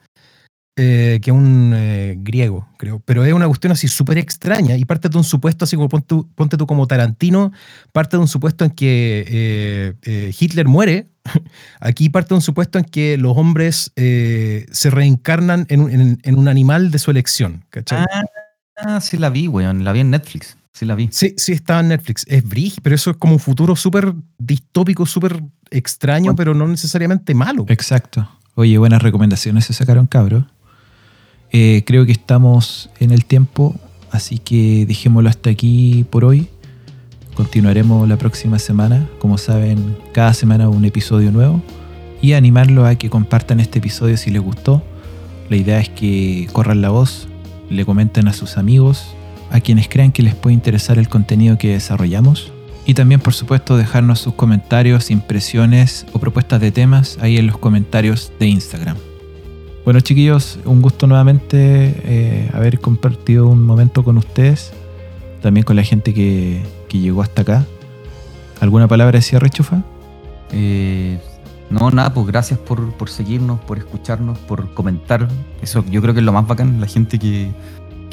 eh, 0.77 1.19
que 1.21 1.29
es 1.29 1.35
un 1.35 1.73
eh, 1.75 2.15
griego, 2.19 2.69
creo. 2.77 3.01
Pero 3.03 3.25
es 3.25 3.33
una 3.33 3.47
cuestión 3.47 3.73
así 3.73 3.89
súper 3.89 4.17
extraña 4.17 4.77
y 4.77 4.85
parte 4.85 5.09
de 5.09 5.17
un 5.17 5.25
supuesto, 5.25 5.65
así 5.65 5.75
como 5.75 5.89
ponte, 5.89 6.07
tú- 6.07 6.25
ponte 6.35 6.55
tú 6.55 6.65
como 6.65 6.87
Tarantino, 6.87 7.51
parte 7.91 8.15
de 8.15 8.21
un 8.21 8.29
supuesto 8.29 8.63
en 8.63 8.71
que 8.71 9.93
Hitler 10.39 10.67
muere. 10.69 11.09
Aquí 11.81 12.07
parte 12.09 12.29
de 12.29 12.35
un 12.35 12.41
supuesto 12.41 12.77
en 12.79 12.85
que 12.85 13.17
los 13.17 13.35
hombres 13.35 13.91
se 13.95 14.89
reencarnan 14.89 15.65
en 15.67 15.81
un, 15.81 16.19
en- 16.23 16.35
un 16.37 16.47
animal 16.47 16.91
de 16.91 16.99
su 16.99 17.11
elección. 17.11 17.65
Ah, 18.77 19.01
sí 19.01 19.17
la 19.17 19.29
vi, 19.29 19.49
weón, 19.49 19.83
la 19.83 19.91
vi 19.91 19.99
en 20.01 20.11
Netflix, 20.11 20.55
sí 20.75 20.85
la 20.85 20.95
vi. 20.95 21.07
Sí, 21.11 21.33
sí, 21.37 21.53
está 21.53 21.79
en 21.79 21.87
Netflix. 21.87 22.25
Es 22.27 22.43
brígido, 22.47 22.81
pero 22.83 22.95
eso 22.95 23.11
es 23.11 23.17
como 23.17 23.33
un 23.33 23.39
futuro 23.39 23.75
súper 23.77 24.13
distópico, 24.37 25.05
súper 25.05 25.41
extraño, 25.71 26.25
Bueno. 26.25 26.35
pero 26.35 26.53
no 26.53 26.67
necesariamente 26.67 27.33
malo. 27.33 27.65
Exacto. 27.69 28.27
Oye, 28.55 28.77
buenas 28.77 29.01
recomendaciones 29.01 29.65
se 29.65 29.73
sacaron, 29.73 30.05
cabros. 30.05 30.43
Eh, 31.51 31.83
creo 31.85 32.05
que 32.05 32.11
estamos 32.11 32.89
en 32.99 33.11
el 33.11 33.23
tiempo, 33.23 33.75
así 34.11 34.37
que 34.39 34.85
dejémoslo 34.85 35.29
hasta 35.29 35.49
aquí 35.49 36.05
por 36.09 36.25
hoy. 36.25 36.49
Continuaremos 37.35 38.07
la 38.07 38.17
próxima 38.17 38.59
semana. 38.59 39.07
Como 39.19 39.37
saben, 39.37 39.97
cada 40.13 40.33
semana 40.33 40.69
un 40.69 40.83
episodio 40.85 41.31
nuevo. 41.31 41.61
Y 42.21 42.33
animarlos 42.33 42.87
a 42.87 42.95
que 42.95 43.09
compartan 43.09 43.59
este 43.59 43.79
episodio 43.79 44.17
si 44.17 44.31
les 44.31 44.41
gustó. 44.41 44.83
La 45.49 45.57
idea 45.57 45.79
es 45.79 45.89
que 45.89 46.47
corran 46.53 46.81
la 46.81 46.89
voz, 46.89 47.27
le 47.69 47.85
comenten 47.85 48.27
a 48.27 48.33
sus 48.33 48.57
amigos, 48.57 49.05
a 49.51 49.59
quienes 49.59 49.87
crean 49.87 50.11
que 50.11 50.23
les 50.23 50.35
puede 50.35 50.53
interesar 50.53 50.97
el 50.97 51.09
contenido 51.09 51.57
que 51.57 51.73
desarrollamos. 51.73 52.51
Y 52.85 52.93
también, 52.93 53.19
por 53.19 53.33
supuesto, 53.33 53.77
dejarnos 53.77 54.19
sus 54.19 54.35
comentarios, 54.35 55.09
impresiones 55.09 56.05
o 56.13 56.19
propuestas 56.19 56.61
de 56.61 56.71
temas 56.71 57.17
ahí 57.19 57.37
en 57.37 57.47
los 57.47 57.57
comentarios 57.57 58.31
de 58.39 58.47
Instagram. 58.47 58.97
Bueno, 59.85 59.99
chiquillos, 59.99 60.59
un 60.65 60.81
gusto 60.81 61.07
nuevamente 61.07 61.57
eh, 62.05 62.49
haber 62.53 62.79
compartido 62.79 63.47
un 63.47 63.63
momento 63.63 64.03
con 64.03 64.17
ustedes, 64.17 64.71
también 65.41 65.63
con 65.63 65.75
la 65.75 65.83
gente 65.83 66.13
que, 66.13 66.63
que 66.87 66.99
llegó 66.99 67.21
hasta 67.21 67.41
acá. 67.43 67.65
¿Alguna 68.59 68.87
palabra 68.87 69.17
de 69.17 69.21
cierre? 69.21 69.49
Eh, 70.51 71.19
no, 71.69 71.89
nada, 71.91 72.13
pues 72.13 72.27
gracias 72.27 72.59
por, 72.59 72.93
por 72.93 73.09
seguirnos, 73.09 73.59
por 73.61 73.77
escucharnos, 73.77 74.37
por 74.39 74.73
comentar. 74.73 75.27
Eso 75.61 75.83
yo 75.89 76.01
creo 76.01 76.13
que 76.13 76.19
es 76.19 76.25
lo 76.25 76.33
más 76.33 76.47
bacán, 76.47 76.79
la 76.79 76.87
gente 76.87 77.19
que, 77.19 77.51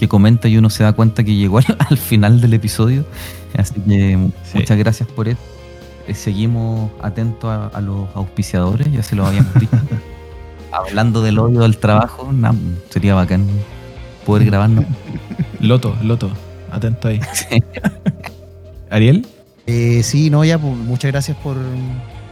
que 0.03 0.09
comenta 0.09 0.49
y 0.49 0.57
uno 0.59 0.69
se 0.69 0.83
da 0.83 0.93
cuenta 0.95 1.23
que 1.23 1.33
llegó 1.37 1.59
al, 1.59 1.77
al 1.79 1.97
final 1.97 2.41
del 2.41 2.55
episodio. 2.55 3.05
Así 3.57 3.75
que 3.75 4.19
Sí. 4.43 4.59
muchas 4.59 4.77
gracias 4.77 5.09
por 5.09 5.29
eso. 5.29 5.39
Eh, 6.09 6.15
seguimos 6.15 6.91
atentos 7.01 7.49
a, 7.49 7.69
a 7.69 7.81
los 7.81 8.09
auspiciadores, 8.17 8.91
ya 8.91 9.05
se 9.05 9.15
lo 9.15 9.25
habíamos 9.25 9.55
dicho. 9.55 9.77
Hablando 10.73 11.23
del 11.23 11.39
odio 11.39 11.63
al 11.63 11.77
trabajo, 11.77 12.29
sería 12.91 13.15
bacán 13.15 13.47
poder 14.27 14.45
grabarnos. 14.47 14.87
Loto, 15.61 15.95
Loto, 16.03 16.33
atento 16.73 17.07
ahí. 17.07 17.21
Sí. 17.33 17.63
¿Ariel? 18.91 19.25
Eh, 19.69 20.03
sí, 20.03 20.31
no, 20.31 20.45
ya, 20.45 20.59
pues, 20.59 20.75
muchas 20.77 21.13
gracias 21.13 21.37
por, 21.37 21.57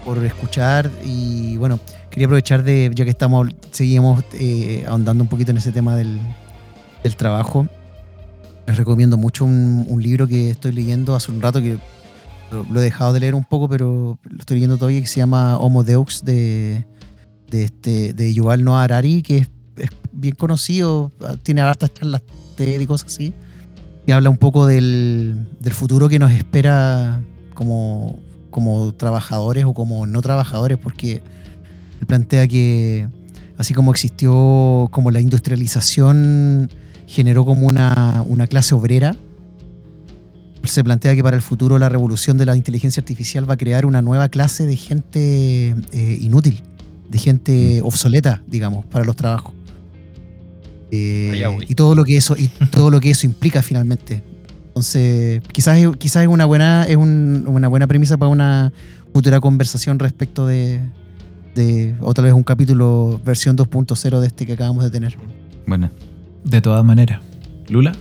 por 0.04 0.24
escuchar 0.24 0.90
y 1.04 1.56
bueno, 1.56 1.78
quería 2.10 2.26
aprovechar 2.26 2.64
de, 2.64 2.90
ya 2.92 3.04
que 3.04 3.10
estamos, 3.10 3.46
seguimos 3.70 4.24
eh, 4.32 4.84
ahondando 4.88 5.22
un 5.22 5.28
poquito 5.28 5.52
en 5.52 5.58
ese 5.58 5.70
tema 5.70 5.94
del, 5.94 6.18
del 7.02 7.16
trabajo, 7.16 7.66
les 8.66 8.76
recomiendo 8.76 9.16
mucho 9.16 9.44
un, 9.44 10.02
libro 10.02 10.28
que 10.28 10.50
estoy 10.50 10.72
leyendo 10.72 11.14
hace 11.14 11.30
un 11.32 11.40
rato 11.40 11.60
que 11.60 11.78
lo, 12.50 12.80
he 12.80 12.82
dejado 12.82 13.12
de 13.12 13.20
leer 13.20 13.34
un 13.34 13.44
poco, 13.44 13.68
pero 13.68 14.18
lo 14.22 14.38
estoy 14.38 14.56
leyendo 14.56 14.76
todavía 14.76 15.00
que 15.00 15.06
se 15.06 15.16
llama 15.16 15.58
Homo 15.58 15.84
Deux 15.84 16.24
de, 16.24 16.86
de, 17.48 17.64
este, 17.64 18.12
de 18.12 18.34
Yuval 18.34 18.64
Noah 18.64 18.84
Harari, 18.84 19.22
que 19.22 19.38
es, 19.38 19.48
es 19.76 19.90
bien 20.12 20.34
conocido, 20.34 21.12
tiene 21.42 21.60
hartas 21.62 21.92
charlas 21.94 22.22
TED 22.56 22.80
y 22.80 22.86
cosas 22.86 23.14
así 23.14 23.34
y 24.06 24.12
habla 24.12 24.30
un 24.30 24.38
poco 24.38 24.66
del, 24.66 25.46
del 25.60 25.72
futuro 25.72 26.08
que 26.08 26.18
nos 26.18 26.32
espera 26.32 27.20
como, 27.54 28.18
como 28.50 28.92
trabajadores 28.94 29.64
o 29.64 29.74
como 29.74 30.06
no 30.06 30.22
trabajadores, 30.22 30.78
porque 30.78 31.22
él 32.00 32.06
plantea 32.06 32.48
que 32.48 33.08
así 33.58 33.74
como 33.74 33.90
existió, 33.92 34.88
como 34.90 35.10
la 35.10 35.20
industrialización 35.20 36.70
generó 37.10 37.44
como 37.44 37.66
una, 37.66 38.24
una 38.26 38.46
clase 38.46 38.74
obrera, 38.74 39.16
se 40.64 40.84
plantea 40.84 41.14
que 41.16 41.22
para 41.22 41.34
el 41.36 41.42
futuro 41.42 41.78
la 41.78 41.88
revolución 41.88 42.38
de 42.38 42.46
la 42.46 42.54
inteligencia 42.56 43.00
artificial 43.00 43.48
va 43.48 43.54
a 43.54 43.56
crear 43.56 43.84
una 43.84 44.00
nueva 44.00 44.28
clase 44.28 44.64
de 44.66 44.76
gente 44.76 45.74
eh, 45.92 46.18
inútil, 46.20 46.62
de 47.08 47.18
gente 47.18 47.80
obsoleta, 47.82 48.42
digamos, 48.46 48.84
para 48.86 49.04
los 49.04 49.16
trabajos. 49.16 49.52
Eh, 50.92 51.44
y 51.68 51.74
todo 51.74 51.94
lo 51.94 52.04
que 52.04 52.16
eso 52.16 52.36
y 52.36 52.48
todo 52.70 52.90
lo 52.90 53.00
que 53.00 53.10
eso 53.10 53.26
implica 53.26 53.62
finalmente. 53.62 54.22
Entonces, 54.68 55.40
quizás 55.52 55.78
es- 55.78 55.96
quizás 55.96 56.22
es 56.22 56.28
una 56.28 56.44
buena 56.46 56.84
es 56.84 56.96
un- 56.96 57.44
una 57.48 57.68
buena 57.68 57.86
premisa 57.86 58.16
para 58.18 58.30
una 58.30 58.72
futura 59.12 59.40
conversación 59.40 59.98
respecto 59.98 60.46
de, 60.46 60.80
de 61.54 61.94
o 62.00 62.12
tal 62.14 62.24
vez 62.26 62.34
un 62.34 62.42
capítulo 62.44 63.20
versión 63.24 63.56
2.0 63.56 64.20
de 64.20 64.26
este 64.28 64.46
que 64.46 64.52
acabamos 64.52 64.84
de 64.84 64.90
tener. 64.90 65.16
Bueno, 65.66 65.90
De 66.44 66.60
todas 66.60 66.84
maneras. 66.84 67.20
¿Lula? 67.68 67.92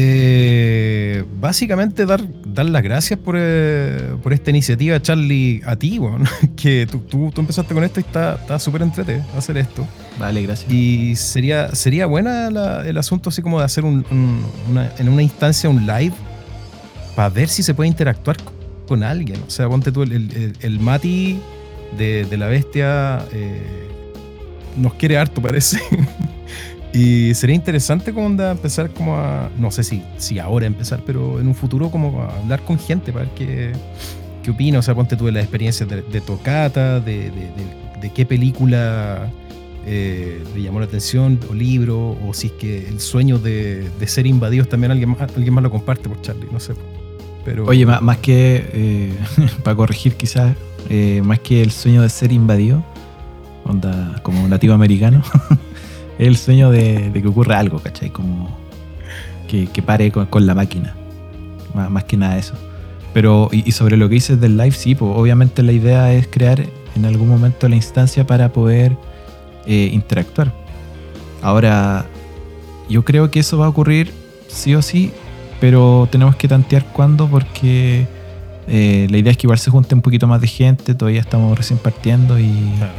Eh, 0.00 1.24
básicamente 1.40 2.06
dar, 2.06 2.22
dar 2.46 2.66
las 2.66 2.82
gracias 2.84 3.18
por, 3.18 3.34
eh, 3.36 4.14
por 4.22 4.32
esta 4.32 4.50
iniciativa, 4.50 5.00
Charlie, 5.02 5.60
a 5.66 5.74
ti, 5.76 6.00
que 6.56 6.86
tú, 6.90 6.98
tú, 7.00 7.32
tú 7.34 7.40
empezaste 7.40 7.74
con 7.74 7.82
esto 7.82 7.98
y 7.98 8.04
está 8.04 8.58
súper 8.60 8.82
entrete 8.82 9.22
hacer 9.36 9.56
esto. 9.58 9.86
Vale, 10.20 10.42
gracias. 10.42 10.70
Y 10.72 11.16
sería, 11.16 11.74
sería 11.74 12.06
buena 12.06 12.48
la- 12.50 12.86
el 12.86 12.96
asunto 12.96 13.30
así 13.30 13.42
como 13.42 13.58
de 13.58 13.64
hacer 13.64 13.84
un, 13.84 14.04
un- 14.10 14.44
una- 14.70 14.92
en 14.98 15.08
una 15.08 15.22
instancia 15.22 15.68
un 15.68 15.84
live 15.84 16.14
para 17.16 17.28
ver 17.30 17.48
si 17.48 17.62
se 17.64 17.74
puede 17.74 17.88
interactuar 17.88 18.36
con 18.86 19.02
alguien. 19.02 19.40
O 19.46 19.50
sea, 19.50 19.68
ponte 19.68 19.90
tú 19.90 20.02
el, 20.04 20.12
el- 20.12 20.32
el- 20.36 20.52
el 20.60 20.80
Mati 20.80 21.40
de, 21.96 22.24
de 22.24 22.36
la 22.36 22.46
bestia 22.46 23.24
eh, 23.32 23.60
nos 24.76 24.94
quiere 24.94 25.18
harto, 25.18 25.42
parece. 25.42 25.80
y 26.98 27.34
sería 27.34 27.54
interesante 27.56 28.12
como 28.12 28.26
onda 28.26 28.50
empezar 28.50 28.90
como 28.90 29.16
a, 29.16 29.50
no 29.58 29.70
sé 29.70 29.84
si, 29.84 30.02
si 30.16 30.38
ahora 30.38 30.66
empezar, 30.66 31.02
pero 31.06 31.40
en 31.40 31.46
un 31.46 31.54
futuro 31.54 31.90
como 31.90 32.22
a 32.22 32.36
hablar 32.38 32.62
con 32.64 32.78
gente 32.78 33.12
para 33.12 33.26
ver 33.26 33.34
qué, 33.34 33.72
qué 34.42 34.50
opina. 34.50 34.78
O 34.78 34.82
sea, 34.82 34.94
ponte 34.94 35.16
tú 35.16 35.26
de 35.26 35.32
las 35.32 35.42
experiencias 35.44 35.88
de, 35.88 36.02
de 36.02 36.20
Tocata, 36.20 37.00
de, 37.00 37.30
de- 37.30 38.10
qué 38.14 38.24
película 38.24 39.28
eh, 39.86 40.42
le 40.54 40.62
llamó 40.62 40.78
la 40.80 40.86
atención, 40.86 41.38
o 41.50 41.54
libro, 41.54 42.16
o 42.26 42.32
si 42.32 42.46
es 42.48 42.52
que 42.54 42.88
el 42.88 43.00
sueño 43.00 43.38
de, 43.38 43.88
ser 44.06 44.26
invadidos 44.26 44.68
también 44.68 44.90
alguien 44.92 45.10
más, 45.10 45.20
alguien 45.36 45.52
más 45.52 45.62
lo 45.62 45.70
comparte 45.70 46.08
por 46.08 46.20
Charlie, 46.22 46.48
no 46.50 46.60
sé. 46.60 46.74
Pero, 47.44 47.64
Oye, 47.66 47.84
ma- 47.86 48.00
más, 48.00 48.18
que, 48.18 48.68
eh, 48.72 49.12
para 49.64 49.76
corregir 49.76 50.14
quizás, 50.14 50.54
eh, 50.88 51.20
más 51.24 51.40
que 51.40 51.60
el 51.62 51.70
sueño 51.72 52.02
de 52.02 52.08
ser 52.08 52.32
invadido, 52.32 52.84
onda 53.64 54.20
como 54.22 54.46
nativo 54.48 54.74
americano, 54.74 55.22
es 56.18 56.26
el 56.26 56.36
sueño 56.36 56.70
de, 56.70 57.10
de 57.10 57.22
que 57.22 57.28
ocurra 57.28 57.58
algo, 57.58 57.78
¿cachai? 57.78 58.10
Como 58.10 58.48
que, 59.48 59.66
que 59.68 59.82
pare 59.82 60.10
con, 60.10 60.26
con 60.26 60.46
la 60.46 60.54
máquina. 60.54 60.94
Má- 61.74 61.88
Más, 61.88 62.04
que 62.04 62.16
nada 62.16 62.36
eso. 62.38 62.54
Pero, 63.14 63.48
y, 63.52 63.66
y 63.68 63.72
sobre 63.72 63.96
lo 63.96 64.08
que 64.08 64.16
dices 64.16 64.40
del 64.40 64.56
live, 64.56 64.72
sí, 64.72 64.94
pues 64.94 65.12
obviamente 65.14 65.62
la 65.62 65.72
idea 65.72 66.12
es 66.12 66.26
crear 66.28 66.64
en 66.94 67.04
algún 67.04 67.28
momento 67.28 67.68
la 67.68 67.76
instancia 67.76 68.26
para 68.26 68.52
poder 68.52 68.96
eh, 69.66 69.90
interactuar. 69.92 70.52
Ahora, 71.42 72.06
yo 72.88 73.04
creo 73.04 73.30
que 73.30 73.40
eso 73.40 73.58
va 73.58 73.66
a 73.66 73.68
ocurrir 73.68 74.12
sí 74.48 74.74
o 74.74 74.82
sí, 74.82 75.12
pero 75.60 76.08
tenemos 76.10 76.36
que 76.36 76.48
tantear 76.48 76.84
cuándo 76.86 77.28
porque 77.28 78.06
eh, 78.66 79.06
la 79.10 79.18
idea 79.18 79.30
es 79.32 79.38
que 79.38 79.46
igual 79.46 79.58
se 79.58 79.70
junte 79.70 79.94
un 79.94 80.02
poquito 80.02 80.26
más 80.26 80.40
de 80.40 80.46
gente, 80.46 80.94
todavía 80.94 81.20
estamos 81.20 81.56
recién 81.56 81.78
partiendo 81.78 82.38
y, 82.38 82.50
Claro. 82.76 82.92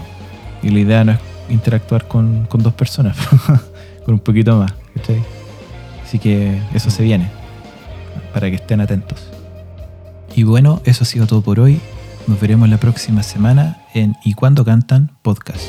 y 0.63 0.69
la 0.69 0.79
idea 0.79 1.03
no 1.03 1.11
es 1.13 1.19
interactuar 1.49 2.07
con, 2.07 2.45
con 2.45 2.63
dos 2.63 2.73
personas, 2.73 3.17
con 4.05 4.15
un 4.15 4.19
poquito 4.19 4.57
más. 4.57 4.73
¿cachai? 4.95 5.23
Así 6.03 6.19
que 6.19 6.59
eso 6.73 6.89
se 6.89 7.03
viene, 7.03 7.29
para 8.33 8.49
que 8.49 8.55
estén 8.55 8.81
atentos. 8.81 9.27
Y 10.35 10.43
bueno, 10.43 10.81
eso 10.85 11.03
ha 11.03 11.05
sido 11.05 11.27
todo 11.27 11.41
por 11.41 11.59
hoy. 11.59 11.79
Nos 12.27 12.39
veremos 12.39 12.69
la 12.69 12.77
próxima 12.77 13.23
semana 13.23 13.81
en 13.93 14.15
Y 14.23 14.33
cuando 14.33 14.63
cantan 14.63 15.11
podcast. 15.21 15.61